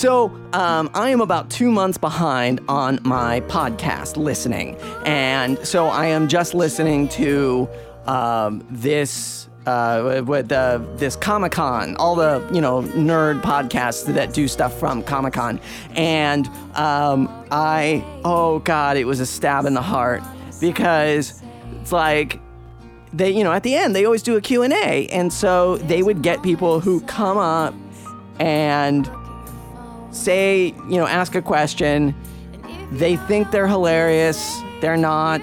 So, 0.01 0.30
um, 0.55 0.88
I 0.94 1.11
am 1.11 1.20
about 1.20 1.51
two 1.51 1.70
months 1.70 1.98
behind 1.98 2.61
on 2.68 3.01
my 3.03 3.42
podcast 3.42 4.16
listening. 4.16 4.76
And 5.05 5.59
so 5.59 5.88
I 5.88 6.07
am 6.07 6.26
just 6.26 6.55
listening 6.55 7.07
to 7.09 7.68
um, 8.07 8.66
this. 8.70 9.46
Uh, 9.66 10.22
with 10.26 10.48
this 10.48 11.16
Comic 11.16 11.53
Con, 11.53 11.94
all 11.96 12.14
the 12.16 12.48
you 12.51 12.62
know 12.62 12.80
nerd 12.80 13.42
podcasts 13.42 14.07
that 14.14 14.32
do 14.32 14.48
stuff 14.48 14.76
from 14.80 15.03
Comic 15.03 15.34
Con, 15.34 15.61
and 15.94 16.48
um, 16.74 17.28
I 17.51 18.03
oh 18.24 18.61
god, 18.61 18.96
it 18.96 19.05
was 19.05 19.20
a 19.20 19.26
stab 19.26 19.66
in 19.66 19.74
the 19.74 19.82
heart 19.82 20.22
because 20.62 21.42
it's 21.78 21.92
like 21.92 22.40
they 23.12 23.30
you 23.30 23.44
know 23.44 23.53
at 23.53 23.62
the 23.62 23.74
end 23.74 23.94
they 23.94 24.07
always 24.07 24.22
do 24.22 24.34
a 24.38 24.40
q&a 24.40 25.07
and 25.09 25.30
so 25.30 25.76
they 25.76 26.03
would 26.03 26.22
get 26.22 26.42
people 26.42 26.80
who 26.80 27.03
come 27.03 27.36
up 27.36 27.74
and 28.38 29.11
say 30.11 30.67
you 30.89 30.97
know 30.97 31.07
ask 31.07 31.35
a 31.35 31.43
question. 31.43 32.15
They 32.93 33.17
think 33.17 33.51
they're 33.51 33.69
hilarious. 33.69 34.61
They're 34.81 34.97
not. 34.97 35.43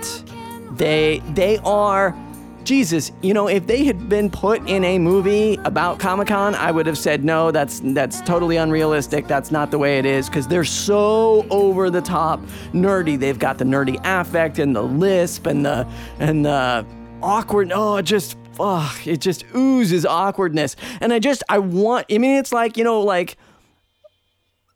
They 0.71 1.21
they 1.29 1.57
are 1.59 2.15
jesus 2.63 3.13
you 3.21 3.33
know 3.33 3.47
if 3.47 3.65
they 3.65 3.85
had 3.85 4.09
been 4.09 4.29
put 4.29 4.61
in 4.67 4.83
a 4.83 4.99
movie 4.99 5.57
about 5.63 5.99
comic-con 5.99 6.53
i 6.55 6.69
would 6.69 6.85
have 6.85 6.97
said 6.97 7.23
no 7.23 7.49
that's 7.49 7.79
that's 7.93 8.21
totally 8.21 8.57
unrealistic. 8.57 9.27
That's 9.27 9.51
not 9.51 9.71
the 9.71 9.77
way 9.77 9.97
it 9.99 10.05
is 10.05 10.27
because 10.27 10.47
they're 10.47 10.63
so 10.63 11.45
over 11.49 11.89
the 11.89 12.01
top 12.01 12.39
nerdy. 12.73 13.17
They've 13.17 13.37
got 13.37 13.57
the 13.57 13.65
nerdy 13.65 13.99
affect 14.03 14.59
and 14.59 14.75
the 14.75 14.83
lisp 14.83 15.47
and 15.47 15.65
the 15.65 15.87
and 16.19 16.45
the 16.45 16.85
awkward 17.21 17.71
oh 17.73 18.01
just 18.01 18.37
oh, 18.59 18.95
it 19.05 19.21
just 19.21 19.45
oozes 19.55 20.05
awkwardness. 20.05 20.75
And 21.01 21.13
i 21.13 21.19
just 21.19 21.43
i 21.49 21.57
want 21.57 22.05
i 22.11 22.17
mean 22.17 22.37
it's 22.37 22.51
like 22.51 22.77
you 22.77 22.83
know 22.83 23.01
like 23.01 23.37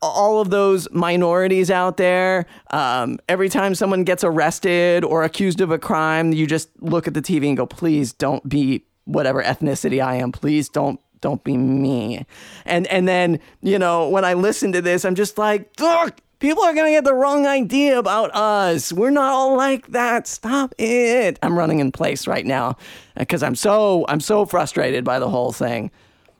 all 0.02 0.42
of 0.42 0.50
those 0.50 0.90
minorities 0.92 1.70
out 1.70 1.98
there. 1.98 2.46
Um, 2.72 3.20
every 3.30 3.50
time 3.50 3.76
someone 3.76 4.04
gets 4.04 4.24
arrested 4.24 5.04
or 5.04 5.24
accused 5.24 5.62
of 5.62 5.72
a 5.72 5.78
crime, 5.80 6.34
you 6.34 6.48
just 6.48 6.70
look 6.82 7.08
at 7.08 7.14
the 7.14 7.22
TV 7.22 7.48
and 7.48 7.58
go, 7.58 7.66
"Please 7.66 8.14
don't 8.14 8.48
be 8.48 8.84
whatever 9.06 9.44
ethnicity 9.44 10.04
I 10.04 10.16
am. 10.16 10.32
Please 10.32 10.70
don't." 10.70 11.00
Don't 11.22 11.44
be 11.44 11.56
me, 11.56 12.26
and 12.66 12.88
and 12.88 13.08
then 13.08 13.40
you 13.62 13.78
know 13.78 14.10
when 14.10 14.26
I 14.26 14.34
listen 14.34 14.72
to 14.72 14.82
this, 14.82 15.06
I'm 15.06 15.14
just 15.14 15.38
like, 15.38 15.70
Ugh, 15.80 16.12
people 16.42 16.64
are 16.64 16.74
gonna 16.74 16.90
get 16.90 17.06
the 17.06 17.14
wrong 17.14 17.46
idea 17.46 17.98
about 17.98 18.36
us. 18.36 18.92
We're 18.92 19.12
not 19.12 19.32
all 19.32 19.56
like 19.56 19.88
that. 19.92 20.28
Stop 20.28 20.74
it. 20.78 21.40
I'm 21.42 21.56
running 21.58 21.80
in 21.80 21.92
place 21.92 22.26
right 22.28 22.46
now 22.46 22.76
because 23.16 23.44
I'm 23.44 23.56
so 23.56 24.04
I'm 24.10 24.20
so 24.20 24.46
frustrated 24.46 25.06
by 25.06 25.20
the 25.20 25.30
whole 25.30 25.54
thing. 25.54 25.92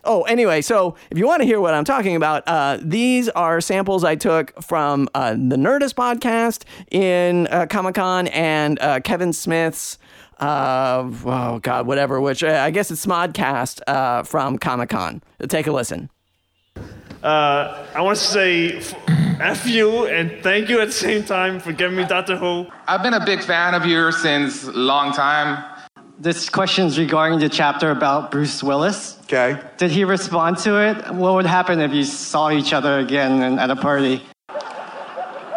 Oh, 0.04 0.24
anyway, 0.24 0.62
so 0.62 0.96
if 1.12 1.18
you 1.18 1.28
want 1.28 1.42
to 1.42 1.46
hear 1.46 1.62
what 1.62 1.74
I'm 1.74 1.84
talking 1.84 2.16
about, 2.16 2.44
uh, 2.48 2.80
these 2.82 3.30
are 3.30 3.62
samples 3.62 4.04
I 4.04 4.16
took 4.16 4.60
from 4.62 5.08
uh, 5.14 5.32
the 5.34 5.58
Nerdist 5.58 5.94
podcast 5.94 6.64
in 6.90 7.48
uh, 7.48 7.68
Comic 7.68 7.96
Con 7.96 8.28
and 8.30 8.80
uh, 8.82 9.00
Kevin 9.02 9.32
Smith's, 9.32 10.00
uh, 10.40 11.04
oh 11.26 11.60
God, 11.60 11.86
whatever, 11.86 12.20
which 12.20 12.44
uh, 12.44 12.48
I 12.48 12.72
guess 12.72 12.90
it's 12.90 13.06
Smodcast 13.06 13.82
uh, 13.86 14.24
from 14.24 14.58
Comic 14.58 14.90
Con. 14.90 15.22
Take 15.48 15.68
a 15.68 15.72
listen. 15.72 16.10
Uh, 17.22 17.86
I 17.94 18.02
want 18.02 18.18
to 18.18 18.24
say 18.24 18.78
f- 18.78 18.96
F 19.40 19.68
you 19.68 20.08
and 20.08 20.32
thank 20.42 20.70
you 20.70 20.80
at 20.82 20.88
the 20.88 20.92
same 20.94 21.24
time 21.24 21.60
for 21.60 21.72
giving 21.72 21.96
me 21.96 22.06
Doctor 22.06 22.36
Who. 22.36 22.66
I've 22.88 23.04
been 23.04 23.14
a 23.14 23.24
big 23.24 23.44
fan 23.44 23.76
of 23.76 23.86
yours 23.86 24.18
since 24.18 24.64
a 24.64 24.72
long 24.72 25.14
time. 25.14 25.64
This 26.22 26.50
question 26.50 26.86
is 26.86 27.00
regarding 27.00 27.40
the 27.40 27.50
chapter 27.50 27.90
about 27.90 28.30
Bruce 28.30 28.62
Willis. 28.62 29.18
Okay. 29.24 29.60
Did 29.78 29.90
he 29.90 30.04
respond 30.04 30.60
to 30.60 30.80
it? 30.80 31.16
What 31.16 31.34
would 31.34 31.48
happen 31.48 31.82
if 31.82 31.94
you 31.94 32.04
saw 32.04 32.52
each 32.52 32.74
other 32.74 33.00
again 33.00 33.42
and- 33.42 33.60
at 33.60 33.72
a 33.72 33.76
party? 33.76 34.22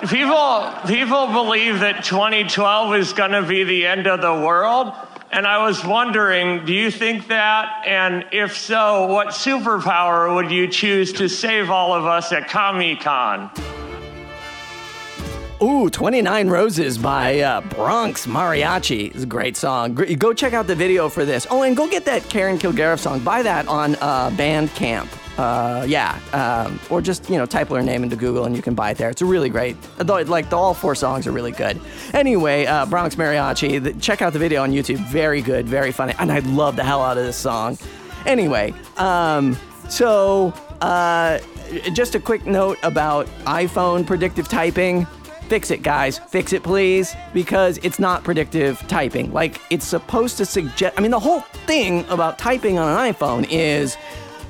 People, 0.09 0.73
people 0.87 1.27
believe 1.27 1.81
that 1.81 2.03
2012 2.03 2.95
is 2.95 3.13
going 3.13 3.33
to 3.33 3.43
be 3.43 3.65
the 3.65 3.87
end 3.87 4.07
of 4.07 4.23
the 4.23 4.33
world. 4.33 4.95
And 5.31 5.47
I 5.47 5.67
was 5.67 5.85
wondering, 5.85 6.65
do 6.65 6.73
you 6.73 6.91
think 6.91 7.29
that? 7.29 7.83
And 7.87 8.25
if 8.33 8.57
so, 8.57 9.05
what 9.05 9.29
superpower 9.29 10.35
would 10.35 10.51
you 10.51 10.67
choose 10.69 11.13
to 11.15 11.29
save 11.29 11.69
all 11.69 11.93
of 11.93 12.07
us 12.07 12.33
at 12.33 12.49
Comic 12.49 13.01
Con? 13.01 13.51
Ooh, 15.63 15.89
29 15.89 16.49
Roses 16.49 16.99
by 16.99 17.41
uh, 17.41 17.61
Bronx 17.61 18.27
Mariachi. 18.27 19.15
It's 19.15 19.23
a 19.23 19.27
great 19.27 19.57
song. 19.57 19.95
Go 19.95 20.33
check 20.33 20.53
out 20.53 20.67
the 20.67 20.75
video 20.75 21.09
for 21.09 21.25
this. 21.25 21.47
Oh, 21.49 21.63
and 21.63 21.77
go 21.77 21.89
get 21.89 22.05
that 22.07 22.29
Karen 22.29 22.59
Kilgariff 22.59 22.99
song. 22.99 23.21
Buy 23.21 23.43
that 23.43 23.69
on 23.69 23.95
uh, 23.97 24.31
Bandcamp. 24.31 25.09
Uh, 25.39 25.85
yeah, 25.87 26.19
um, 26.33 26.79
or 26.91 27.01
just 27.01 27.29
you 27.31 27.37
know 27.37 27.47
type 27.47 27.69
her 27.69 27.83
name 27.83 28.03
into 28.03 28.17
Google 28.17 28.45
and 28.45 28.55
you 28.55 28.63
can 28.63 28.75
buy 28.75 28.91
it 28.91 28.99
there. 28.99 29.11
It's 29.11 29.23
really 29.23 29.49
great. 29.49 29.77
Though, 29.97 30.21
like 30.23 30.51
the, 30.51 30.57
all 30.57 30.75
four 30.75 30.95
songs 30.95 31.27
are 31.27 31.33
really 31.33 31.53
good. 31.53 31.81
Anyway, 32.13 32.67
uh, 32.67 32.87
Bronx 32.87 33.15
Mariachi. 33.15 33.83
The, 33.83 33.93
check 33.95 34.23
out 34.23 34.33
the 34.33 34.39
video 34.39 34.63
on 34.63 34.73
YouTube. 34.73 34.99
Very 35.09 35.41
good, 35.41 35.67
very 35.67 35.93
funny, 35.93 36.15
and 36.19 36.33
I 36.33 36.41
love 36.41 36.75
the 36.77 36.85
hell 36.85 37.03
out 37.03 37.17
of 37.17 37.25
this 37.25 37.37
song. 37.37 37.79
Anyway, 38.27 38.75
um, 38.97 39.57
so 39.89 40.53
uh, 40.81 41.39
just 41.93 42.15
a 42.17 42.21
quick 42.21 42.45
note 42.45 42.79
about 42.83 43.27
iPhone 43.45 44.05
predictive 44.07 44.49
typing. 44.49 45.07
Fix 45.49 45.71
it, 45.71 45.83
guys. 45.83 46.19
Fix 46.19 46.53
it, 46.53 46.63
please, 46.63 47.15
because 47.33 47.79
it's 47.83 47.99
not 47.99 48.25
predictive 48.25 48.79
typing. 48.89 49.33
Like, 49.33 49.61
it's 49.71 49.87
supposed 49.87 50.37
to 50.39 50.47
suggest. 50.47 50.99
I 50.99 51.01
mean, 51.01 51.11
the 51.11 51.21
whole 51.21 51.41
thing 51.67 52.05
about 52.09 52.39
typing 52.39 52.79
on 52.79 52.89
an 52.89 53.13
iPhone 53.13 53.47
is 53.51 53.97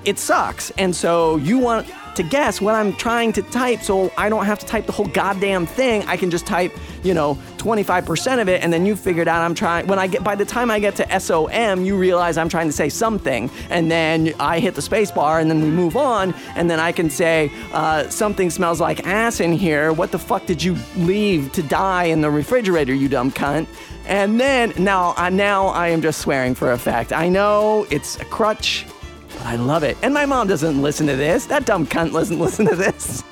it 0.04 0.18
sucks. 0.18 0.70
And 0.72 0.94
so 0.94 1.36
you 1.36 1.58
want 1.58 1.86
to 2.16 2.22
guess 2.22 2.60
what 2.60 2.74
I'm 2.74 2.92
trying 2.94 3.32
to 3.34 3.42
type 3.42 3.82
so 3.82 4.12
I 4.16 4.28
don't 4.28 4.46
have 4.46 4.58
to 4.60 4.66
type 4.66 4.86
the 4.86 4.92
whole 4.92 5.06
goddamn 5.06 5.66
thing. 5.66 6.02
I 6.04 6.16
can 6.16 6.30
just 6.30 6.46
type, 6.46 6.72
you 7.02 7.14
know, 7.14 7.38
25% 7.58 8.40
of 8.40 8.48
it 8.48 8.62
and 8.62 8.72
then 8.72 8.86
you 8.86 8.96
figured 8.96 9.28
out 9.28 9.42
I'm 9.42 9.54
trying 9.54 9.86
when 9.86 9.98
I 9.98 10.06
get 10.06 10.22
by 10.22 10.34
the 10.34 10.44
time 10.44 10.70
I 10.70 10.78
get 10.78 10.96
to 10.96 11.20
SOM, 11.20 11.84
you 11.84 11.96
realize 11.96 12.36
I'm 12.36 12.48
trying 12.48 12.68
to 12.68 12.72
say 12.72 12.88
something 12.88 13.50
and 13.70 13.90
then 13.90 14.34
I 14.38 14.60
hit 14.60 14.74
the 14.74 14.82
space 14.82 15.10
bar 15.10 15.40
and 15.40 15.50
then 15.50 15.62
we 15.62 15.68
move 15.68 15.96
on 15.96 16.34
and 16.56 16.70
then 16.70 16.80
I 16.80 16.92
can 16.92 17.10
say 17.10 17.50
uh, 17.72 18.08
something 18.08 18.50
smells 18.50 18.80
like 18.80 19.06
ass 19.06 19.40
in 19.40 19.52
here. 19.52 19.92
What 19.92 20.12
the 20.12 20.18
fuck 20.18 20.46
did 20.46 20.62
you 20.62 20.76
leave 20.96 21.52
to 21.52 21.62
die 21.62 22.04
in 22.04 22.20
the 22.20 22.30
refrigerator, 22.30 22.94
you 22.94 23.08
dumb 23.08 23.30
cunt? 23.30 23.66
And 24.06 24.38
then 24.38 24.72
now, 24.76 25.14
uh, 25.16 25.30
now 25.30 25.68
I 25.68 25.88
am 25.88 26.02
just 26.02 26.20
swearing 26.20 26.54
for 26.54 26.72
effect. 26.72 27.12
I 27.12 27.28
know 27.28 27.86
it's 27.90 28.20
a 28.20 28.24
crutch, 28.26 28.84
but 29.38 29.46
I 29.46 29.56
love 29.56 29.82
it. 29.82 29.96
And 30.02 30.14
my 30.14 30.26
mom 30.26 30.48
doesn't 30.48 30.80
listen 30.80 31.06
to 31.06 31.16
this. 31.16 31.46
That 31.46 31.66
dumb 31.66 31.86
cunt 31.86 32.12
doesn't 32.12 32.38
listen 32.46 32.66
to 32.66 32.76
this. 32.76 33.22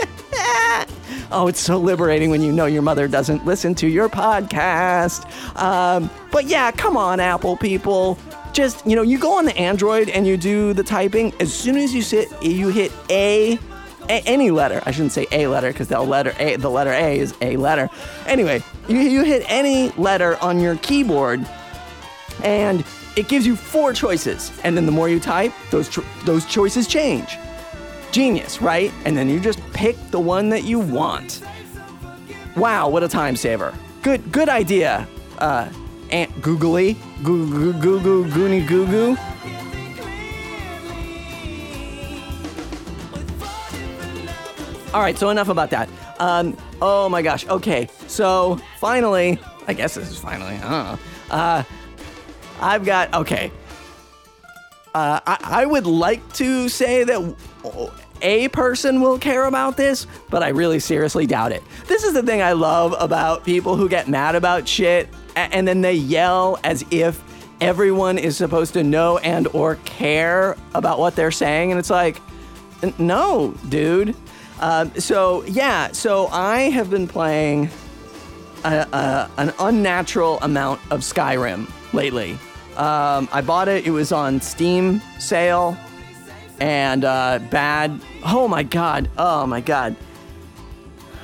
oh, 1.30 1.46
it's 1.48 1.60
so 1.60 1.78
liberating 1.78 2.30
when 2.30 2.42
you 2.42 2.52
know 2.52 2.66
your 2.66 2.82
mother 2.82 3.08
doesn't 3.08 3.44
listen 3.44 3.74
to 3.76 3.88
your 3.88 4.08
podcast. 4.08 5.24
Um, 5.60 6.10
but 6.30 6.46
yeah, 6.46 6.70
come 6.70 6.96
on, 6.96 7.20
Apple 7.20 7.56
people. 7.56 8.18
Just 8.52 8.86
you 8.86 8.96
know, 8.96 9.02
you 9.02 9.18
go 9.18 9.36
on 9.38 9.44
the 9.44 9.56
Android 9.56 10.08
and 10.08 10.26
you 10.26 10.36
do 10.36 10.72
the 10.72 10.82
typing. 10.82 11.32
As 11.40 11.52
soon 11.52 11.76
as 11.76 11.94
you 11.94 12.02
sit, 12.02 12.28
you 12.42 12.68
hit 12.68 12.92
A 13.10 13.58
a- 14.08 14.22
any 14.26 14.50
letter. 14.50 14.82
I 14.86 14.90
shouldn't 14.90 15.12
say 15.12 15.26
a 15.32 15.46
letter 15.46 15.68
because 15.68 15.88
the 15.88 16.00
letter 16.00 16.34
A, 16.38 16.56
the 16.56 16.70
letter 16.70 16.92
A 16.92 17.18
is 17.18 17.34
a 17.40 17.56
letter. 17.56 17.90
Anyway, 18.26 18.62
you, 18.88 18.98
you 18.98 19.22
hit 19.22 19.44
any 19.48 19.90
letter 19.90 20.36
on 20.42 20.60
your 20.60 20.76
keyboard, 20.76 21.46
and 22.42 22.84
it 23.16 23.28
gives 23.28 23.46
you 23.46 23.56
four 23.56 23.92
choices. 23.92 24.52
And 24.64 24.76
then 24.76 24.86
the 24.86 24.92
more 24.92 25.08
you 25.08 25.20
type, 25.20 25.52
those 25.70 25.88
cho- 25.88 26.04
those 26.24 26.44
choices 26.46 26.86
change. 26.86 27.36
Genius, 28.12 28.62
right? 28.62 28.92
And 29.04 29.16
then 29.16 29.28
you 29.28 29.40
just 29.40 29.60
pick 29.72 29.96
the 30.10 30.20
one 30.20 30.48
that 30.50 30.64
you 30.64 30.78
want. 30.78 31.42
Wow, 32.56 32.88
what 32.88 33.02
a 33.02 33.08
time 33.08 33.36
saver. 33.36 33.74
Good 34.02 34.32
good 34.32 34.48
idea. 34.48 35.06
Uh, 35.38 35.68
Aunt 36.10 36.40
Googly, 36.40 36.96
goo 37.22 37.48
goo 37.50 37.72
goo 37.74 38.00
goo 38.00 38.24
goony 38.26 38.66
goo 38.66 38.86
goo. 38.86 39.16
All 44.94 45.02
right, 45.02 45.18
so 45.18 45.28
enough 45.28 45.50
about 45.50 45.70
that. 45.70 45.88
Um, 46.18 46.56
oh 46.80 47.08
my 47.10 47.20
gosh. 47.20 47.46
Okay, 47.46 47.88
so 48.06 48.58
finally, 48.78 49.38
I 49.66 49.74
guess 49.74 49.94
this 49.94 50.10
is 50.10 50.18
finally. 50.18 50.58
I. 50.62 50.98
Uh, 51.30 51.62
I've 52.60 52.84
got 52.84 53.14
okay. 53.14 53.50
Uh, 54.94 55.20
I, 55.26 55.62
I 55.62 55.66
would 55.66 55.86
like 55.86 56.32
to 56.34 56.68
say 56.68 57.04
that 57.04 57.36
a 58.22 58.48
person 58.48 59.00
will 59.00 59.18
care 59.18 59.44
about 59.44 59.76
this, 59.76 60.06
but 60.28 60.42
I 60.42 60.48
really 60.48 60.80
seriously 60.80 61.26
doubt 61.26 61.52
it. 61.52 61.62
This 61.86 62.04
is 62.04 62.14
the 62.14 62.22
thing 62.22 62.42
I 62.42 62.52
love 62.52 62.94
about 62.98 63.44
people 63.44 63.76
who 63.76 63.88
get 63.88 64.08
mad 64.08 64.34
about 64.34 64.66
shit 64.66 65.08
and 65.36 65.68
then 65.68 65.80
they 65.80 65.94
yell 65.94 66.58
as 66.64 66.84
if 66.90 67.22
everyone 67.60 68.18
is 68.18 68.36
supposed 68.36 68.74
to 68.74 68.82
know 68.82 69.18
and 69.18 69.46
or 69.48 69.76
care 69.84 70.56
about 70.74 70.98
what 70.98 71.16
they're 71.16 71.30
saying, 71.30 71.70
and 71.70 71.78
it's 71.78 71.90
like, 71.90 72.20
No, 72.98 73.54
dude. 73.68 74.14
Um, 74.60 74.92
so 74.98 75.44
yeah, 75.44 75.92
so 75.92 76.26
I 76.28 76.70
have 76.70 76.90
been 76.90 77.06
playing 77.06 77.70
a, 78.64 78.86
a, 78.92 79.30
an 79.36 79.52
unnatural 79.60 80.38
amount 80.40 80.80
of 80.90 81.00
Skyrim 81.00 81.70
lately. 81.92 82.38
Um, 82.78 83.28
I 83.32 83.40
bought 83.40 83.68
it; 83.68 83.86
it 83.86 83.90
was 83.90 84.12
on 84.12 84.40
Steam 84.40 85.02
sale, 85.18 85.76
and 86.60 87.04
uh, 87.04 87.40
bad. 87.50 88.00
Oh 88.24 88.48
my 88.48 88.62
god! 88.62 89.10
Oh 89.18 89.46
my 89.46 89.60
god! 89.60 89.96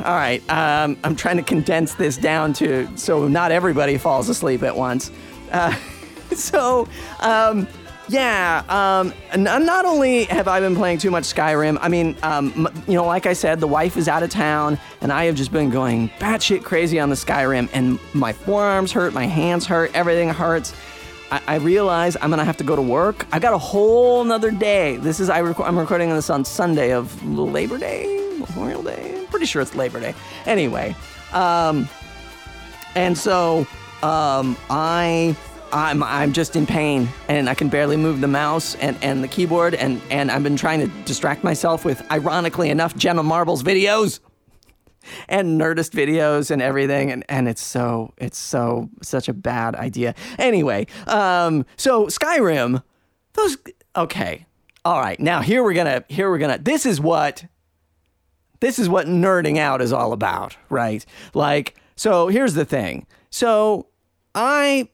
All 0.00 0.14
right, 0.14 0.42
um, 0.50 0.98
I'm 1.04 1.14
trying 1.14 1.36
to 1.36 1.42
condense 1.42 1.94
this 1.94 2.16
down 2.16 2.52
to 2.54 2.88
so 2.96 3.28
not 3.28 3.52
everybody 3.52 3.96
falls 3.96 4.28
asleep 4.28 4.64
at 4.64 4.76
once. 4.76 5.12
Uh, 5.52 5.74
so, 6.34 6.88
um, 7.20 7.68
yeah, 8.08 8.64
um, 8.68 9.14
not 9.40 9.84
only 9.84 10.24
have 10.24 10.48
I 10.48 10.60
been 10.60 10.74
playing 10.74 10.98
too 10.98 11.10
much 11.10 11.24
Skyrim, 11.24 11.78
I 11.80 11.88
mean, 11.88 12.16
um, 12.22 12.68
you 12.86 12.94
know, 12.94 13.06
like 13.06 13.26
I 13.26 13.32
said, 13.32 13.60
the 13.60 13.68
wife 13.68 13.96
is 13.96 14.08
out 14.08 14.22
of 14.22 14.30
town, 14.30 14.78
and 15.00 15.12
I 15.12 15.24
have 15.24 15.36
just 15.36 15.52
been 15.52 15.70
going 15.70 16.08
batshit 16.18 16.64
crazy 16.64 16.98
on 16.98 17.08
the 17.08 17.16
Skyrim, 17.16 17.70
and 17.72 17.98
my 18.12 18.32
forearms 18.32 18.92
hurt, 18.92 19.14
my 19.14 19.26
hands 19.26 19.64
hurt, 19.64 19.90
everything 19.94 20.28
hurts. 20.28 20.74
I, 21.34 21.42
I 21.48 21.54
realize 21.56 22.16
I'm 22.20 22.30
gonna 22.30 22.44
have 22.44 22.58
to 22.58 22.64
go 22.64 22.76
to 22.76 22.82
work. 22.82 23.26
I 23.32 23.40
got 23.40 23.54
a 23.54 23.58
whole 23.58 24.22
nother 24.22 24.52
day. 24.52 24.98
This 24.98 25.18
is 25.18 25.28
I 25.28 25.40
I'm 25.40 25.76
recording 25.76 26.10
this 26.10 26.30
on 26.30 26.44
Sunday 26.44 26.92
of 26.92 27.26
Labor 27.26 27.76
Day, 27.76 28.36
Memorial 28.38 28.84
Day. 28.84 29.18
I'm 29.18 29.26
pretty 29.26 29.46
sure 29.46 29.60
it's 29.60 29.74
Labor 29.74 29.98
Day. 29.98 30.14
Anyway, 30.46 30.94
um, 31.32 31.88
and 32.94 33.18
so 33.18 33.66
um, 34.04 34.56
I 34.70 35.36
I'm 35.72 36.04
I'm 36.04 36.32
just 36.32 36.54
in 36.54 36.66
pain 36.66 37.08
and 37.26 37.50
I 37.50 37.54
can 37.54 37.68
barely 37.68 37.96
move 37.96 38.20
the 38.20 38.28
mouse 38.28 38.76
and, 38.76 38.96
and 39.02 39.24
the 39.24 39.28
keyboard 39.28 39.74
and 39.74 40.00
and 40.10 40.30
I've 40.30 40.44
been 40.44 40.56
trying 40.56 40.78
to 40.80 40.86
distract 41.04 41.42
myself 41.42 41.84
with 41.84 42.00
ironically 42.12 42.70
enough 42.70 42.94
Jenna 42.96 43.24
Marbles 43.24 43.64
videos 43.64 44.20
and 45.28 45.60
Nerdist 45.60 45.90
videos 45.90 46.50
and 46.50 46.62
everything 46.62 47.10
and, 47.10 47.24
and 47.28 47.48
it's 47.48 47.62
so 47.62 48.12
it's 48.18 48.38
so 48.38 48.90
such 49.02 49.28
a 49.28 49.34
bad 49.34 49.74
idea. 49.74 50.14
Anyway, 50.38 50.86
um 51.06 51.66
so 51.76 52.06
Skyrim 52.06 52.82
those 53.34 53.56
okay. 53.96 54.46
All 54.84 55.00
right. 55.00 55.18
Now 55.18 55.40
here 55.40 55.62
we're 55.62 55.74
to 55.74 56.04
here 56.08 56.30
we're 56.30 56.38
to 56.38 56.58
this 56.62 56.86
is 56.86 57.00
what 57.00 57.44
this 58.60 58.78
is 58.78 58.88
what 58.88 59.06
nerding 59.06 59.58
out 59.58 59.82
is 59.82 59.92
all 59.92 60.12
about, 60.12 60.56
right? 60.70 61.04
Like, 61.34 61.76
so 61.96 62.28
here's 62.28 62.54
the 62.54 62.64
thing. 62.64 63.06
So 63.28 63.88
I 64.34 64.88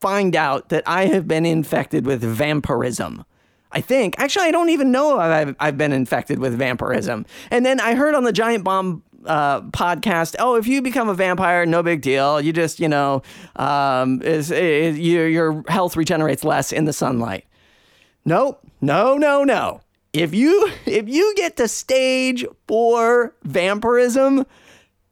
find 0.00 0.36
out 0.36 0.68
that 0.70 0.82
I 0.86 1.06
have 1.06 1.26
been 1.26 1.46
infected 1.46 2.04
with 2.04 2.22
vampirism. 2.22 3.24
I 3.72 3.80
think. 3.80 4.14
Actually, 4.18 4.46
I 4.46 4.50
don't 4.50 4.70
even 4.70 4.90
know 4.90 5.14
if 5.14 5.20
I've, 5.20 5.56
I've 5.60 5.78
been 5.78 5.92
infected 5.92 6.38
with 6.38 6.54
vampirism. 6.58 7.26
And 7.50 7.64
then 7.64 7.80
I 7.80 7.94
heard 7.94 8.14
on 8.14 8.24
the 8.24 8.32
Giant 8.32 8.64
Bomb 8.64 9.02
uh, 9.26 9.60
podcast, 9.62 10.34
oh, 10.38 10.56
if 10.56 10.66
you 10.66 10.82
become 10.82 11.08
a 11.08 11.14
vampire, 11.14 11.66
no 11.66 11.82
big 11.82 12.02
deal. 12.02 12.40
You 12.40 12.52
just, 12.52 12.80
you 12.80 12.88
know, 12.88 13.22
um, 13.56 14.22
is, 14.22 14.50
is 14.50 14.98
your, 14.98 15.28
your 15.28 15.64
health 15.68 15.96
regenerates 15.96 16.42
less 16.42 16.72
in 16.72 16.84
the 16.84 16.92
sunlight. 16.92 17.46
Nope. 18.24 18.66
No, 18.80 19.16
no, 19.16 19.44
no. 19.44 19.82
If 20.12 20.34
you 20.34 20.68
if 20.86 21.08
you 21.08 21.34
get 21.36 21.56
to 21.58 21.68
stage 21.68 22.44
four 22.66 23.32
vampirism, 23.44 24.44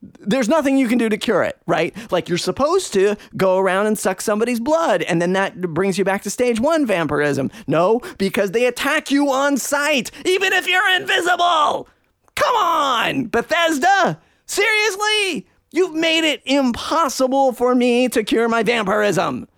there's 0.01 0.49
nothing 0.49 0.79
you 0.79 0.89
can 0.89 0.99
do 0.99 1.09
to 1.09 1.17
cure 1.17 1.43
it, 1.43 1.59
right? 1.67 1.95
Like 2.13 2.29
you're 2.29 2.39
supposed 2.39 2.93
to 2.93 3.17
go 3.37 3.59
around 3.59 3.87
and 3.87 3.99
suck 3.99 4.21
somebody's 4.21 4.61
blood, 4.61 5.03
and 5.03 5.21
then 5.21 5.33
that 5.33 5.61
brings 5.61 5.99
you 5.99 6.05
back 6.05 6.23
to 6.23 6.31
stage 6.31 6.61
one 6.61 6.87
vampirism. 6.87 7.51
No, 7.67 8.01
because 8.17 8.53
they 8.53 8.67
attack 8.67 9.11
you 9.11 9.31
on 9.31 9.57
sight, 9.57 10.11
even 10.25 10.53
if 10.53 10.69
you're 10.69 10.91
invisible. 10.97 11.89
Come 12.37 12.57
on, 12.57 13.27
Bethesda! 13.27 14.21
Seriously? 14.47 15.47
You've 15.73 15.95
made 15.95 16.25
it 16.25 16.41
impossible 16.47 17.53
for 17.53 17.75
me 17.75 18.09
to 18.09 18.23
cure 18.23 18.49
my 18.49 18.63
vampirism. 18.63 19.49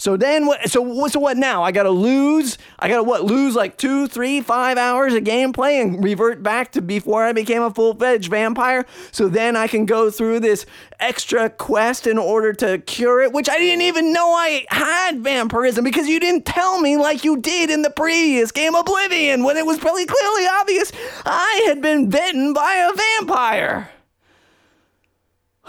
So 0.00 0.16
then 0.16 0.46
what? 0.46 0.70
So 0.70 0.80
what? 0.80 1.12
So 1.12 1.20
what 1.20 1.36
now? 1.36 1.62
I 1.62 1.72
gotta 1.72 1.90
lose. 1.90 2.56
I 2.78 2.88
gotta 2.88 3.02
what? 3.02 3.22
Lose 3.22 3.54
like 3.54 3.76
two, 3.76 4.06
three, 4.06 4.40
five 4.40 4.78
hours 4.78 5.12
of 5.12 5.24
gameplay 5.24 5.82
and 5.82 6.02
revert 6.02 6.42
back 6.42 6.72
to 6.72 6.80
before 6.80 7.22
I 7.22 7.34
became 7.34 7.60
a 7.60 7.70
full 7.70 7.94
fledged 7.94 8.30
vampire. 8.30 8.86
So 9.12 9.28
then 9.28 9.56
I 9.56 9.66
can 9.66 9.84
go 9.84 10.10
through 10.10 10.40
this 10.40 10.64
extra 11.00 11.50
quest 11.50 12.06
in 12.06 12.16
order 12.16 12.54
to 12.54 12.78
cure 12.78 13.20
it, 13.20 13.34
which 13.34 13.50
I 13.50 13.58
didn't 13.58 13.82
even 13.82 14.14
know 14.14 14.32
I 14.32 14.64
had 14.70 15.20
vampirism 15.20 15.84
because 15.84 16.08
you 16.08 16.18
didn't 16.18 16.46
tell 16.46 16.80
me 16.80 16.96
like 16.96 17.22
you 17.22 17.36
did 17.36 17.68
in 17.68 17.82
the 17.82 17.90
previous 17.90 18.52
game 18.52 18.74
Oblivion 18.74 19.44
when 19.44 19.58
it 19.58 19.66
was 19.66 19.76
pretty 19.76 20.06
clearly 20.06 20.46
obvious 20.46 20.92
I 21.26 21.64
had 21.66 21.82
been 21.82 22.08
bitten 22.08 22.54
by 22.54 22.90
a 22.90 22.96
vampire. 23.18 23.90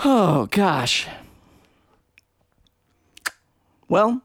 Oh 0.05 0.47
gosh. 0.51 1.09
Well, 3.91 4.21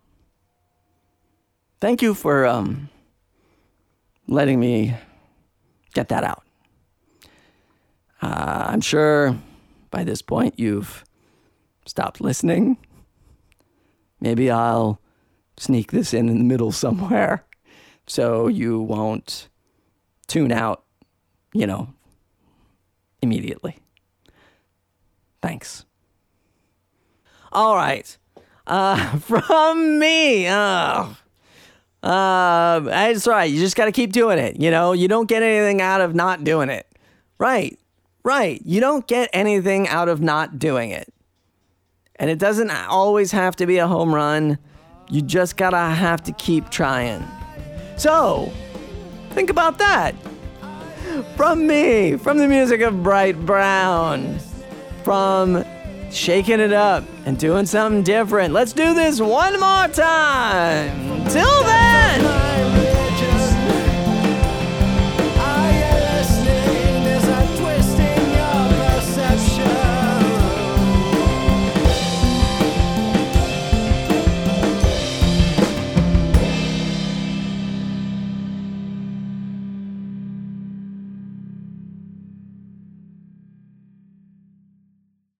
thank 1.80 2.00
you 2.00 2.14
for 2.14 2.46
um, 2.46 2.88
letting 4.28 4.60
me 4.60 4.94
get 5.92 6.08
that 6.10 6.22
out. 6.22 6.44
Uh, 8.22 8.66
I'm 8.68 8.80
sure 8.80 9.36
by 9.90 10.04
this 10.04 10.22
point 10.22 10.56
you've 10.56 11.04
stopped 11.84 12.20
listening. 12.20 12.76
Maybe 14.20 14.52
I'll 14.52 15.00
sneak 15.56 15.90
this 15.90 16.14
in 16.14 16.28
in 16.28 16.38
the 16.38 16.44
middle 16.44 16.70
somewhere 16.86 17.44
so 18.06 18.46
you 18.46 18.80
won't 18.80 19.48
tune 20.28 20.52
out, 20.52 20.84
you 21.52 21.66
know, 21.66 21.88
immediately. 23.20 23.78
Thanks. 25.42 25.84
All 27.50 27.74
right. 27.74 28.16
Uh, 28.66 29.18
from 29.18 29.98
me. 29.98 30.48
Oh. 30.48 31.16
That's 32.02 33.26
right. 33.26 33.50
You 33.50 33.58
just 33.58 33.76
got 33.76 33.86
to 33.86 33.92
keep 33.92 34.12
doing 34.12 34.38
it. 34.38 34.60
You 34.60 34.70
know, 34.70 34.92
you 34.92 35.08
don't 35.08 35.28
get 35.28 35.42
anything 35.42 35.80
out 35.80 36.00
of 36.00 36.14
not 36.14 36.44
doing 36.44 36.68
it. 36.68 36.86
Right. 37.38 37.78
Right. 38.22 38.60
You 38.64 38.80
don't 38.80 39.06
get 39.06 39.30
anything 39.32 39.88
out 39.88 40.08
of 40.08 40.20
not 40.20 40.58
doing 40.58 40.90
it. 40.90 41.12
And 42.16 42.30
it 42.30 42.38
doesn't 42.38 42.70
always 42.70 43.32
have 43.32 43.56
to 43.56 43.66
be 43.66 43.78
a 43.78 43.86
home 43.86 44.14
run. 44.14 44.58
You 45.08 45.22
just 45.22 45.56
gotta 45.56 45.78
have 45.78 46.22
to 46.24 46.32
keep 46.32 46.70
trying. 46.70 47.24
So, 47.96 48.52
think 49.30 49.50
about 49.50 49.78
that. 49.78 50.14
From 51.36 51.66
me, 51.66 52.16
from 52.16 52.38
the 52.38 52.48
music 52.48 52.80
of 52.80 53.02
Bright 53.02 53.38
Brown, 53.46 54.38
from 55.04 55.64
shaking 56.16 56.60
it 56.60 56.72
up 56.72 57.04
and 57.26 57.38
doing 57.38 57.66
something 57.66 58.02
different. 58.02 58.54
Let's 58.54 58.72
do 58.72 58.94
this 58.94 59.20
one 59.20 59.60
more 59.60 59.88
time. 59.88 61.24
Till 61.28 61.64
then. 61.64 62.95